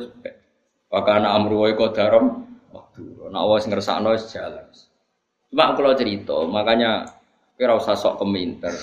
Wakana 0.93 1.33
amru 1.41 1.65
wa 1.65 1.73
kodarom. 1.73 2.45
Waktu. 2.77 3.33
Nak 3.33 3.45
was 3.49 3.65
ngerasa 3.65 4.05
wis 4.05 4.29
jalan. 4.29 4.69
Cuma 5.49 5.73
kalau 5.73 5.97
cerita, 5.97 6.37
makanya 6.45 7.09
kira 7.57 7.73
usah 7.73 7.97
sok 7.97 8.21
keminter. 8.21 8.77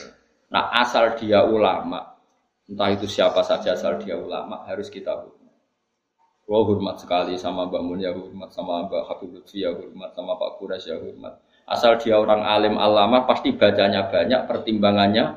Nah 0.50 0.74
asal 0.74 1.14
dia 1.14 1.46
ulama, 1.46 2.17
entah 2.68 2.90
itu 2.92 3.08
siapa 3.08 3.42
saja 3.48 3.74
asal 3.74 3.98
dia 4.04 4.20
ulama 4.20 4.68
harus 4.68 4.92
kita 4.92 5.16
hormat. 5.16 5.56
Gua 6.48 6.64
hormat 6.64 7.00
sekali 7.00 7.36
sama 7.36 7.68
Mbak 7.68 7.82
Mun 7.84 8.00
ya 8.00 8.12
hormat 8.12 8.52
sama 8.52 8.88
Mbak 8.88 9.04
Habib 9.08 9.30
Lutfi 9.36 9.64
ya 9.64 9.72
hormat 9.72 10.12
sama 10.16 10.36
Pak 10.36 10.60
Kuras 10.60 10.84
ya 10.84 11.00
hormat. 11.00 11.40
Asal 11.68 12.00
dia 12.00 12.16
orang 12.16 12.48
alim 12.48 12.80
alama 12.80 13.28
pasti 13.28 13.52
bacanya 13.52 14.08
banyak, 14.08 14.48
pertimbangannya. 14.48 15.36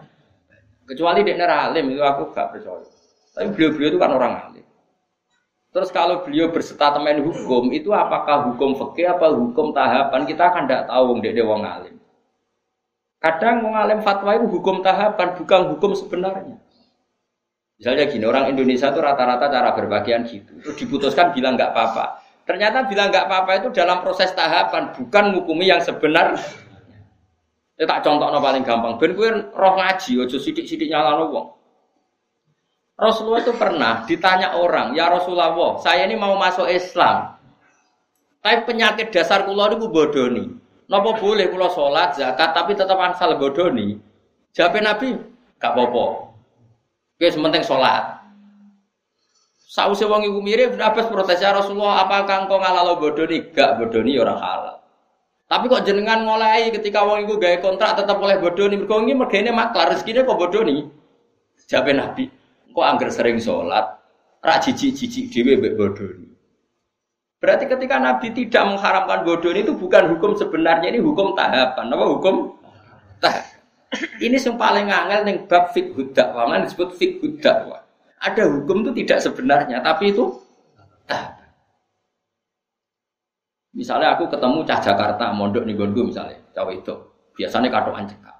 Kecuali 0.86 1.26
dia 1.26 1.34
alim 1.46 1.90
itu 1.90 2.02
aku 2.02 2.30
gak 2.30 2.54
percaya. 2.54 2.86
Tapi 3.34 3.46
beliau-beliau 3.54 3.90
itu 3.94 3.98
kan 3.98 4.10
orang 4.14 4.34
alim. 4.38 4.66
Terus 5.70 5.90
kalau 5.94 6.26
beliau 6.26 6.50
berstatemen 6.50 7.22
hukum 7.22 7.70
itu 7.70 7.94
apakah 7.94 8.50
hukum 8.50 8.74
fikih 8.74 9.14
apa 9.14 9.30
hukum 9.30 9.70
tahapan 9.70 10.26
kita 10.26 10.50
kan 10.50 10.66
tidak 10.66 10.90
tahu 10.90 11.22
dia 11.22 11.30
dia 11.30 11.46
wong 11.46 11.62
alim. 11.62 11.94
Kadang 13.22 13.62
wong 13.62 13.74
alim 13.78 14.02
fatwa 14.02 14.34
itu 14.34 14.50
hukum 14.50 14.82
tahapan 14.82 15.38
bukan 15.38 15.60
hukum 15.74 15.94
sebenarnya. 15.94 16.58
Misalnya 17.80 18.04
gini, 18.12 18.28
orang 18.28 18.52
Indonesia 18.52 18.92
itu 18.92 19.00
rata-rata 19.00 19.48
cara 19.48 19.72
berbagian 19.72 20.28
gitu. 20.28 20.52
Terus 20.60 20.76
diputuskan 20.76 21.32
bilang 21.32 21.56
nggak 21.56 21.72
apa-apa. 21.72 22.20
Ternyata 22.44 22.84
bilang 22.84 23.08
nggak 23.08 23.24
apa-apa 23.24 23.64
itu 23.64 23.68
dalam 23.72 24.04
proses 24.04 24.28
tahapan, 24.36 24.92
bukan 24.92 25.32
ngukumi 25.32 25.72
yang 25.72 25.80
sebenar. 25.80 26.36
Ya 27.80 27.88
tak 27.88 28.04
contoh 28.04 28.28
paling 28.28 28.60
gampang. 28.60 29.00
Ben 29.00 29.16
kue 29.16 29.32
roh 29.32 29.72
ngaji, 29.80 30.20
ojo 30.20 30.36
sidik-sidik 30.36 30.92
nyala 30.92 31.24
wong. 31.24 31.56
Rasulullah 33.00 33.40
itu 33.40 33.56
pernah 33.56 34.04
ditanya 34.04 34.60
orang, 34.60 34.92
ya 34.92 35.08
Rasulullah, 35.08 35.80
saya 35.80 36.04
ini 36.04 36.20
mau 36.20 36.36
masuk 36.36 36.68
Islam. 36.68 37.32
Tapi 38.44 38.68
penyakit 38.68 39.08
dasar 39.08 39.48
kulo 39.48 39.72
itu 39.72 39.88
bodoni. 39.88 40.44
Nopo 40.84 41.16
boleh 41.16 41.48
kulo 41.48 41.72
sholat, 41.72 42.12
zakat, 42.20 42.52
tapi 42.52 42.76
tetap 42.76 43.00
asal 43.00 43.40
bodoni. 43.40 43.96
Jawab 44.52 44.84
Nabi, 44.84 45.16
gak 45.56 45.72
apa-apa. 45.72 46.29
Wis 47.20 47.36
penting 47.36 47.60
sholat. 47.60 48.16
Sausé 49.70 50.08
wong 50.08 50.24
iku 50.26 50.40
mirip 50.40 50.74
Abbas 50.80 51.06
protes 51.12 51.38
ya 51.38 51.54
Rasulullah, 51.54 52.02
apakah 52.02 52.48
engkau 52.48 52.58
ngalalo 52.58 52.98
bodoni? 52.98 53.54
Gak 53.54 53.78
bodoni 53.78 54.18
orang 54.18 54.40
halal. 54.40 54.76
Tapi 55.46 55.66
kok 55.68 55.84
jenengan 55.86 56.26
ngolai 56.26 56.72
ketika 56.74 57.04
wong 57.04 57.28
iku 57.28 57.38
gawe 57.38 57.60
kontrak 57.62 57.94
tetap 58.00 58.18
oleh 58.18 58.40
bodoni. 58.40 58.80
Mergo 58.80 58.98
iki 59.04 59.14
mergane 59.14 59.50
maklar 59.52 59.94
rezekine 59.94 60.24
kok 60.26 60.40
bodoni. 60.40 60.88
Jabe 61.70 61.92
Nabi, 61.94 62.26
kok 62.72 62.86
angger 62.86 63.14
sering 63.14 63.38
sholat, 63.38 63.84
ra 64.42 64.58
jijik-jijik 64.58 65.30
dhewe 65.30 65.60
mbek 65.60 65.74
bodoni. 65.78 66.26
Berarti 67.38 67.64
ketika 67.70 67.96
Nabi 68.02 68.30
tidak 68.34 68.62
mengharamkan 68.74 69.22
bodoni 69.22 69.62
itu 69.62 69.74
bukan 69.74 70.16
hukum 70.16 70.34
sebenarnya, 70.34 70.90
ini 70.90 70.98
hukum 70.98 71.38
tahapan. 71.38 71.94
Apa 71.94 72.04
hukum? 72.10 72.34
Tahap. 73.22 73.49
Ini 73.98 74.38
yang 74.38 74.54
paling 74.54 74.86
angel 74.86 75.20
nih 75.26 75.36
bab 75.50 75.74
fiqhud 75.74 76.14
dakwah, 76.14 76.46
mana 76.46 76.62
disebut 76.62 76.94
fiqhud 76.94 77.42
dakwah. 77.42 77.82
Ada 78.22 78.46
hukum 78.46 78.86
itu 78.86 79.02
tidak 79.02 79.18
sebenarnya, 79.18 79.82
tapi 79.82 80.14
itu. 80.14 80.30
Misalnya 83.74 84.14
aku 84.14 84.30
ketemu 84.30 84.62
cah 84.62 84.78
Jakarta, 84.78 85.34
mondok 85.34 85.66
nih 85.66 85.74
gonku 85.74 86.06
misalnya, 86.06 86.38
cawe 86.54 86.70
itu. 86.70 86.94
Biasanya 87.34 87.72
katokan 87.72 88.06
cekak. 88.06 88.36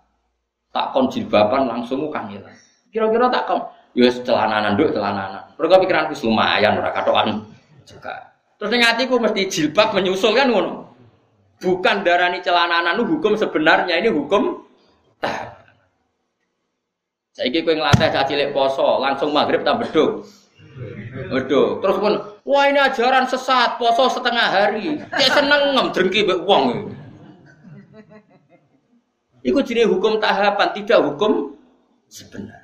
Tak 0.71 0.87
kon 0.95 1.11
jilbaban 1.11 1.67
langsung 1.67 2.07
kangelan. 2.15 2.55
Kira-kira 2.95 3.27
tak 3.33 3.51
kon, 3.51 3.59
ya 3.99 4.07
celananan 4.11 4.79
duk 4.79 4.95
celananan. 4.95 5.51
Mereka 5.59 5.83
pikiranku 5.83 6.15
lumayan 6.23 6.79
ora 6.79 6.95
katokan 6.95 7.43
cekak. 7.89 8.31
Terus 8.61 8.71
ning 8.71 8.85
atiku 8.85 9.17
mesti 9.19 9.49
jilbab 9.51 9.97
menyusul 9.97 10.37
kan 10.37 10.47
ngono. 10.53 10.93
Bukan 11.59 12.07
darani 12.07 12.39
celananan 12.45 13.01
hukum 13.03 13.35
sebenarnya 13.35 13.99
ini 13.99 14.13
hukum. 14.13 14.70
Saiki 17.31 17.65
kowe 17.65 17.73
nglatih 17.73 18.09
cah 18.11 18.25
cilik 18.27 18.51
poso, 18.51 18.99
langsung 19.01 19.31
maghrib 19.31 19.65
tak 19.65 19.81
beduk. 19.81 20.27
Beduk. 21.31 21.81
Terus 21.81 21.97
pun, 21.97 22.15
wah 22.45 22.65
ini 22.69 22.81
ajaran 22.83 23.25
sesat, 23.25 23.81
poso 23.81 24.11
setengah 24.11 24.49
hari. 24.51 25.01
Kayak 25.09 25.33
seneng 25.39 25.63
ngem 25.73 25.87
drengki 25.95 26.27
mbek 26.27 26.41
wong. 26.45 26.93
Iku 29.41 29.65
jenis 29.65 29.89
hukum 29.89 30.21
tahapan, 30.21 30.69
tidak 30.77 31.01
hukum 31.01 31.57
sebenar. 32.13 32.61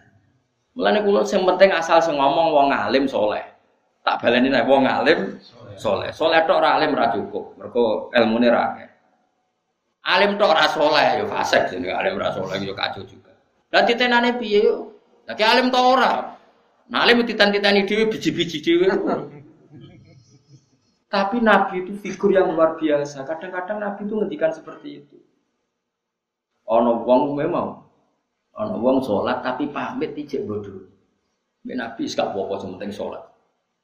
Mulane 0.77 1.01
kula 1.01 1.25
sing 1.25 1.41
penting 1.49 1.73
asal 1.73 1.97
sing 2.05 2.21
ngomong 2.21 2.53
wong 2.53 2.69
alim 2.69 3.09
soleh. 3.09 3.41
Tak 4.05 4.21
baleni 4.21 4.53
nek 4.53 4.69
wong 4.69 4.85
alim 4.85 5.41
soleh. 5.81 6.13
Soleh 6.13 6.45
tok 6.45 6.61
ora 6.61 6.77
alim 6.77 6.93
ora 6.93 7.17
cukup. 7.17 7.57
Mergo 7.57 8.13
ilmune 8.13 8.53
ra. 8.53 8.77
Alim 10.07 10.39
tok 10.39 10.55
ora 10.55 10.71
soleh 10.71 11.19
ya 11.19 11.25
fasik 11.27 11.67
jenenge 11.67 11.91
alim 11.91 12.15
ora 12.15 12.31
soleh 12.31 12.63
ya 12.63 12.71
kacau 12.79 13.03
juga. 13.03 13.35
Lah 13.75 13.83
titenane 13.83 14.39
piye 14.39 14.63
yo? 14.63 14.95
Lah 15.27 15.35
alim 15.35 15.67
tok 15.75 15.85
ora. 15.99 16.13
Nah 16.87 16.99
alim 17.03 17.27
titan-titani 17.27 17.83
dhewe 17.91 18.07
biji-biji 18.07 18.63
dhewe. 18.63 18.87
Tapi 21.15 21.43
Nabi 21.43 21.87
itu 21.87 21.93
figur 21.99 22.31
yang 22.31 22.55
luar 22.55 22.79
biasa. 22.79 23.27
Kadang-kadang 23.27 23.83
Nabi 23.83 24.07
itu 24.07 24.15
ngendikan 24.15 24.51
seperti 24.55 24.89
itu. 25.03 25.17
Ono 26.67 27.03
wong 27.03 27.39
memang 27.39 27.83
ono 28.59 28.75
wong 28.83 28.99
sholat 29.07 29.39
tapi 29.43 29.71
pamit 29.71 30.19
ijek 30.19 30.43
bodoh. 30.47 30.87
Nabi 31.67 32.07
gak 32.07 32.31
apa-apa 32.31 32.63
penting 32.63 32.91
sholat. 32.95 33.23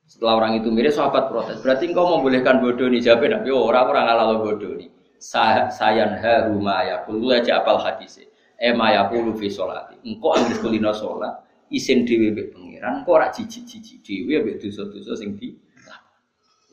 Setelah 0.06 0.38
orang 0.38 0.62
itu 0.62 0.70
mirip 0.70 0.94
sahabat 0.94 1.30
protes. 1.30 1.62
Berarti 1.62 1.90
engkau 1.90 2.18
membolehkan 2.18 2.58
bodoh 2.58 2.90
nih 2.90 3.02
jawab 3.02 3.26
Nabi. 3.26 3.48
Oh, 3.54 3.70
orang 3.70 3.86
orang 3.90 4.04
ngalah 4.06 4.38
bodoh 4.38 4.72
nih. 4.78 4.90
Sayan 5.22 6.18
haruma 6.18 6.82
ya 6.82 7.06
kulu 7.06 7.30
aja 7.30 7.62
apal 7.62 7.78
hadis. 7.78 8.18
Ema 8.58 8.90
ya 8.90 9.06
kulu 9.06 9.38
fi 9.38 9.46
sholati. 9.46 10.02
Engkau 10.02 10.34
ambil 10.34 10.58
kulino 10.58 10.90
sholat. 10.90 11.46
Isin 11.70 12.02
dewi 12.02 12.34
be 12.34 12.50
pengiran. 12.50 13.06
Engkau 13.06 13.22
rak 13.22 13.30
cici 13.30 13.62
cici 13.62 14.02
dewi 14.02 14.42
be 14.42 14.58
dosa 14.58 14.82
dosa 14.90 15.14
sing 15.14 15.38
di. 15.38 15.54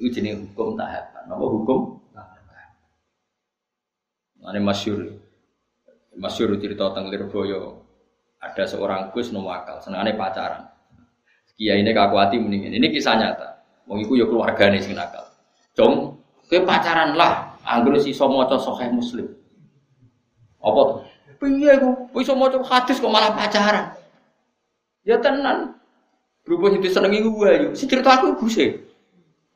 Itu 0.01 0.09
jenis 0.09 0.41
hukum 0.41 0.73
tahapan. 0.73 1.29
Apa 1.29 1.45
hukum? 1.45 2.01
Ini 4.39 4.63
masyur. 4.63 4.99
Masyur 6.17 6.57
cerita 6.57 6.89
tentang 6.89 7.11
Lirboyo. 7.11 7.85
Ada 8.39 8.71
seorang 8.71 9.11
Gus 9.11 9.35
nomakal, 9.35 9.83
senangane 9.83 10.15
pacaran. 10.15 10.63
Kiai 11.59 11.83
ini 11.83 11.91
kakuati 11.91 12.39
mendingin. 12.39 12.71
Ini 12.71 12.87
kisah 12.87 13.19
nyata. 13.19 13.59
Wong 13.91 13.99
iku 14.07 14.15
ya 14.15 14.25
sing 14.79 14.95
nakal. 14.95 15.27
Dong, 15.75 16.23
ke 16.47 16.63
pacaran 16.63 17.19
lah. 17.19 17.48
Anggur 17.69 18.01
si 18.01 18.09
somoco 18.17 18.57
sokai 18.57 18.89
muslim. 18.89 19.29
Apa 20.57 20.81
tuh? 20.89 20.99
Piye 21.37 21.77
ku? 21.77 22.09
Iso 22.17 22.33
maca 22.33 22.57
hadis 22.65 22.97
kok 22.97 23.13
malah 23.13 23.31
pacaran. 23.31 23.93
Ya 25.05 25.21
tenan. 25.21 25.77
Berhubung 26.43 26.81
itu 26.81 26.89
seneng 26.89 27.13
iku 27.13 27.45
wae. 27.45 27.77
Si 27.77 27.85
cerita 27.85 28.17
aku 28.17 28.35
Gus 28.41 28.57
e. 28.57 28.67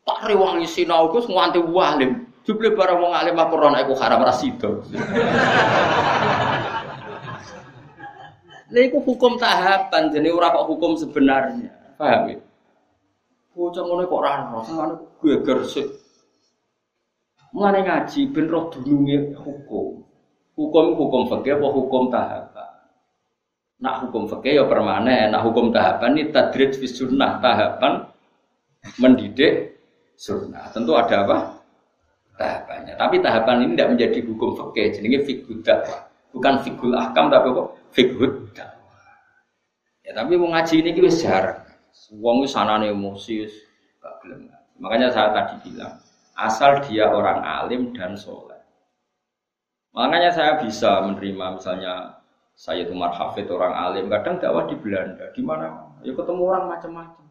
Tak 0.05 0.29
rewangi 0.29 0.69
sinau 0.69 1.09
Gus 1.09 1.25
nganti 1.25 1.59
walim. 1.59 2.23
Jumlah 2.43 2.75
barang 2.75 2.99
wong 2.99 3.13
alim 3.15 3.39
apa 3.39 3.55
rono 3.55 3.77
iku 3.79 3.95
haram 3.97 4.23
ra 4.23 4.35
sida. 4.35 4.67
Lha 8.73 8.79
iku 8.83 8.99
hukum 8.99 9.39
tahapan, 9.39 10.11
jadi 10.11 10.27
ora 10.27 10.51
kok 10.51 10.67
hukum 10.67 10.99
sebenarnya. 10.99 11.71
Paham 11.95 12.35
ya? 12.35 12.37
Bocah 13.55 13.83
ngono 13.85 14.03
kok 14.03 14.19
ora 14.19 14.31
ono, 14.43 14.59
sangane 14.65 14.95
geger 15.23 15.59
sik. 15.63 15.87
Mulane 17.53 17.85
ngaji 17.85 18.21
ben 18.33 18.49
roh 18.49 18.73
hukum. 18.73 20.01
Hukum 20.53 20.85
hukum 20.97 21.21
fikih 21.29 21.57
apa 21.61 21.67
hukum 21.69 22.03
tahapan? 22.09 22.71
Nak 23.81 23.95
hukum 24.05 24.25
fikih 24.29 24.61
ya 24.61 24.63
permanen, 24.65 25.33
nak 25.33 25.45
hukum 25.45 25.69
tahapan 25.69 26.17
ini 26.17 26.33
tadrid 26.33 26.77
fi 26.77 26.85
sunnah 26.89 27.37
tahapan 27.41 28.09
mendidik 28.97 29.77
sunnah. 30.17 30.69
Tentu 30.73 30.97
ada 30.97 31.25
apa? 31.25 31.37
tahapannya. 32.33 32.97
Tapi 32.97 33.21
tahapan 33.21 33.55
ini 33.61 33.71
tidak 33.77 33.89
menjadi 33.93 34.19
hukum 34.25 34.49
fikih, 34.57 34.87
jenenge 34.97 35.19
fikih 35.25 35.61
dakwah. 35.61 36.09
Bukan 36.33 36.53
fikul 36.65 36.91
ahkam 36.97 37.29
tapi 37.29 37.53
apa? 37.53 37.63
Dakwah. 38.57 39.13
Ya 40.01 40.11
tapi 40.17 40.33
mau 40.35 40.49
ngaji 40.49 40.75
ini 40.81 40.89
kita 40.97 41.09
jarang. 41.13 41.61
Wong 42.17 42.49
sanane 42.49 42.89
emosi 42.89 43.45
gak. 44.01 44.25
Makanya 44.81 45.13
saya 45.13 45.29
tadi 45.31 45.69
bilang, 45.69 45.93
asal 46.37 46.81
dia 46.85 47.09
orang 47.09 47.41
alim 47.41 47.93
dan 47.93 48.17
soleh. 48.17 48.59
Makanya 49.93 50.33
saya 50.33 50.53
bisa 50.57 51.05
menerima 51.05 51.61
misalnya 51.61 52.23
saya 52.53 52.85
itu 52.85 52.93
Hafid 52.93 53.49
orang 53.49 53.73
alim, 53.73 54.09
kadang 54.09 54.37
dakwah 54.37 54.69
di 54.69 54.77
Belanda, 54.77 55.29
di 55.33 55.41
mana? 55.41 55.89
Ya 56.05 56.13
ketemu 56.13 56.41
orang 56.49 56.65
macam-macam. 56.69 57.25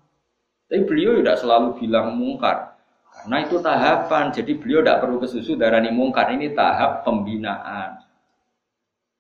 Tapi 0.66 0.82
beliau 0.88 1.18
tidak 1.18 1.38
selalu 1.38 1.68
bilang 1.78 2.18
mungkar. 2.18 2.74
Karena 3.12 3.44
itu 3.44 3.60
tahapan, 3.60 4.32
jadi 4.32 4.52
beliau 4.56 4.80
tidak 4.82 4.98
perlu 5.04 5.16
kesusu 5.20 5.54
darani 5.54 5.92
mungkar 5.92 6.32
ini 6.32 6.50
tahap 6.56 7.06
pembinaan. 7.06 8.02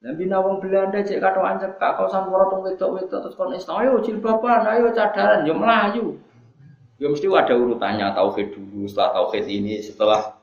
Dan 0.02 0.18
bina 0.18 0.42
wong 0.42 0.58
Belanda 0.58 0.98
cek 0.98 1.22
kata 1.22 1.38
anjek 1.38 1.78
kak 1.78 1.94
kau 1.94 2.10
sampura 2.10 2.50
tong 2.50 2.66
wedok 2.66 2.98
wedok 2.98 3.22
terus 3.22 3.38
kon 3.38 3.54
Islam 3.54 3.86
ayo 3.86 4.02
jilbaban 4.02 4.66
ayo 4.66 4.90
cadaran 4.90 5.46
yo 5.46 5.54
melayu. 5.54 6.18
Yo 7.02 7.10
mesti 7.10 7.26
ada 7.26 7.54
urutannya 7.58 8.06
tauhid 8.14 8.54
dulu 8.54 8.86
setelah 8.86 9.10
tauhid 9.18 9.44
ini 9.50 9.82
setelah 9.82 10.38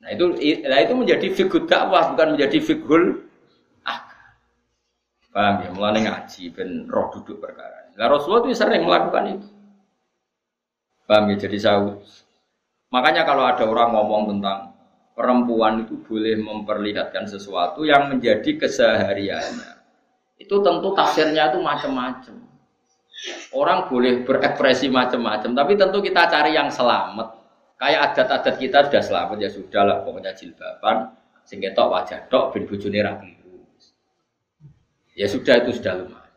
Nah 0.00 0.08
itu 0.16 0.32
nah 0.66 0.80
itu 0.80 0.94
menjadi 0.96 1.28
figur 1.30 1.68
dakwah 1.68 2.10
bukan 2.10 2.34
menjadi 2.34 2.58
figur 2.58 3.30
ah. 3.86 4.00
Paham 5.30 5.54
ya? 5.62 5.68
Mulai 5.70 6.02
ngaji 6.08 6.42
ben 6.50 6.90
roh 6.90 7.12
duduk 7.14 7.38
perkara. 7.38 7.94
Nah 7.94 8.10
Rasulullah 8.10 8.48
itu 8.48 8.56
sering 8.56 8.82
melakukan 8.82 9.38
itu. 9.38 9.48
Paham 11.06 11.30
ya? 11.30 11.36
Jadi 11.38 11.58
saya 11.60 11.94
Makanya 12.90 13.22
kalau 13.22 13.46
ada 13.46 13.62
orang 13.62 13.94
ngomong 13.94 14.22
tentang 14.34 14.74
perempuan 15.14 15.86
itu 15.86 15.94
boleh 16.02 16.34
memperlihatkan 16.42 17.30
sesuatu 17.30 17.86
yang 17.86 18.10
menjadi 18.10 18.58
kesehariannya, 18.58 19.78
itu 20.42 20.56
tentu 20.58 20.90
tafsirnya 20.90 21.54
itu 21.54 21.62
macam-macam. 21.62 22.49
Orang 23.52 23.92
boleh 23.92 24.24
berekspresi 24.24 24.88
macam-macam, 24.88 25.52
tapi 25.52 25.76
tentu 25.76 26.00
kita 26.00 26.24
cari 26.30 26.56
yang 26.56 26.72
selamat. 26.72 27.36
Kayak 27.76 28.00
adat-adat 28.12 28.54
kita 28.60 28.78
sudah 28.88 29.02
selamat 29.04 29.36
ya 29.40 29.48
sudah 29.48 29.82
lah 29.84 29.98
pokoknya 30.04 30.32
jilbaban, 30.36 31.16
sehingga 31.44 31.72
tok 31.72 31.88
wajah 31.88 32.20
tok 32.28 32.52
bin 32.56 32.64
bujune 32.68 33.00
Ya 35.16 35.26
sudah 35.28 35.60
itu 35.60 35.76
sudah 35.76 36.00
lumayan. 36.00 36.32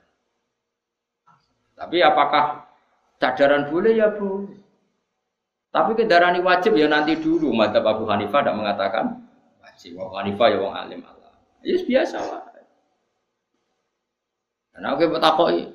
Tapi 1.75 2.03
apakah 2.03 2.67
cadaran 3.19 3.67
boleh 3.71 3.95
ya 3.95 4.11
boleh? 4.11 4.59
Tapi 5.73 5.97
kendaraan 5.97 6.37
wajib 6.45 6.77
ya 6.77 6.85
nanti 6.85 7.17
dulu. 7.17 7.49
Mata 7.49 7.81
Abu 7.81 8.05
Hanifah 8.05 8.45
tidak 8.45 8.55
mengatakan 8.61 9.25
wajib. 9.57 9.97
Abu 9.97 10.13
Hanifah 10.21 10.47
ya 10.53 10.57
wong 10.61 10.73
alim 10.77 11.01
Allah. 11.01 11.33
Ya 11.65 11.81
biasa 11.81 12.17
lah. 12.21 12.43
Nah, 14.77 14.97
oke 14.97 15.05
bertakoi. 15.05 15.72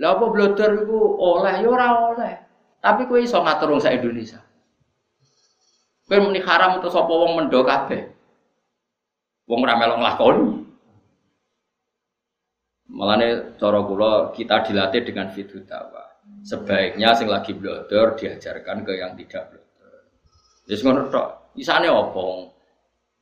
Lah 0.00 0.16
apa 0.16 0.24
bloder 0.32 0.86
itu 0.86 0.98
oleh 1.20 1.60
ya 1.60 1.68
ora 1.68 1.88
oleh. 2.14 2.34
Tapi 2.80 3.04
kowe 3.06 3.20
iso 3.20 3.38
ngatur 3.42 3.76
wong 3.76 3.84
Indonesia. 3.84 4.40
Kowe 6.08 6.18
muni 6.18 6.40
haram 6.40 6.80
terus 6.80 6.96
apa 6.96 7.12
wong 7.12 7.32
mendo 7.36 7.60
kabeh. 7.60 8.08
Wong 9.46 9.60
ora 9.62 9.76
melok 9.76 9.98
nglakoni. 10.00 10.46
Malane 12.92 13.56
cara 13.56 13.80
kula 13.88 14.12
kita 14.36 14.68
dilatih 14.68 15.02
dengan 15.04 15.32
fitu 15.32 15.64
dakwah. 15.64 16.04
Sebaiknya 16.44 17.16
sing 17.16 17.30
lagi 17.30 17.56
blodor 17.56 18.18
diajarkan 18.18 18.84
ke 18.84 18.92
yang 19.00 19.16
tidak 19.16 19.48
blodor. 19.48 19.96
Jadi 20.68 20.80
ngono 20.82 21.02
tok. 21.08 21.28
Isane 21.56 21.88
opo? 21.88 22.52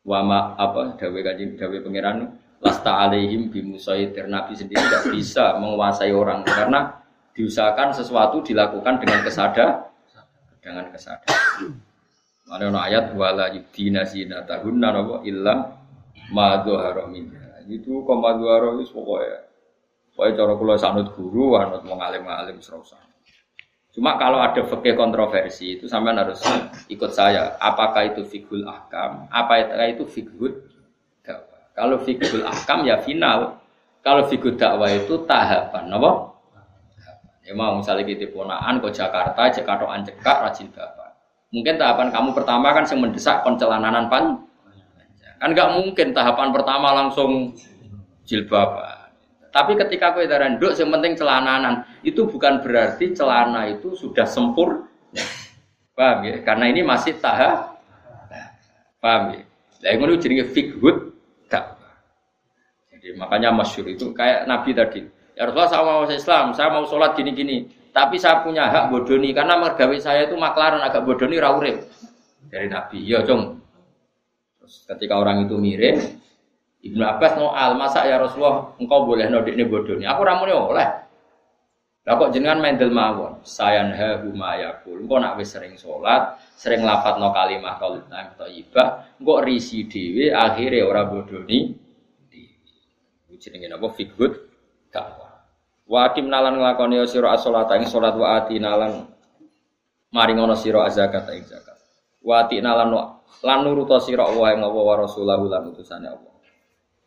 Wama 0.00 0.56
apa 0.56 0.96
dawe 0.96 1.20
kanjeng 1.20 1.60
dawe 1.60 1.76
pangeran 1.84 2.39
lasta 2.60 3.08
alaihim 3.08 3.48
bimusaitir 3.48 4.28
nabi 4.28 4.52
sendiri 4.52 4.80
tidak 4.80 5.04
bisa 5.12 5.56
menguasai 5.56 6.12
orang 6.12 6.44
karena 6.44 7.00
diusahakan 7.32 7.96
sesuatu 7.96 8.44
dilakukan 8.44 9.00
dengan 9.00 9.24
kesadar 9.24 9.90
dengan 10.60 10.92
kesadar. 10.92 11.24
Mana 12.44 12.68
no 12.68 12.78
ayat 12.82 13.16
wala 13.16 13.48
yudina 13.54 14.04
zinatahunna 14.04 14.88
napa 14.92 15.16
illa 15.24 15.72
ma 16.34 16.60
dzahara 16.60 17.08
Itu 17.70 18.04
koma 18.04 18.36
dzahara 18.36 18.76
wis 18.76 18.90
pokoknya 18.92 19.50
Pokoknya 20.20 20.36
cara 20.36 20.52
kula 20.58 20.74
sanut 20.76 21.08
guru, 21.16 21.56
anut 21.56 21.80
mau 21.86 21.96
ngalim 21.96 22.28
ngalim 22.28 22.60
serasa. 22.60 22.98
Cuma 23.88 24.20
kalau 24.20 24.36
ada 24.36 24.60
fikih 24.62 24.92
kontroversi 24.92 25.80
itu 25.80 25.88
sampean 25.88 26.20
harus 26.20 26.44
ikut 26.92 27.08
saya. 27.10 27.56
Apakah 27.56 28.12
itu 28.12 28.22
fikul 28.28 28.68
ahkam? 28.68 29.26
Apa 29.32 29.64
itu 29.88 30.04
fikul? 30.04 30.60
Kalau 31.80 31.96
fikul 32.04 32.44
ahkam 32.44 32.84
ya 32.84 33.00
final. 33.00 33.56
Kalau 34.04 34.28
fikul 34.28 34.60
dakwah 34.60 34.92
itu 34.92 35.24
tahapan, 35.24 35.88
apa? 35.88 36.10
Ya 37.44 37.56
mau 37.56 37.80
misalnya 37.80 38.04
kita 38.04 38.28
ponaan 38.32 38.80
ke 38.84 38.88
Jakarta, 38.92 39.48
Jakarta 39.48 39.88
cekak 39.88 40.36
rajin 40.44 40.68
bapak. 40.68 41.16
Mungkin 41.50 41.80
tahapan 41.80 42.12
kamu 42.12 42.36
pertama 42.36 42.70
kan 42.76 42.84
yang 42.84 43.00
mendesak 43.00 43.40
koncelananan 43.40 44.12
pan. 44.12 44.44
Kan 45.40 45.56
nggak 45.56 45.72
mungkin 45.72 46.12
tahapan 46.12 46.52
pertama 46.52 46.92
langsung 46.92 47.56
jilbab. 48.28 48.76
Tapi 49.50 49.74
ketika 49.74 50.14
kue 50.14 50.30
darah 50.30 50.46
nduk, 50.46 50.78
yang 50.78 50.94
penting 50.94 51.18
celananan 51.18 51.82
itu 52.06 52.22
bukan 52.28 52.62
berarti 52.62 53.16
celana 53.16 53.66
itu 53.66 53.98
sudah 53.98 54.28
sempur. 54.28 54.86
Paham 55.96 56.22
ya? 56.22 56.38
Karena 56.46 56.70
ini 56.70 56.86
masih 56.86 57.18
tahap. 57.18 57.82
Paham 59.02 59.34
ya? 59.34 59.90
Ngono 59.98 60.16
jenenge 60.22 60.54
fikhud. 60.54 61.09
Jadi 63.00 63.16
makanya 63.16 63.48
masyur 63.48 63.88
itu 63.88 64.12
kayak 64.12 64.44
Nabi 64.44 64.76
tadi. 64.76 65.00
Ya 65.32 65.48
Rasulullah 65.48 65.72
saya 65.72 65.82
mau 65.88 66.04
Islam, 66.04 66.44
saya 66.52 66.68
mau 66.68 66.84
sholat 66.84 67.16
gini-gini. 67.16 67.64
Tapi 67.90 68.20
saya 68.20 68.44
punya 68.44 68.68
hak 68.68 68.92
bodoni 68.92 69.32
karena 69.32 69.56
mergawe 69.56 69.96
saya 69.98 70.28
itu 70.28 70.36
maklaran 70.36 70.84
agak 70.84 71.02
bodoni 71.02 71.40
raurip 71.40 71.80
dari 72.52 72.68
Nabi. 72.68 73.02
Ya 73.02 73.24
dong. 73.24 73.58
Terus 74.60 74.84
ketika 74.84 75.16
orang 75.16 75.48
itu 75.48 75.56
mirip, 75.56 75.96
Ibnu 76.84 77.02
Abbas 77.02 77.40
no 77.40 77.50
al 77.56 77.74
masa 77.80 78.04
ya 78.04 78.20
Rasulullah 78.20 78.76
engkau 78.76 79.08
boleh 79.08 79.26
nodik 79.32 79.56
ini 79.56 79.64
bodoh 79.64 79.96
ini. 79.96 80.06
Aku 80.06 80.22
ramune 80.22 80.52
oleh. 80.52 80.88
Lah 82.04 82.14
kok 82.16 82.30
jenengan 82.36 82.60
mendel 82.60 82.92
mawon. 82.92 83.40
Sayan 83.42 83.96
ha 83.96 84.20
huma 84.20 84.60
yakul. 84.60 85.00
Engkau 85.00 85.18
nak 85.18 85.40
wis 85.40 85.50
sering 85.50 85.74
sholat, 85.80 86.36
sering 86.54 86.84
lafat 86.84 87.16
no 87.16 87.32
kalimah 87.32 87.80
thayyibah, 88.36 89.18
engkau 89.18 89.40
risi 89.40 89.88
dhewe 89.88 90.30
akhirnya 90.36 90.84
ora 90.84 91.08
bodoh 91.08 91.42
ini. 91.48 91.79
Jenenge 93.40 93.72
napa 93.72 93.88
fikhud 93.96 94.32
dakwah. 94.92 95.30
Wa 95.90 96.12
akim 96.12 96.30
nalan 96.30 96.60
nglakoni 96.60 97.02
sira 97.08 97.34
as-sholata 97.34 97.74
ing 97.80 97.88
salat 97.88 98.14
wa 98.14 98.38
ati 98.38 98.62
nalan 98.62 99.10
maringono 100.14 100.54
sira 100.54 100.86
zakat 100.92 101.26
ing 101.34 101.42
zakat. 101.48 101.80
Wa 102.22 102.46
ati 102.46 102.62
nalan 102.62 102.94
lan 103.42 103.58
nuruta 103.64 103.98
sira 103.98 104.28
Allah 104.28 104.54
ing 104.54 104.60
Allah 104.62 104.84
wa 104.84 104.94
rasulahu 105.00 105.48
lan 105.48 105.72
utusane 105.72 106.06
Allah. 106.06 106.30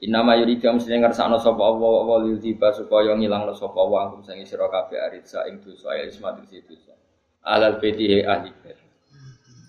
Inama 0.03 0.35
yuridu 0.35 0.67
mesti 0.67 0.91
ngersakno 0.91 1.39
sapa 1.39 1.63
Allah 1.63 1.95
wa 2.03 2.17
yudhiba 2.27 2.75
supaya 2.75 3.15
ngilangno 3.15 3.55
sapa 3.55 3.77
Allah 3.79 4.11
angkum 4.11 4.19
sing 4.27 4.43
sira 4.43 4.67
kabeh 4.67 4.99
aritsa 4.99 5.47
ing 5.47 5.63
dosa 5.63 5.95
ismat 6.03 6.43
situ. 6.51 6.75
Alal 7.47 7.79
beti 7.79 8.19
ahli 8.19 8.51
bait. 8.59 8.75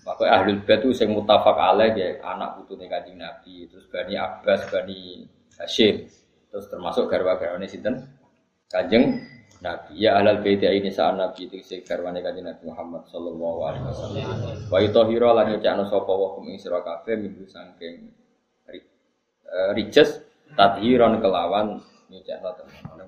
Maka 0.03 0.27
ahli 0.27 0.59
bait 0.59 0.83
itu 0.83 0.91
sing 0.91 1.15
mutafak 1.15 1.55
alaih 1.55 1.95
ya 1.95 2.19
anak 2.19 2.59
putune 2.59 2.91
Kanjeng 2.91 3.15
Nabi, 3.15 3.63
terus 3.71 3.87
Bani 3.87 4.19
Abbas, 4.19 4.67
Bani 4.67 5.23
Hashim, 5.55 6.03
terus 6.55 6.71
termasuk 6.71 7.11
garwa-garwane 7.11 7.67
sinten? 7.67 8.07
Kanjeng 8.71 9.19
Nabi. 9.59 9.99
Ya 9.99 10.15
ahlal 10.15 10.39
bait 10.39 10.63
ini 10.63 10.87
saat 10.87 11.19
Nabi 11.19 11.51
itu 11.51 11.59
sing 11.67 11.83
garwane 11.83 12.23
Kanjeng 12.23 12.47
Nabi 12.47 12.63
Muhammad 12.63 13.03
sallallahu 13.11 13.59
alaihi 13.67 13.83
wasallam. 13.91 14.23
Wa 14.71 14.79
itahira 14.79 15.35
lan 15.35 15.51
nyecakno 15.51 15.83
sapa 15.91 16.13
wa 16.15 16.31
kum 16.39 16.47
ing 16.47 16.55
sira 16.55 16.79
kabeh 16.79 17.19
minggu 17.19 17.43
saking 17.43 18.07
rijes 19.75 20.23
tadhiron 20.55 21.19
kelawan 21.19 21.83
nyucakno 22.07 22.55
tenan 22.55 23.07